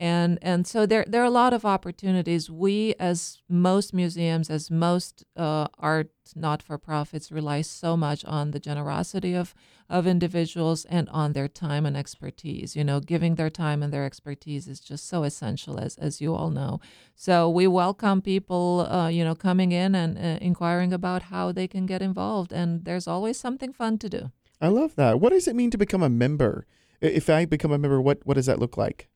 And 0.00 0.40
and 0.42 0.66
so 0.66 0.84
there 0.84 1.04
there 1.06 1.22
are 1.22 1.26
a 1.26 1.30
lot 1.30 1.52
of 1.52 1.64
opportunities. 1.64 2.50
We, 2.50 2.94
as 2.98 3.38
most 3.48 3.94
museums, 3.94 4.50
as 4.50 4.68
most 4.68 5.24
uh, 5.36 5.68
art 5.78 6.10
not 6.34 6.60
for 6.60 6.76
profits, 6.76 7.30
rely 7.30 7.60
so 7.62 7.96
much 7.96 8.24
on 8.24 8.50
the 8.50 8.58
generosity 8.58 9.32
of 9.34 9.54
of 9.88 10.04
individuals 10.06 10.84
and 10.86 11.08
on 11.10 11.34
their 11.34 11.46
time 11.46 11.86
and 11.86 11.96
expertise. 11.96 12.74
You 12.74 12.82
know, 12.82 12.98
giving 12.98 13.36
their 13.36 13.50
time 13.50 13.80
and 13.80 13.92
their 13.92 14.04
expertise 14.04 14.66
is 14.66 14.80
just 14.80 15.08
so 15.08 15.22
essential, 15.22 15.78
as 15.78 15.96
as 15.98 16.20
you 16.20 16.34
all 16.34 16.50
know. 16.50 16.80
So 17.14 17.48
we 17.48 17.68
welcome 17.68 18.22
people, 18.22 18.88
uh, 18.90 19.06
you 19.06 19.22
know, 19.22 19.36
coming 19.36 19.70
in 19.70 19.94
and 19.94 20.18
uh, 20.18 20.38
inquiring 20.44 20.92
about 20.92 21.22
how 21.30 21.52
they 21.52 21.68
can 21.68 21.86
get 21.86 22.02
involved. 22.02 22.52
And 22.52 22.84
there's 22.84 23.06
always 23.06 23.38
something 23.38 23.72
fun 23.72 23.98
to 23.98 24.08
do. 24.08 24.32
I 24.62 24.68
love 24.68 24.94
that. 24.94 25.20
What 25.20 25.30
does 25.30 25.48
it 25.48 25.56
mean 25.56 25.70
to 25.72 25.78
become 25.78 26.02
a 26.02 26.08
member? 26.08 26.66
If 27.00 27.28
I 27.28 27.44
become 27.44 27.72
a 27.72 27.78
member, 27.78 28.00
what 28.00 28.24
what 28.24 28.34
does 28.34 28.46
that 28.46 28.60
look 28.60 28.76
like? 28.76 29.08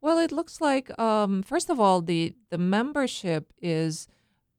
Well, 0.00 0.18
it 0.18 0.32
looks 0.32 0.60
like 0.60 0.98
um, 0.98 1.42
first 1.42 1.68
of 1.70 1.78
all, 1.78 2.00
the 2.00 2.34
the 2.50 2.58
membership 2.58 3.52
is 3.60 4.08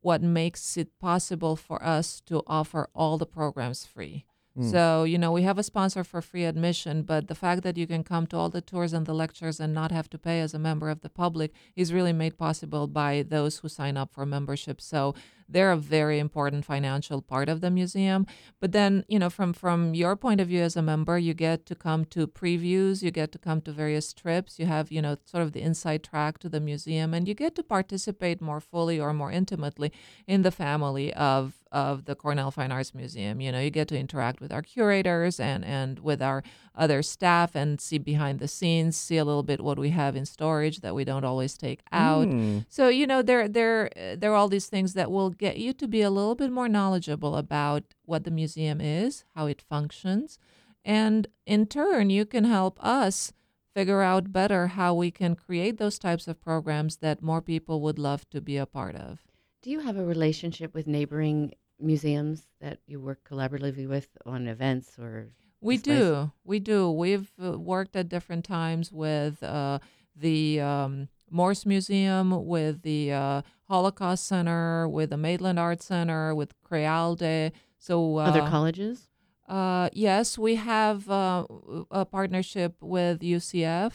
what 0.02 0.22
makes 0.22 0.78
it 0.78 0.90
possible 1.00 1.56
for 1.56 1.84
us 1.84 2.22
to 2.28 2.44
offer 2.46 2.88
all 2.94 3.18
the 3.18 3.26
programs 3.26 3.88
free. 3.88 4.26
Mm. 4.58 4.72
So, 4.72 5.04
you 5.04 5.18
know, 5.18 5.32
we 5.32 5.42
have 5.42 5.58
a 5.58 5.64
sponsor 5.64 6.04
for 6.04 6.22
free 6.22 6.46
admission, 6.46 7.02
but 7.02 7.28
the 7.28 7.36
fact 7.36 7.64
that 7.64 7.76
you 7.76 7.88
can 7.88 8.04
come 8.04 8.26
to 8.28 8.38
all 8.38 8.50
the 8.50 8.62
tours 8.62 8.94
and 8.94 9.06
the 9.06 9.14
lectures 9.14 9.60
and 9.60 9.74
not 9.74 9.92
have 9.92 10.10
to 10.12 10.18
pay 10.18 10.40
as 10.40 10.54
a 10.54 10.60
member 10.60 10.90
of 10.90 11.02
the 11.02 11.10
public 11.10 11.52
is 11.76 11.92
really 11.92 12.14
made 12.14 12.38
possible 12.38 12.88
by 12.88 13.26
those 13.28 13.58
who 13.58 13.68
sign 13.68 13.98
up 13.98 14.14
for 14.14 14.26
membership. 14.26 14.80
So, 14.80 15.16
they're 15.48 15.72
a 15.72 15.78
very 15.78 16.20
important 16.20 16.66
financial 16.66 17.22
part 17.22 17.50
of 17.50 17.62
the 17.62 17.70
museum. 17.70 18.26
But 18.60 18.72
then, 18.72 19.04
you 19.08 19.20
know, 19.20 19.30
from 19.30 19.54
from 19.54 19.94
your 19.94 20.16
point 20.16 20.42
of 20.42 20.48
view 20.48 20.62
as 20.62 20.76
a 20.76 20.82
member, 20.82 21.18
you 21.18 21.34
get 21.34 21.66
to 21.68 21.76
come 21.76 22.06
to 22.06 22.28
previews, 22.28 23.02
you 23.02 23.12
get 23.12 23.32
to 23.34 23.38
come 23.38 23.62
to 23.62 23.72
various 23.72 24.14
trips, 24.14 24.60
you 24.60 24.66
have, 24.66 24.92
you 24.92 25.02
know, 25.02 25.18
sort 25.26 25.44
of 25.44 25.52
the 25.52 25.62
inside 25.62 26.04
track 26.04 26.40
to 26.40 26.50
the 26.50 26.60
museum 26.60 27.14
and 27.14 27.28
you 27.28 27.34
get 27.34 27.56
to 27.56 27.64
participate 27.64 28.42
more 28.42 28.60
fully 28.60 29.00
or 29.00 29.14
more 29.14 29.32
intimately 29.32 29.92
in 30.28 30.42
the 30.42 30.52
family 30.52 31.14
of 31.14 31.54
of 31.76 32.06
the 32.06 32.16
Cornell 32.16 32.52
Fine 32.52 32.72
Arts 32.72 32.96
Museum. 32.96 33.42
You 33.42 33.52
know, 33.52 33.60
you 33.60 33.70
get 33.70 33.90
to 33.90 34.00
interact 34.00 34.40
with 34.40 34.52
our 34.52 34.62
curators 34.62 35.40
and 35.40 35.66
and 35.66 36.00
with 36.00 36.22
our 36.22 36.42
other 36.74 37.02
staff 37.02 37.56
and 37.56 37.80
see 37.80 37.98
behind 37.98 38.40
the 38.40 38.48
scenes, 38.48 38.96
see 38.96 39.18
a 39.18 39.26
little 39.26 39.44
bit 39.44 39.62
what 39.62 39.78
we 39.78 39.90
have 39.90 40.16
in 40.16 40.26
storage 40.26 40.80
that 40.80 40.96
we 40.96 41.04
don't 41.04 41.26
always 41.26 41.58
take 41.58 41.82
out. 41.92 42.28
Mm. 42.28 42.66
So 42.70 42.88
you 42.88 43.06
know, 43.06 43.22
there 43.22 43.48
there 43.48 43.90
there 44.18 44.32
are 44.32 44.36
all 44.36 44.48
these 44.48 44.68
things 44.68 44.94
that 44.94 45.12
will 45.12 45.32
get 45.38 45.58
you 45.58 45.74
to 45.74 45.88
be 45.88 46.02
a 46.02 46.10
little 46.10 46.36
bit 46.36 46.52
more 46.52 46.70
knowledgeable 46.70 47.36
about 47.36 47.84
what 48.04 48.24
the 48.24 48.32
museum 48.32 48.82
is, 48.82 49.24
how 49.36 49.46
it 49.48 49.62
functions, 49.62 50.40
and 50.84 51.28
in 51.46 51.66
turn, 51.66 52.12
you 52.12 52.26
can 52.26 52.44
help 52.44 52.78
us 52.84 53.34
figure 53.74 54.02
out 54.02 54.32
better 54.32 54.68
how 54.68 54.94
we 54.94 55.12
can 55.12 55.36
create 55.36 55.78
those 55.78 56.00
types 56.00 56.28
of 56.28 56.40
programs 56.40 56.98
that 56.98 57.22
more 57.22 57.42
people 57.42 57.82
would 57.82 58.00
love 58.00 58.30
to 58.30 58.40
be 58.40 58.56
a 58.56 58.66
part 58.66 58.96
of. 58.96 59.20
Do 59.62 59.70
you 59.70 59.80
have 59.80 59.98
a 59.98 60.06
relationship 60.06 60.74
with 60.74 60.88
neighboring 60.88 61.54
museums 61.80 62.48
that 62.62 62.80
you 62.88 63.02
work 63.02 63.28
collaboratively 63.30 63.90
with 63.90 64.08
on 64.26 64.48
events 64.48 64.98
or? 65.00 65.30
We 65.60 65.78
displays? 65.78 66.00
do. 66.00 66.32
We 66.44 66.60
do. 66.60 66.92
We've 66.92 67.32
uh, 67.44 67.58
worked 67.58 67.96
at 67.96 68.08
different 68.08 68.46
times 68.46 68.92
with 68.92 69.42
uh, 69.42 69.80
the 70.16 70.62
um, 70.62 71.10
Morse 71.36 71.66
Museum, 71.66 72.46
with 72.46 72.82
the 72.84 73.12
uh, 73.12 73.42
Holocaust 73.68 74.26
Center, 74.26 74.88
with 74.88 75.10
the 75.10 75.18
Maitland 75.18 75.60
Art 75.60 75.82
Center, 75.84 76.34
with 76.34 76.54
Crealde. 76.64 77.52
So 77.78 78.18
uh, 78.20 78.24
Other 78.30 78.42
colleges? 78.56 79.10
uh, 79.48 79.90
yes, 79.94 80.38
we 80.38 80.56
have 80.56 81.10
uh, 81.10 81.46
a 81.92 82.06
partnership 82.06 82.74
with 82.82 83.20
UCF. 83.20 83.92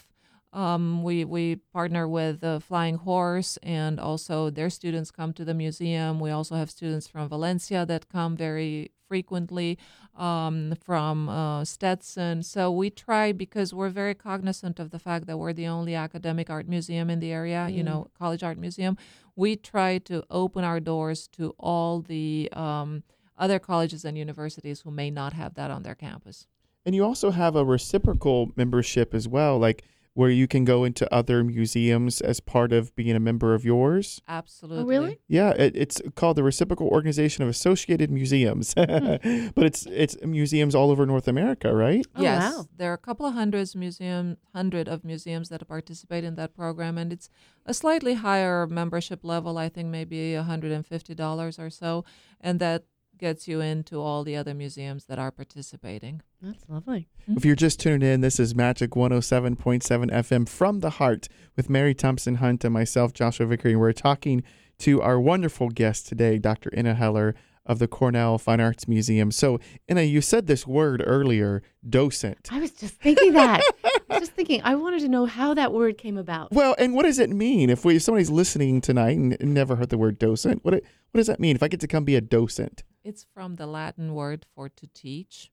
Um, 0.53 1.03
we 1.03 1.25
we 1.25 1.45
partner 1.73 2.05
with 2.19 2.41
the 2.41 2.61
Flying 2.69 2.99
Horse, 3.09 3.57
and 3.63 3.99
also 4.01 4.51
their 4.51 4.69
students 4.69 5.11
come 5.19 5.33
to 5.35 5.45
the 5.45 5.55
museum. 5.55 6.19
We 6.21 6.31
also 6.31 6.55
have 6.57 6.71
students 6.71 7.07
from 7.07 7.29
Valencia 7.29 7.87
that 7.87 8.09
come 8.09 8.37
very 8.37 8.91
frequently, 9.11 9.77
um, 10.17 10.73
from 10.89 11.29
uh, 11.29 11.65
Stetson. 11.65 12.45
So 12.45 12.71
we 12.71 12.91
try 12.91 13.33
because 13.33 13.75
we're 13.75 13.89
very 14.03 14.15
cognizant 14.15 14.79
of 14.79 14.91
the 14.95 15.01
fact 15.01 15.27
that 15.27 15.37
we're 15.37 15.53
the 15.53 15.67
only 15.67 15.95
academic 15.97 16.49
art 16.49 16.69
museum 16.69 17.11
in 17.11 17.19
the 17.25 17.33
area. 17.41 17.63
You 17.69 17.83
Mm. 17.83 17.89
know, 17.91 18.01
college 18.23 18.43
art 18.49 18.59
museum. 18.67 18.95
We 19.35 19.51
try 19.57 19.99
to 20.11 20.17
open 20.43 20.63
our 20.71 20.81
doors 20.93 21.21
to 21.39 21.45
all 21.59 21.95
the 22.15 22.49
um, 22.53 23.03
other 23.45 23.59
colleges 23.59 24.05
and 24.05 24.17
universities 24.17 24.79
who 24.83 24.91
may 24.93 25.11
not 25.11 25.33
have 25.33 25.53
that 25.59 25.71
on 25.77 25.83
their 25.83 25.97
campus. 26.07 26.47
And 26.87 26.95
you 26.95 27.03
also 27.11 27.29
have 27.43 27.55
a 27.57 27.65
reciprocal 27.77 28.39
membership 28.63 29.09
as 29.13 29.27
well, 29.37 29.59
like 29.59 29.79
where 30.15 30.31
you 30.31 30.49
can 30.49 30.65
go 30.65 30.85
into 30.85 31.13
other 31.15 31.45
museums 31.45 32.21
as 32.21 32.41
part 32.41 32.73
of 32.73 32.95
being 32.97 33.15
a 33.15 33.21
member 33.21 33.55
of 33.55 33.65
yours. 33.65 34.21
Absolutely. 34.27 34.83
Oh, 34.83 35.01
really? 35.01 35.19
Yeah, 35.29 35.51
it, 35.51 35.77
it's 35.77 36.03
called 36.17 36.37
the 36.37 36.43
Reciprocal 36.43 36.89
Organization 36.89 37.45
of 37.45 37.49
Associated 37.49 38.11
Museums, 38.11 38.75
hmm. 38.75 39.17
but 39.55 39.65
it's 39.65 39.87
it's 39.87 40.17
museums 40.25 40.75
all 40.75 40.91
over 40.91 41.07
North 41.07 41.29
America, 41.29 41.75
right? 41.75 42.05
Oh, 42.17 42.23
yes, 42.23 42.57
wow. 42.57 42.67
there 42.77 42.91
are 42.91 42.95
a 42.95 42.99
couple 42.99 43.27
of 43.27 43.35
hundreds 43.35 43.77
museum 43.77 44.37
hundred 44.53 44.89
of 44.89 45.05
museums 45.05 45.49
that 45.51 45.67
participate 45.69 46.25
in 46.25 46.35
that 46.35 46.55
program, 46.55 46.99
and 46.99 47.13
it's 47.13 47.31
a 47.65 47.75
slightly 47.75 48.15
higher 48.15 48.67
membership 48.67 49.21
level. 49.23 49.59
I 49.59 49.69
think 49.69 49.89
maybe 49.89 50.35
hundred 50.35 50.73
and 50.73 50.87
fifty 50.87 51.15
dollars 51.15 51.59
or 51.59 51.71
so, 51.71 52.05
and 52.41 52.59
that 52.59 52.85
gets 53.21 53.47
you 53.47 53.61
into 53.61 54.01
all 54.01 54.25
the 54.25 54.35
other 54.35 54.55
museums 54.55 55.05
that 55.05 55.19
are 55.19 55.31
participating. 55.31 56.23
That's 56.41 56.65
lovely. 56.69 57.07
Hmm? 57.27 57.37
If 57.37 57.45
you're 57.45 57.55
just 57.55 57.79
tuning 57.79 58.03
in, 58.03 58.23
this 58.23 58.41
is 58.41 58.55
Magic 58.55 58.93
107.7 58.93 60.11
FM 60.11 60.49
from 60.49 60.81
the 60.81 60.91
heart 60.91 61.29
with 61.55 61.69
Mary 61.69 61.95
Thompson 61.95 62.37
Hunt 62.37 62.65
and 62.65 62.73
myself, 62.73 63.13
Joshua 63.13 63.47
Vickery. 63.47 63.73
And 63.73 63.81
we're 63.81 63.93
talking 63.93 64.43
to 64.79 65.03
our 65.03 65.21
wonderful 65.21 65.69
guest 65.69 66.09
today, 66.09 66.39
Dr. 66.39 66.71
Inna 66.73 66.95
Heller 66.95 67.35
of 67.67 67.79
the 67.79 67.87
Cornell 67.87 68.39
Fine 68.39 68.61
Arts 68.61 68.89
Museum. 68.89 69.31
So, 69.31 69.61
Inna, 69.87 70.03
you 70.03 70.23
said 70.23 70.47
this 70.47 70.67
word 70.67 71.05
earlier, 71.07 71.63
docent. 71.89 72.49
I 72.51 72.59
was 72.59 72.73
just 72.73 72.95
thinking 72.95 73.35
that. 73.35 73.61
I 73.85 74.01
was 74.09 74.21
just 74.21 74.33
thinking. 74.33 74.63
I 74.65 74.75
wanted 74.77 75.01
to 75.01 75.09
know 75.09 75.27
how 75.27 75.53
that 75.55 75.73
word 75.73 75.99
came 75.99 76.17
about. 76.17 76.53
Well, 76.53 76.75
and 76.79 76.95
what 76.95 77.05
does 77.05 77.19
it 77.19 77.31
mean 77.31 77.69
if 77.69 77.85
we 77.85 77.97
if 77.97 78.03
somebody's 78.03 78.31
listening 78.31 78.81
tonight 78.81 79.19
and 79.19 79.37
never 79.41 79.77
heard 79.77 79.91
the 79.91 79.99
word 79.99 80.19
docent? 80.19 80.65
What 80.65 80.75
it, 80.75 80.85
what 81.11 81.19
does 81.19 81.27
that 81.27 81.39
mean? 81.39 81.55
If 81.55 81.63
I 81.63 81.69
get 81.69 81.81
to 81.81 81.87
come 81.87 82.05
be 82.05 82.17
a 82.17 82.21
docent, 82.23 82.83
It's 83.03 83.25
from 83.35 83.57
the 83.57 83.67
Latin 83.67 84.15
word 84.15 84.47
for 84.55 84.69
to 84.69 84.87
teach. 84.89 85.51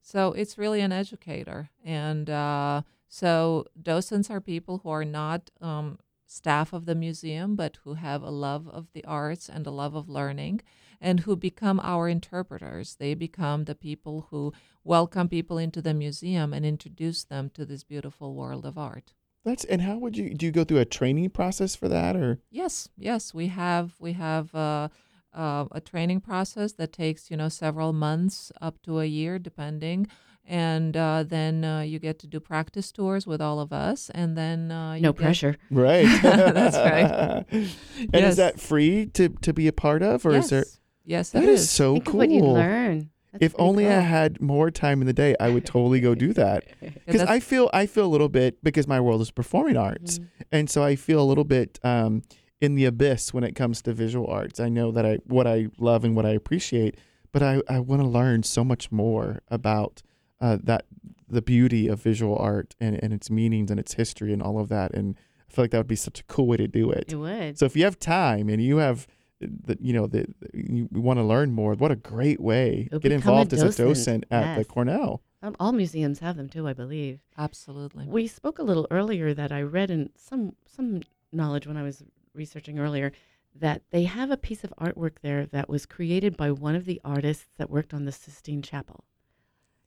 So 0.00 0.32
it's 0.32 0.58
really 0.58 0.80
an 0.80 0.92
educator. 0.92 1.70
And 1.84 2.28
uh, 2.28 2.82
so 3.08 3.66
docents 3.80 4.30
are 4.30 4.40
people 4.40 4.78
who 4.78 4.90
are 4.90 5.04
not 5.04 5.50
um, 5.60 5.98
staff 6.26 6.72
of 6.72 6.86
the 6.86 6.94
museum, 6.94 7.56
but 7.56 7.78
who 7.84 7.94
have 7.94 8.22
a 8.22 8.30
love 8.30 8.68
of 8.68 8.88
the 8.92 9.04
arts 9.04 9.48
and 9.48 9.66
a 9.66 9.70
love 9.70 9.94
of 9.94 10.08
learning 10.08 10.60
and 11.00 11.20
who 11.20 11.36
become 11.36 11.80
our 11.82 12.08
interpreters. 12.08 12.96
They 12.96 13.14
become 13.14 13.64
the 13.64 13.74
people 13.74 14.28
who 14.30 14.52
welcome 14.82 15.28
people 15.28 15.58
into 15.58 15.82
the 15.82 15.94
museum 15.94 16.52
and 16.52 16.64
introduce 16.64 17.24
them 17.24 17.50
to 17.54 17.64
this 17.64 17.84
beautiful 17.84 18.34
world 18.34 18.64
of 18.64 18.78
art. 18.78 19.12
that's 19.44 19.64
and 19.64 19.82
how 19.82 19.98
would 19.98 20.16
you 20.16 20.34
do? 20.34 20.46
You 20.46 20.52
go 20.52 20.64
through 20.64 20.78
a 20.78 20.86
training 20.86 21.30
process 21.30 21.76
for 21.76 21.88
that, 21.88 22.16
or 22.16 22.40
Yes, 22.50 22.88
yes, 22.96 23.34
we 23.34 23.48
have 23.48 23.94
we 23.98 24.14
have 24.14 24.54
uh, 24.54 24.88
uh, 25.34 25.66
a 25.72 25.80
training 25.80 26.20
process 26.20 26.72
that 26.74 26.92
takes 26.92 27.30
you 27.30 27.36
know 27.36 27.48
several 27.48 27.92
months 27.92 28.52
up 28.60 28.80
to 28.82 29.00
a 29.00 29.06
year, 29.06 29.38
depending, 29.38 30.06
and 30.46 30.96
uh, 30.96 31.24
then 31.26 31.64
uh, 31.64 31.80
you 31.80 31.98
get 31.98 32.18
to 32.20 32.26
do 32.26 32.40
practice 32.40 32.92
tours 32.92 33.26
with 33.26 33.40
all 33.40 33.60
of 33.60 33.72
us, 33.72 34.10
and 34.14 34.36
then 34.36 34.70
uh, 34.70 34.94
you 34.94 35.02
No 35.02 35.12
get- 35.12 35.22
pressure. 35.22 35.56
right? 35.70 36.06
That's 36.22 36.76
right. 36.76 37.44
and 37.50 37.68
Yes. 38.12 38.30
is 38.32 38.36
that 38.36 38.60
free 38.60 39.06
to 39.14 39.28
to 39.28 39.52
be 39.52 39.66
a 39.68 39.72
part 39.72 40.02
of, 40.02 40.24
or 40.26 40.32
yes, 40.32 40.44
is 40.44 40.50
there? 40.50 40.64
yes, 41.04 41.30
That 41.30 41.42
it 41.44 41.48
is 41.48 41.60
is. 41.62 41.70
so 41.70 41.94
Think 41.94 42.04
cool. 42.06 42.14
of 42.14 42.18
what 42.18 42.30
you 42.30 42.42
learn. 42.44 43.10
That's 43.32 43.46
if 43.46 43.54
pretty 43.54 43.68
only 43.68 43.86
I 43.88 43.98
had 44.00 44.40
more 44.40 44.70
time 44.70 45.00
in 45.00 45.08
the 45.08 45.12
day, 45.12 45.34
I 45.40 45.48
would 45.50 45.66
totally 45.66 45.98
go 46.00 46.14
do 46.14 46.32
that. 46.34 46.64
Because 46.80 47.20
that's- 47.20 47.28
I 47.28 47.40
feel 47.40 47.68
I 47.72 47.86
feel 47.86 48.06
a 48.06 48.12
little 48.14 48.28
bit 48.28 48.62
because 48.62 48.86
my 48.86 49.00
world 49.00 49.20
is 49.22 49.32
performing 49.32 49.76
arts, 49.76 50.18
Mhm. 50.20 50.26
and 50.52 50.70
so 50.70 50.84
I 50.84 50.94
feel 50.94 51.20
a 51.20 51.26
little 51.26 51.42
bit 51.44 51.80
um, 51.82 52.22
in 52.60 52.74
the 52.74 52.84
abyss 52.84 53.34
when 53.34 53.44
it 53.44 53.54
comes 53.54 53.82
to 53.82 53.92
visual 53.92 54.26
arts. 54.26 54.60
I 54.60 54.68
know 54.68 54.90
that 54.92 55.04
I 55.04 55.18
what 55.26 55.46
I 55.46 55.68
love 55.78 56.04
and 56.04 56.14
what 56.16 56.26
I 56.26 56.30
appreciate, 56.30 56.96
but 57.32 57.42
I, 57.42 57.60
I 57.68 57.80
want 57.80 58.02
to 58.02 58.08
learn 58.08 58.42
so 58.42 58.64
much 58.64 58.90
more 58.92 59.40
about 59.48 60.02
uh, 60.40 60.58
that 60.62 60.86
the 61.28 61.42
beauty 61.42 61.88
of 61.88 62.00
visual 62.00 62.36
art 62.38 62.74
and, 62.80 63.02
and 63.02 63.12
its 63.12 63.30
meanings 63.30 63.70
and 63.70 63.80
its 63.80 63.94
history 63.94 64.32
and 64.32 64.42
all 64.42 64.58
of 64.58 64.68
that. 64.68 64.94
And 64.94 65.16
I 65.48 65.52
feel 65.52 65.64
like 65.64 65.70
that 65.72 65.78
would 65.78 65.86
be 65.88 65.96
such 65.96 66.20
a 66.20 66.24
cool 66.24 66.46
way 66.46 66.56
to 66.58 66.68
do 66.68 66.90
it. 66.90 67.12
It 67.12 67.16
would. 67.16 67.58
So 67.58 67.66
if 67.66 67.76
you 67.76 67.84
have 67.84 67.98
time 67.98 68.48
and 68.48 68.62
you 68.62 68.78
have 68.78 69.06
the 69.40 69.76
you 69.80 69.92
know 69.92 70.06
the 70.06 70.26
you 70.54 70.88
want 70.92 71.18
to 71.18 71.24
learn 71.24 71.52
more, 71.52 71.74
what 71.74 71.90
a 71.90 71.96
great 71.96 72.40
way 72.40 72.88
You'll 72.90 73.00
get 73.00 73.10
become 73.10 73.34
a 73.34 73.40
involved 73.42 73.52
as 73.52 73.62
a 73.62 73.66
docent, 73.66 73.88
docent 73.88 74.24
at 74.30 74.58
the. 74.58 74.64
Cornell. 74.64 75.22
Um, 75.42 75.54
all 75.60 75.72
museums 75.72 76.20
have 76.20 76.36
them 76.38 76.48
too, 76.48 76.66
I 76.66 76.72
believe. 76.72 77.20
absolutely. 77.36 78.06
We 78.06 78.26
spoke 78.28 78.58
a 78.58 78.62
little 78.62 78.86
earlier 78.90 79.34
that 79.34 79.52
I 79.52 79.60
read 79.60 79.90
in 79.90 80.10
some 80.16 80.54
some 80.66 81.02
knowledge 81.32 81.66
when 81.66 81.76
I 81.76 81.82
was 81.82 82.02
researching 82.34 82.78
earlier 82.78 83.12
that 83.54 83.82
they 83.90 84.04
have 84.04 84.30
a 84.30 84.36
piece 84.36 84.64
of 84.64 84.74
artwork 84.80 85.18
there 85.22 85.46
that 85.46 85.68
was 85.68 85.86
created 85.86 86.36
by 86.36 86.50
one 86.50 86.74
of 86.74 86.84
the 86.84 87.00
artists 87.04 87.46
that 87.56 87.70
worked 87.70 87.94
on 87.94 88.04
the 88.04 88.12
Sistine 88.12 88.62
Chapel. 88.62 89.04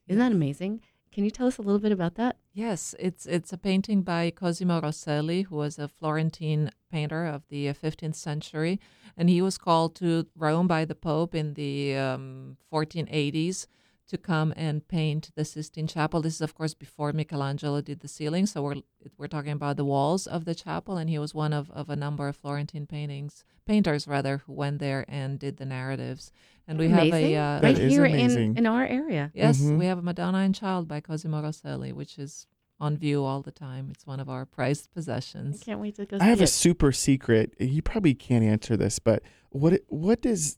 Isn't 0.08 0.20
that 0.20 0.32
amazing? 0.32 0.82
Can 1.12 1.24
you 1.24 1.32
tell 1.32 1.48
us 1.48 1.58
a 1.58 1.62
little 1.62 1.80
bit 1.80 1.92
about 1.92 2.16
that? 2.16 2.38
Yes, 2.54 2.94
it's 3.00 3.26
it's 3.26 3.52
a 3.52 3.58
painting 3.58 4.02
by 4.04 4.32
Cosimo 4.32 4.80
Rosselli, 4.82 5.46
who 5.46 5.56
was 5.56 5.80
a 5.80 5.88
Florentine 5.88 6.72
painter 6.92 7.26
of 7.26 7.44
the 7.50 7.70
uh, 7.70 7.74
15th 7.74 8.16
century, 8.16 8.80
and 9.18 9.30
he 9.30 9.42
was 9.42 9.58
called 9.58 9.96
to 9.96 10.28
Rome 10.36 10.68
by 10.68 10.86
the 10.86 10.96
Pope 10.96 11.34
in 11.34 11.56
the 11.56 11.96
um, 11.96 12.58
1480s 12.72 13.68
to 14.08 14.18
come 14.18 14.54
and 14.56 14.88
paint 14.88 15.32
the 15.36 15.44
Sistine 15.46 15.88
Chapel. 15.88 16.22
This 16.22 16.36
is, 16.36 16.42
of 16.42 16.56
course, 16.56 16.74
before 16.74 17.12
Michelangelo 17.14 17.82
did 17.82 18.00
the 18.00 18.08
ceiling, 18.08 18.46
so 18.46 18.62
we're 18.62 18.76
we're 19.18 19.28
talking 19.28 19.52
about 19.52 19.78
the 19.78 19.86
walls 19.86 20.28
of 20.28 20.46
the 20.46 20.56
chapel, 20.56 20.98
and 20.98 21.10
he 21.10 21.20
was 21.20 21.34
one 21.34 21.54
of, 21.54 21.70
of 21.72 21.90
a 21.90 21.96
number 21.96 22.28
of 22.28 22.36
Florentine 22.36 22.86
paintings 22.88 23.44
painters 23.66 24.08
rather 24.08 24.38
who 24.46 24.54
went 24.54 24.80
there 24.80 25.04
and 25.10 25.40
did 25.40 25.58
the 25.58 25.66
narratives. 25.66 26.32
And 26.70 26.80
we 26.80 26.86
amazing. 26.86 27.12
have 27.12 27.14
a 27.22 27.36
uh, 27.36 27.62
right 27.62 27.78
here 27.78 28.06
amazing. 28.06 28.52
in 28.52 28.58
in 28.60 28.66
our 28.66 28.86
area. 28.86 29.30
Yes, 29.34 29.60
Mhm. 29.62 29.78
we 29.78 29.86
have 29.88 29.98
a 29.98 30.02
Madonna 30.02 30.38
and 30.40 30.56
Child 30.56 30.88
by 30.88 31.02
Cosimo 31.02 31.42
Rosselli, 31.42 31.92
which 31.94 32.18
is 32.18 32.48
on 32.80 32.96
view 32.98 33.24
all 33.26 33.42
the 33.42 33.52
time. 33.52 33.90
It's 33.92 34.06
one 34.08 34.20
of 34.22 34.30
our 34.30 34.46
prized 34.46 34.88
I 34.88 34.94
possessions. 34.94 35.60
can't 35.62 35.80
wait 35.82 35.96
to 35.96 36.06
go. 36.06 36.18
I 36.22 36.26
have 36.26 36.38
see 36.38 36.44
a 36.46 36.48
super 36.48 36.92
secret. 36.94 37.56
You 37.60 37.82
probably 37.82 38.14
can't 38.14 38.44
answer 38.46 38.78
this, 38.78 39.00
but 39.00 39.22
what 39.50 39.82
what 39.90 40.22
does 40.22 40.58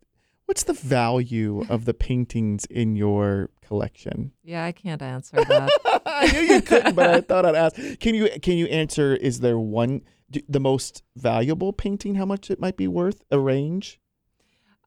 what's 0.49 0.63
the 0.63 0.73
value 0.73 1.63
of 1.69 1.85
the 1.85 1.93
paintings 1.93 2.65
in 2.65 2.95
your 2.95 3.51
collection? 3.61 4.31
Yeah, 4.43 4.65
I 4.65 4.71
can't 4.71 4.99
answer 4.99 5.37
that. 5.37 6.01
I 6.07 6.31
knew 6.31 6.39
you 6.41 6.61
couldn't, 6.63 6.95
but 6.95 7.07
I 7.07 7.21
thought 7.21 7.45
I'd 7.45 7.53
ask. 7.53 7.75
Can 7.99 8.15
you 8.15 8.27
can 8.41 8.57
you 8.57 8.65
answer? 8.65 9.15
Is 9.15 9.41
there 9.41 9.59
one 9.59 10.01
the 10.47 10.59
most 10.59 11.03
valuable 11.15 11.71
painting? 11.71 12.15
How 12.15 12.25
much 12.25 12.49
it 12.49 12.59
might 12.59 12.77
be 12.77 12.87
worth? 12.87 13.21
A 13.29 13.39
range? 13.39 13.99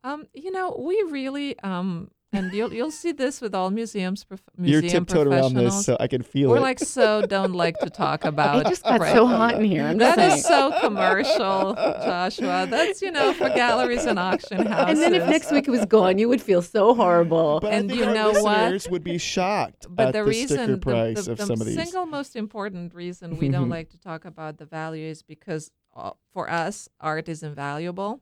um, 0.04 0.26
you 0.34 0.50
know, 0.50 0.76
we 0.84 1.00
really 1.10 1.56
um, 1.60 2.10
and 2.32 2.52
you'll 2.52 2.72
you'll 2.72 2.90
see 2.90 3.12
this 3.12 3.40
with 3.40 3.54
all 3.54 3.70
museums, 3.70 4.24
prof- 4.24 4.40
You're 4.58 4.80
museum 4.80 5.04
tiptoed 5.04 5.26
around 5.26 5.54
this, 5.54 5.84
so 5.84 5.96
I 6.00 6.06
can 6.08 6.22
feel 6.22 6.48
it. 6.50 6.52
We're 6.54 6.60
like 6.60 6.78
so 6.78 7.26
don't 7.26 7.52
like 7.52 7.78
to 7.80 7.90
talk 7.90 8.24
about. 8.32 8.66
It 8.66 8.68
just 8.70 8.84
got 8.84 9.00
right. 9.00 9.14
so 9.14 9.26
hot 9.26 9.56
in 9.56 9.64
here. 9.64 9.84
I'm 9.84 9.98
just 9.98 10.16
That 10.16 10.28
saying. 10.30 10.38
is 10.38 10.44
so 10.44 10.72
commercial, 10.80 11.74
Joshua. 11.74 12.66
That's 12.68 13.02
you 13.02 13.10
know 13.10 13.32
for 13.34 13.48
galleries 13.50 14.04
and 14.06 14.18
auction 14.18 14.66
houses. 14.66 14.88
and 14.90 14.98
then 15.14 15.14
if 15.20 15.28
next 15.28 15.50
week 15.52 15.68
it 15.68 15.70
was 15.70 15.84
gone, 15.86 16.18
you 16.18 16.28
would 16.28 16.40
feel 16.42 16.62
so 16.62 16.94
horrible. 16.94 17.60
but 17.60 17.72
and 17.72 17.90
I 17.90 17.94
think 17.94 18.00
you 18.00 18.06
our 18.08 18.14
know 18.14 18.42
what? 18.42 18.86
would 18.90 19.04
be 19.04 19.18
shocked 19.18 19.86
but 19.90 20.08
at 20.08 20.12
the, 20.12 20.18
the, 20.20 20.24
reason 20.24 20.58
sticker 20.58 20.76
the- 20.76 21.22
the, 21.22 21.30
of 21.32 21.38
the 21.38 21.46
some 21.46 21.60
of 21.60 21.66
these. 21.66 21.76
single 21.76 22.06
most 22.06 22.36
important 22.36 22.94
reason 22.94 23.36
we 23.38 23.48
don't 23.48 23.68
like 23.76 23.90
to 23.90 23.98
talk 23.98 24.24
about 24.24 24.58
the 24.58 24.64
value 24.64 25.06
is 25.06 25.22
because 25.22 25.70
uh, 25.94 26.10
for 26.32 26.50
us 26.50 26.88
art 27.00 27.28
is 27.28 27.42
invaluable 27.42 28.20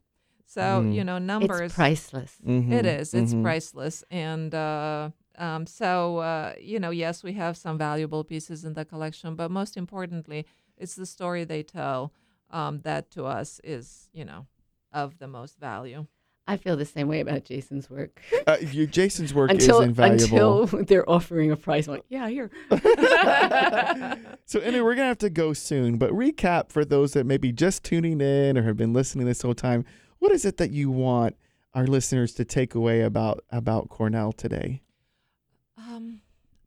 so 0.54 0.60
Mm. 0.82 0.94
you 0.96 1.04
know 1.04 1.18
numbers 1.18 1.60
it's 1.60 1.74
priceless. 1.74 2.32
Mhm, 2.44 2.72
it 2.72 2.84
is 2.86 3.14
it's 3.14 3.34
mhm. 3.34 3.42
priceless 3.42 4.02
and 4.10 4.52
uh, 4.54 5.10
um, 5.38 5.66
so 5.66 6.18
uh, 6.18 6.54
you 6.60 6.78
know 6.80 6.90
yes 6.90 7.22
we 7.22 7.32
have 7.34 7.56
some 7.56 7.78
valuable 7.78 8.24
pieces 8.24 8.64
in 8.64 8.74
the 8.74 8.84
collection 8.84 9.36
but 9.36 9.50
most 9.50 9.76
importantly 9.76 10.44
it's 10.76 10.96
the 10.96 11.06
story 11.06 11.44
they 11.44 11.62
tell 11.62 12.12
um, 12.50 12.80
that 12.82 13.10
to 13.12 13.24
us 13.26 13.60
is 13.62 14.08
you 14.12 14.24
know 14.24 14.46
of 14.92 15.18
the 15.18 15.28
most 15.28 15.58
value 15.60 16.06
I 16.48 16.56
feel 16.56 16.76
the 16.76 16.84
same 16.84 17.06
way 17.06 17.20
about 17.20 17.44
Jason's 17.44 17.88
work. 17.88 18.20
Uh, 18.44 18.56
your, 18.72 18.86
Jason's 18.86 19.32
work 19.32 19.52
until 19.52 19.82
is 19.82 19.86
invaluable. 19.86 20.62
until 20.62 20.84
they're 20.88 21.08
offering 21.08 21.52
a 21.52 21.56
price. 21.56 21.86
I'm 21.86 21.94
like, 21.94 22.04
yeah, 22.08 22.28
here. 22.28 22.50
so 24.46 24.58
anyway, 24.58 24.80
we're 24.80 24.96
gonna 24.96 25.06
have 25.08 25.18
to 25.18 25.30
go 25.30 25.52
soon. 25.52 25.96
But 25.96 26.10
recap 26.10 26.72
for 26.72 26.84
those 26.84 27.12
that 27.12 27.24
may 27.24 27.36
be 27.36 27.52
just 27.52 27.84
tuning 27.84 28.20
in 28.20 28.58
or 28.58 28.62
have 28.64 28.76
been 28.76 28.92
listening 28.92 29.26
this 29.26 29.42
whole 29.42 29.54
time. 29.54 29.84
What 30.20 30.32
is 30.32 30.44
it 30.44 30.58
that 30.58 30.70
you 30.70 30.90
want 30.90 31.34
our 31.74 31.86
listeners 31.86 32.34
to 32.34 32.44
take 32.44 32.74
away 32.74 33.00
about 33.00 33.42
about 33.50 33.88
Cornell 33.88 34.32
today? 34.32 34.82
Um, 35.76 36.20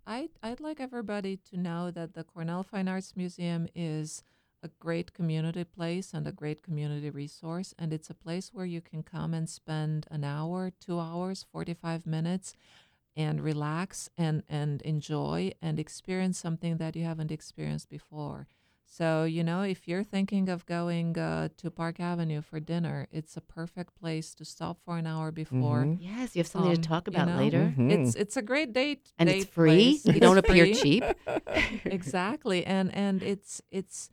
I'd, 0.08 0.30
I'd 0.42 0.60
like 0.60 0.80
everybody 0.80 1.38
to 1.52 1.58
know 1.58 1.92
that 1.92 2.14
the 2.16 2.24
Cornell 2.24 2.64
Fine 2.64 2.88
Arts 2.88 3.14
Museum 3.16 3.68
is 3.76 4.24
a 4.64 4.70
great 4.80 5.14
community 5.14 5.64
place 5.64 6.14
and 6.14 6.26
a 6.28 6.32
great 6.32 6.64
community 6.64 7.12
resource. 7.12 7.76
And 7.78 7.94
it's 7.94 8.10
a 8.10 8.16
place 8.16 8.50
where 8.52 8.66
you 8.66 8.82
can 8.82 9.04
come 9.04 9.34
and 9.36 9.48
spend 9.48 10.08
an 10.10 10.24
hour, 10.24 10.72
two 10.80 11.00
hours, 11.00 11.46
45 11.52 12.08
minutes 12.08 12.56
and 13.16 13.40
relax 13.42 14.10
and, 14.18 14.42
and 14.50 14.82
enjoy 14.82 15.52
and 15.62 15.80
experience 15.80 16.40
something 16.40 16.78
that 16.78 16.96
you 16.96 17.04
haven't 17.04 17.32
experienced 17.32 17.90
before. 17.90 18.48
So, 18.98 19.24
you 19.24 19.44
know, 19.44 19.62
if 19.64 19.88
you're 19.88 20.04
thinking 20.04 20.50
of 20.50 20.68
going 20.68 21.18
uh, 21.18 21.50
to 21.58 21.72
Park 21.72 22.00
Avenue 22.00 22.42
for 22.44 22.60
dinner, 22.60 23.08
it's 23.12 23.36
a 23.36 23.42
perfect 23.42 23.96
place 24.00 24.36
to 24.36 24.46
stop 24.46 24.78
for 24.86 25.00
an 25.00 25.08
hour 25.08 25.32
before. 25.32 25.86
Mhm. 25.86 25.98
Yes, 26.00 26.36
you 26.36 26.42
have 26.42 26.48
something 26.48 26.70
Um, 26.70 26.82
to 26.82 26.88
talk 26.90 27.08
you 27.08 27.14
about 27.18 27.28
know, 27.30 27.38
later. 27.44 27.74
Mhm. 27.76 27.90
It's 27.92 28.16
it's 28.16 28.38
a 28.38 28.44
great 28.44 28.72
date 28.72 29.12
And 29.18 29.30
date 29.30 29.42
it's 29.42 29.50
free. 29.52 29.98
place. 29.98 30.06
You 30.16 30.20
don't 30.22 30.38
It's 30.38 30.48
appear 30.50 30.66
cheap. 30.68 31.04
exactly 31.86 32.60
and 32.66 32.94
and 32.94 33.24
it's 33.24 33.62
it's 33.72 34.10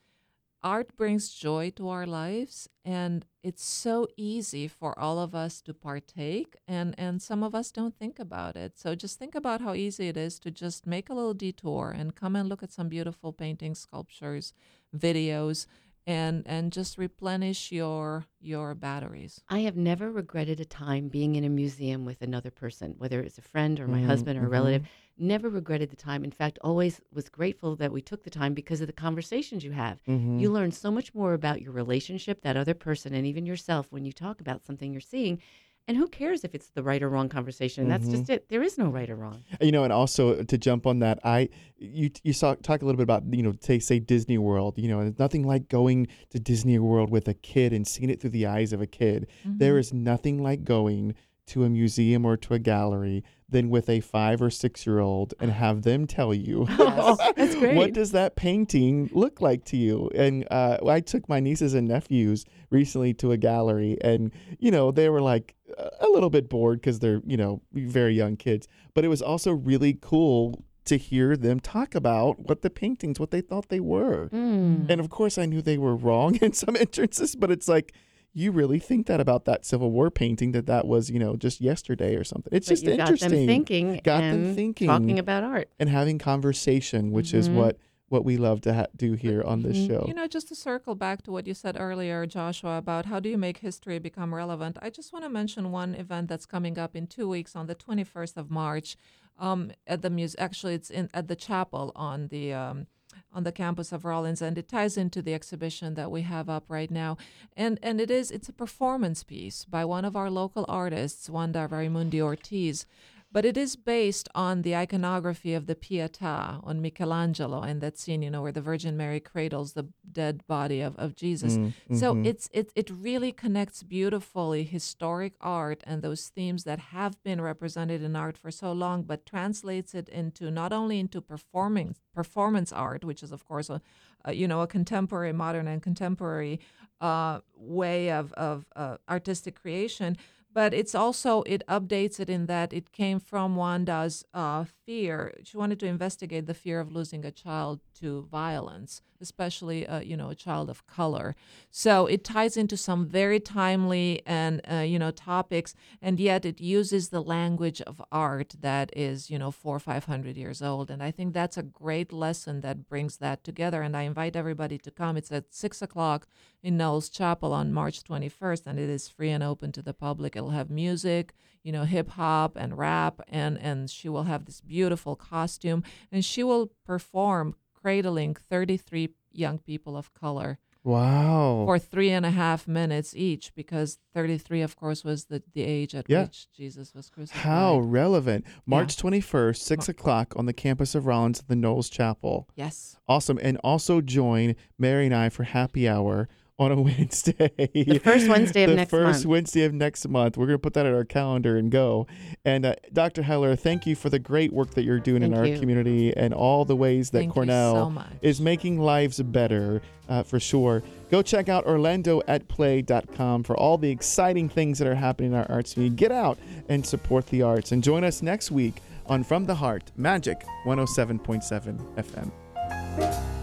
art 0.63 0.95
brings 0.97 1.33
joy 1.33 1.71
to 1.71 1.89
our 1.89 2.07
lives 2.07 2.69
and 2.85 3.25
it's 3.43 3.65
so 3.65 4.07
easy 4.17 4.69
for 4.69 4.99
all 4.99 5.19
of 5.19 5.35
us 5.35 5.63
to 5.63 5.73
partake 5.73 6.57
and 6.69 6.95
and 6.99 7.23
some 7.23 7.43
of 7.43 7.55
us 7.55 7.71
don't 7.71 7.97
think 7.99 8.19
about 8.19 8.57
it 8.57 8.79
so 8.79 8.95
just 8.95 9.19
think 9.19 9.35
about 9.35 9.61
how 9.63 9.73
easy 9.75 10.09
it 10.09 10.17
is 10.17 10.39
to 10.39 10.51
just 10.51 10.87
make 10.87 11.09
a 11.09 11.15
little 11.15 11.33
detour 11.35 11.91
and 11.97 12.15
come 12.15 12.37
and 12.37 12.49
look 12.49 12.63
at 12.63 12.73
some 12.73 12.89
beautiful 12.91 13.33
paintings 13.33 13.79
sculptures 13.79 14.53
videos 14.97 15.67
and 16.07 16.43
and 16.47 16.73
just 16.73 16.99
replenish 16.99 17.73
your 17.73 18.27
your 18.41 18.75
batteries 18.75 19.41
I 19.49 19.61
have 19.61 19.77
never 19.77 20.11
regretted 20.11 20.61
a 20.61 20.65
time 20.65 21.09
being 21.09 21.37
in 21.37 21.45
a 21.45 21.49
museum 21.49 22.05
with 22.07 22.23
another 22.23 22.51
person, 22.51 22.95
whether 22.99 23.21
it's 23.21 23.37
a 23.39 23.43
friend 23.43 23.79
or 23.81 23.87
my 23.87 24.01
Mhm, 24.01 24.07
husband 24.07 24.39
or 24.39 24.45
a 24.45 24.47
mhm. 24.47 24.51
relative. 24.51 24.89
Never 25.21 25.51
regretted 25.51 25.91
the 25.91 25.97
time. 25.97 26.25
In 26.25 26.31
fact, 26.31 26.59
always 26.63 27.01
was 27.13 27.29
grateful 27.29 27.77
that 27.77 27.93
we 27.93 28.01
took 28.01 28.25
the 28.25 28.31
time 28.31 28.55
because 28.55 28.81
of 28.81 28.87
the 28.87 28.93
conversations 28.95 29.63
you 29.63 29.73
have. 29.73 30.03
Mhm. 30.09 30.41
You 30.41 30.51
learn 30.51 30.73
so 30.73 30.91
much 30.91 31.15
more 31.15 31.35
about 31.35 31.61
your 31.61 31.73
relationship, 31.73 32.41
that 32.41 32.57
other 32.57 32.73
person, 32.73 33.13
and 33.13 33.27
even 33.27 33.45
yourself 33.45 33.87
when 33.91 34.07
you 34.07 34.13
talk 34.13 34.41
about 34.41 34.65
something 34.65 34.93
you're 34.93 35.01
seeing. 35.03 35.39
And 35.87 35.97
who 35.97 36.07
cares 36.09 36.43
if 36.45 36.55
it's 36.55 36.69
the 36.71 36.83
right 36.83 37.03
or 37.03 37.11
wrong 37.11 37.29
conversation? 37.29 37.87
That's 37.89 38.07
Mhm. 38.07 38.11
just 38.13 38.31
it. 38.31 38.49
There 38.49 38.63
is 38.63 38.79
no 38.79 38.89
right 38.89 39.11
or 39.11 39.17
wrong. 39.17 39.43
You 39.61 39.73
know, 39.73 39.83
and 39.85 39.93
also 39.93 40.43
to 40.43 40.57
jump 40.59 40.87
on 40.87 41.01
that, 41.01 41.19
I 41.25 41.49
you 41.79 42.11
you 42.23 42.33
saw 42.33 42.55
talk 42.55 42.81
a 42.81 42.87
little 42.87 42.97
bit 42.99 43.03
about 43.03 43.25
you 43.35 43.43
know 43.43 43.53
say 43.61 43.79
say 43.79 43.99
Disney 43.99 44.39
World. 44.39 44.79
You 44.79 44.89
know, 44.89 45.01
there's 45.01 45.19
nothing 45.19 45.47
like 45.47 45.69
going 45.69 46.07
to 46.31 46.39
Disney 46.41 46.79
World 46.79 47.11
with 47.11 47.29
a 47.29 47.35
kid 47.35 47.73
and 47.75 47.87
seeing 47.87 48.09
it 48.09 48.21
through 48.21 48.31
the 48.31 48.47
eyes 48.47 48.73
of 48.73 48.81
a 48.81 48.87
kid. 48.87 49.27
There 49.45 49.77
is 49.79 49.93
nothing 49.93 50.43
like 50.43 50.65
going 50.65 51.15
to 51.47 51.65
a 51.65 51.69
museum 51.71 52.25
or 52.25 52.37
to 52.37 52.55
a 52.55 52.59
gallery 52.61 53.25
than 53.51 53.71
with 53.71 53.89
a 53.89 54.01
five 54.01 54.41
or 54.41 54.51
six 54.51 54.87
year 54.87 54.99
old 54.99 55.35
and 55.41 55.51
have 55.51 55.83
them 55.83 56.07
tell 56.07 56.35
you. 56.35 56.67
Yes, 56.81 57.57
what 57.77 57.93
does 57.93 58.13
that 58.13 58.37
painting 58.37 59.11
look 59.13 59.41
like 59.41 59.65
to 59.67 59.77
you? 59.77 60.11
And 60.15 60.47
uh, 60.51 60.79
i 60.87 61.01
took 61.01 61.29
my 61.29 61.41
nieces 61.41 61.75
and 61.75 61.89
nephews 61.89 62.45
recently 62.71 63.15
to 63.15 63.33
a 63.33 63.37
gallery 63.37 63.97
and 64.03 64.33
you 64.59 64.71
know 64.71 64.91
they 64.91 65.09
were 65.09 65.21
like 65.21 65.55
a 66.01 66.09
little 66.09 66.31
bit 66.31 66.49
bored 66.49 66.81
because 66.81 66.99
they're 66.99 67.23
you 67.27 67.37
know 67.37 67.63
very 67.73 68.15
young 68.15 68.37
kids. 68.37 68.69
But 68.95 69.05
it 69.05 69.09
was 69.09 69.23
also 69.23 69.53
really 69.53 69.97
cool 70.01 70.65
to 70.87 70.97
hear 70.97 71.37
them 71.37 71.61
talk 71.61 71.95
about 71.95 72.41
what 72.41 72.63
the 72.63 72.71
paintings 72.71 73.21
what 73.21 73.31
they 73.31 73.41
thought 73.41 73.69
they 73.69 73.81
were. 73.81 74.29
Mm. 74.33 74.91
and 74.91 75.01
of 75.01 75.11
course, 75.11 75.39
I 75.39 75.47
knew 75.47 75.63
they 75.63 75.79
were 75.79 75.95
wrong 75.95 76.35
in 76.43 76.53
some 76.53 76.77
entrances, 76.77 77.37
but 77.37 77.51
it's 77.51 77.69
like, 77.69 77.95
you 78.33 78.53
really 78.53 78.79
think 78.79 79.07
that 79.07 79.21
about 79.21 79.45
that 79.47 79.65
Civil 79.65 79.91
War 79.91 80.11
painting 80.11 80.53
that 80.53 80.67
that 80.67 80.87
was, 80.87 81.11
you 81.11 81.19
know, 81.19 81.37
just 81.37 81.61
yesterday 81.61 82.15
or 82.15 82.25
something. 82.25 82.53
It's 82.53 82.67
But 82.69 82.73
just 82.73 82.85
you 82.85 82.97
got 82.97 83.01
interesting. 83.11 83.31
them 83.31 83.47
thinking 83.47 84.01
Got 84.05 84.21
them 84.21 84.45
and 84.45 84.55
thinking. 84.57 84.87
talking 84.87 85.19
about 85.19 85.43
art. 85.45 85.69
and 85.81 85.89
having 85.89 86.19
conversation, 86.19 87.11
which 87.13 87.33
is 87.35 87.49
Mhm. 87.49 87.55
what 87.55 87.79
what 88.09 88.25
we 88.25 88.37
love 88.37 88.61
to 88.61 88.75
ha- 88.75 88.87
do 88.97 89.13
here 89.13 89.41
on 89.45 89.63
this 89.63 89.79
Mhm. 89.79 89.87
show. 89.87 90.05
You 90.09 90.15
know, 90.15 90.27
just 90.27 90.49
to 90.49 90.57
circle 90.57 90.97
back 90.97 91.23
to 91.23 91.31
what 91.31 91.47
you 91.47 91.55
said 91.55 91.77
earlier, 91.79 92.27
Joshua, 92.27 92.77
about 92.77 93.07
how 93.07 93.21
do 93.21 93.29
you 93.29 93.39
make 93.39 93.59
history 93.59 94.01
become 94.01 94.35
relevant, 94.35 94.77
I 94.83 94.91
just 94.91 95.13
want 95.13 95.25
to 95.25 95.29
mention 95.29 95.71
one 95.71 95.95
event 95.95 96.29
that's 96.29 96.45
coming 96.45 96.77
up 96.77 96.97
in 96.97 97.07
two 97.07 97.29
weeks 97.29 97.55
on 97.55 97.69
the 97.69 97.77
21st 97.77 98.37
of 98.37 98.51
March 98.51 98.97
um, 99.39 99.71
at 99.87 100.03
the 100.03 100.11
muse. 100.11 100.35
Actually, 100.41 100.75
it's 100.75 100.91
in 100.91 101.09
at 101.15 101.29
the 101.29 101.37
chapel 101.37 101.93
on 101.95 102.27
the 102.29 102.53
um, 102.53 102.89
on 103.33 103.45
the 103.45 103.53
campus 103.53 103.93
of 103.93 104.05
Rollins, 104.05 104.43
and 104.43 104.57
it 104.59 104.69
ties 104.69 104.97
into 104.97 105.23
the 105.23 105.35
exhibition 105.35 105.95
that 105.95 106.11
we 106.11 106.23
have 106.23 106.49
up 106.49 106.65
right 106.69 106.91
now. 106.91 107.17
And 107.57 107.79
and 107.83 108.01
it 108.01 108.11
is 108.11 108.31
it's 108.31 108.49
a 108.49 108.53
performance 108.53 109.23
piece 109.23 109.65
by 109.65 109.85
one 109.85 110.05
of 110.05 110.17
our 110.17 110.31
local 110.31 110.65
artists, 110.69 111.29
Wanda 111.31 111.69
Raimundi 111.71 112.21
Ortiz. 112.21 112.87
But 113.33 113.45
it 113.45 113.57
is 113.57 113.77
based 113.77 114.29
on 114.35 114.63
the 114.63 114.75
iconography 114.75 115.55
of 115.55 115.67
the 115.67 115.77
Pietà 115.77 116.61
on 116.67 116.83
Michelangelo 116.83 117.61
and 117.61 117.81
that 117.81 117.97
scene, 117.97 118.23
you 118.23 118.31
know, 118.31 118.43
where 118.43 118.51
the 118.51 118.61
Virgin 118.61 118.97
Mary 118.97 119.21
cradles 119.21 119.73
the 119.75 119.87
dead 120.11 120.45
body 120.49 120.81
of, 120.81 120.97
of 120.97 121.15
Jesus. 121.15 121.57
Mm, 121.57 121.73
So 121.93 122.15
mhm. 122.15 122.27
it's 122.27 122.49
it 122.53 122.73
it 122.75 122.91
really 122.91 123.31
connects 123.31 123.85
beautifully 123.85 124.65
historic 124.65 125.35
art 125.41 125.81
and 125.87 126.03
those 126.03 126.27
themes 126.29 126.65
that 126.65 126.81
have 126.97 127.23
been 127.23 127.41
represented 127.41 128.03
in 128.03 128.17
art 128.17 128.37
for 128.37 128.51
so 128.51 128.73
long, 128.73 129.05
but 129.05 129.25
translates 129.27 129.95
it 129.95 130.09
into 130.09 130.51
not 130.51 130.73
only 130.73 130.99
into 130.99 131.21
performing 131.21 131.95
performance 132.13 132.73
art, 132.73 133.05
which 133.05 133.23
is 133.23 133.31
of 133.31 133.45
course 133.45 133.71
a, 133.71 133.81
a 134.25 134.33
you 134.33 134.49
know 134.49 134.61
a 134.63 134.67
contemporary, 134.67 135.33
modern 135.33 135.69
and 135.69 135.83
contemporary 135.83 136.59
uh, 137.01 137.39
way 137.57 138.11
of 138.11 138.33
of 138.33 138.67
uh, 138.75 138.97
artistic 139.09 139.55
creation, 139.63 140.17
but 140.53 140.75
it's 140.75 140.95
also 140.95 141.43
it 141.43 141.63
updates 141.69 142.19
it 142.21 142.29
in 142.31 142.47
that 142.47 142.73
it 142.73 142.93
came 142.93 143.21
from 143.21 143.57
Wanda's 143.57 144.25
uh, 144.35 144.65
fear. 144.87 145.35
She 145.45 145.57
wanted 145.57 145.81
to 145.81 145.87
investigate 145.87 146.47
the 146.47 146.55
fear 146.55 146.81
of 146.81 146.93
losing 146.93 147.25
a 147.25 147.31
child 147.31 147.81
to 148.01 148.23
violence, 148.31 149.03
especially 149.21 149.87
uh, 149.87 150.01
you 150.01 150.17
know 150.17 150.31
a 150.31 150.35
child 150.35 150.71
of 150.71 150.87
color. 150.87 151.37
So 151.71 152.07
it 152.07 152.25
ties 152.25 152.57
into 152.57 152.77
some 152.77 153.07
very 153.07 153.41
timely 153.41 154.23
and 154.27 154.61
uh, 154.71 154.77
you 154.77 154.99
know 154.99 155.11
topics, 155.11 155.75
and 156.01 156.19
yet 156.19 156.45
it 156.45 156.61
uses 156.61 157.09
the 157.09 157.23
language 157.23 157.81
of 157.83 158.03
art 158.11 158.55
that 158.61 158.91
is 158.97 159.31
you 159.31 159.39
know 159.39 159.51
four 159.51 159.77
or 159.77 159.81
five 159.81 160.07
hundred 160.07 160.37
years 160.37 160.63
old. 160.63 160.91
And 160.91 161.03
I 161.03 161.11
think 161.11 161.35
that's 161.35 161.57
a 161.57 161.63
great 161.63 162.13
lesson 162.13 162.61
that 162.63 162.89
brings 162.89 163.19
that 163.19 163.45
together. 163.45 163.83
And 163.83 163.97
I 163.97 164.03
invite 164.03 164.37
everybody 164.37 164.79
to 164.79 164.91
come. 164.91 165.17
It's 165.17 165.33
at 165.33 165.55
six 165.55 165.83
o'clock 165.83 166.27
in 166.63 166.77
Knowles 166.77 167.09
Chapel 167.09 167.53
on 167.53 167.73
March 167.73 168.03
21st, 168.05 168.67
and 168.67 168.79
it 168.79 168.91
is 168.91 169.09
free 169.09 169.31
and 169.31 169.43
open 169.43 169.73
to 169.73 169.83
the 169.83 169.95
public. 169.95 170.37
It'll 170.37 170.51
have 170.51 170.71
music, 170.71 171.33
you 171.63 171.73
know, 171.73 171.85
hip 171.85 172.11
hop 172.11 172.57
and 172.57 172.77
rap, 172.77 173.21
and 173.29 173.59
and 173.59 173.91
she 173.91 174.09
will 174.09 174.25
have 174.25 174.45
this 174.45 174.61
beautiful 174.61 175.17
costume, 175.17 175.83
and 176.13 176.25
she 176.25 176.43
will 176.43 176.71
perform 176.85 177.55
cradling 177.81 178.35
33 178.35 179.11
young 179.33 179.59
people 179.59 179.97
of 179.97 180.13
color 180.15 180.59
Wow. 180.83 181.65
for 181.67 181.79
three 181.79 182.11
and 182.11 182.25
a 182.25 182.31
half 182.31 182.67
minutes 182.67 183.15
each, 183.15 183.55
because 183.55 183.99
33, 184.15 184.63
of 184.63 184.77
course, 184.77 185.05
was 185.05 185.27
the, 185.27 185.43
the 185.53 185.63
age 185.63 185.95
at 185.95 186.07
Yeah. 186.09 186.23
which 186.23 186.51
Jesus 186.53 186.95
was 186.95 187.11
crucified. 187.11 187.43
How 187.43 187.79
relevant. 187.79 188.47
March 188.65 188.97
21st, 188.97 189.57
6 189.59 189.89
o'clock 189.91 190.33
on 190.37 190.47
the 190.47 190.55
campus 190.55 190.95
of 190.95 191.05
Rollins 191.07 191.41
at 191.41 191.49
the 191.49 191.57
Knowles 191.57 191.91
Chapel. 191.91 192.49
Yes. 192.57 192.97
Awesome. 193.07 193.39
And 193.43 193.59
also 193.59 194.01
join 194.01 194.57
Mary 194.79 195.05
and 195.07 195.15
I 195.15 195.29
for 195.29 195.43
happy 195.45 195.87
hour 195.87 196.29
on 196.61 196.71
a 196.71 196.81
Wednesday. 196.81 197.51
The 197.73 197.99
first 197.99 198.29
Wednesday 198.29 198.65
of 198.65 198.71
the 198.71 198.77
next 198.77 198.91
first 198.91 199.21
month. 199.21 199.27
Wednesday 199.27 199.65
of 199.65 199.73
next 199.73 200.07
month. 200.07 200.37
We're 200.37 200.47
going 200.47 200.59
to 200.59 200.63
put 200.63 200.75
that 200.75 200.87
in 200.87 200.95
our 200.95 201.05
calendar 201.05 201.57
and 201.57 201.71
go. 201.73 202.07
And 202.45 202.67
uh, 202.67 202.75
Dr. 202.93 203.23
Heller, 203.23 203.57
thank 203.57 203.87
you 203.87 203.97
for 203.97 204.11
the 204.11 204.19
great 204.19 204.53
work 204.53 204.73
that 204.73 204.85
you're 204.85 205.01
doing 205.01 205.23
in 205.23 205.35
our 205.35 205.47
you. 205.47 205.59
community 205.59 206.15
and 206.17 206.35
all 206.35 206.65
the 206.65 206.77
ways 206.77 207.11
that 207.11 207.21
Thank 207.21 207.33
Cornell 207.33 207.93
so 207.97 208.05
is 208.21 208.41
making 208.41 208.79
lives 208.79 209.21
better 209.21 209.81
uh, 210.09 210.23
for 210.23 210.39
sure. 210.39 210.83
Go 211.11 211.23
check 211.23 211.49
out 211.49 211.65
orlandoatplay.com 211.65 213.43
for 213.43 213.57
all 213.57 213.79
the 213.79 213.91
exciting 213.91 214.49
things 214.49 214.79
that 214.79 214.87
are 214.87 214.95
happening 214.95 215.33
in 215.33 215.39
our 215.39 215.51
arts 215.51 215.75
community. 215.75 215.97
Get 215.97 216.13
out 216.13 216.39
and 216.69 216.85
support 216.87 217.27
the 217.29 217.43
arts. 217.43 217.73
And 217.73 217.83
join 217.83 218.05
us 218.05 218.21
next 218.21 218.51
week 218.51 218.83
on 219.07 219.25
From 219.25 219.47
the 219.47 219.55
Heart 219.55 219.91
Magic 219.97 220.45
107.7 220.67 221.95
FM. 221.97 223.40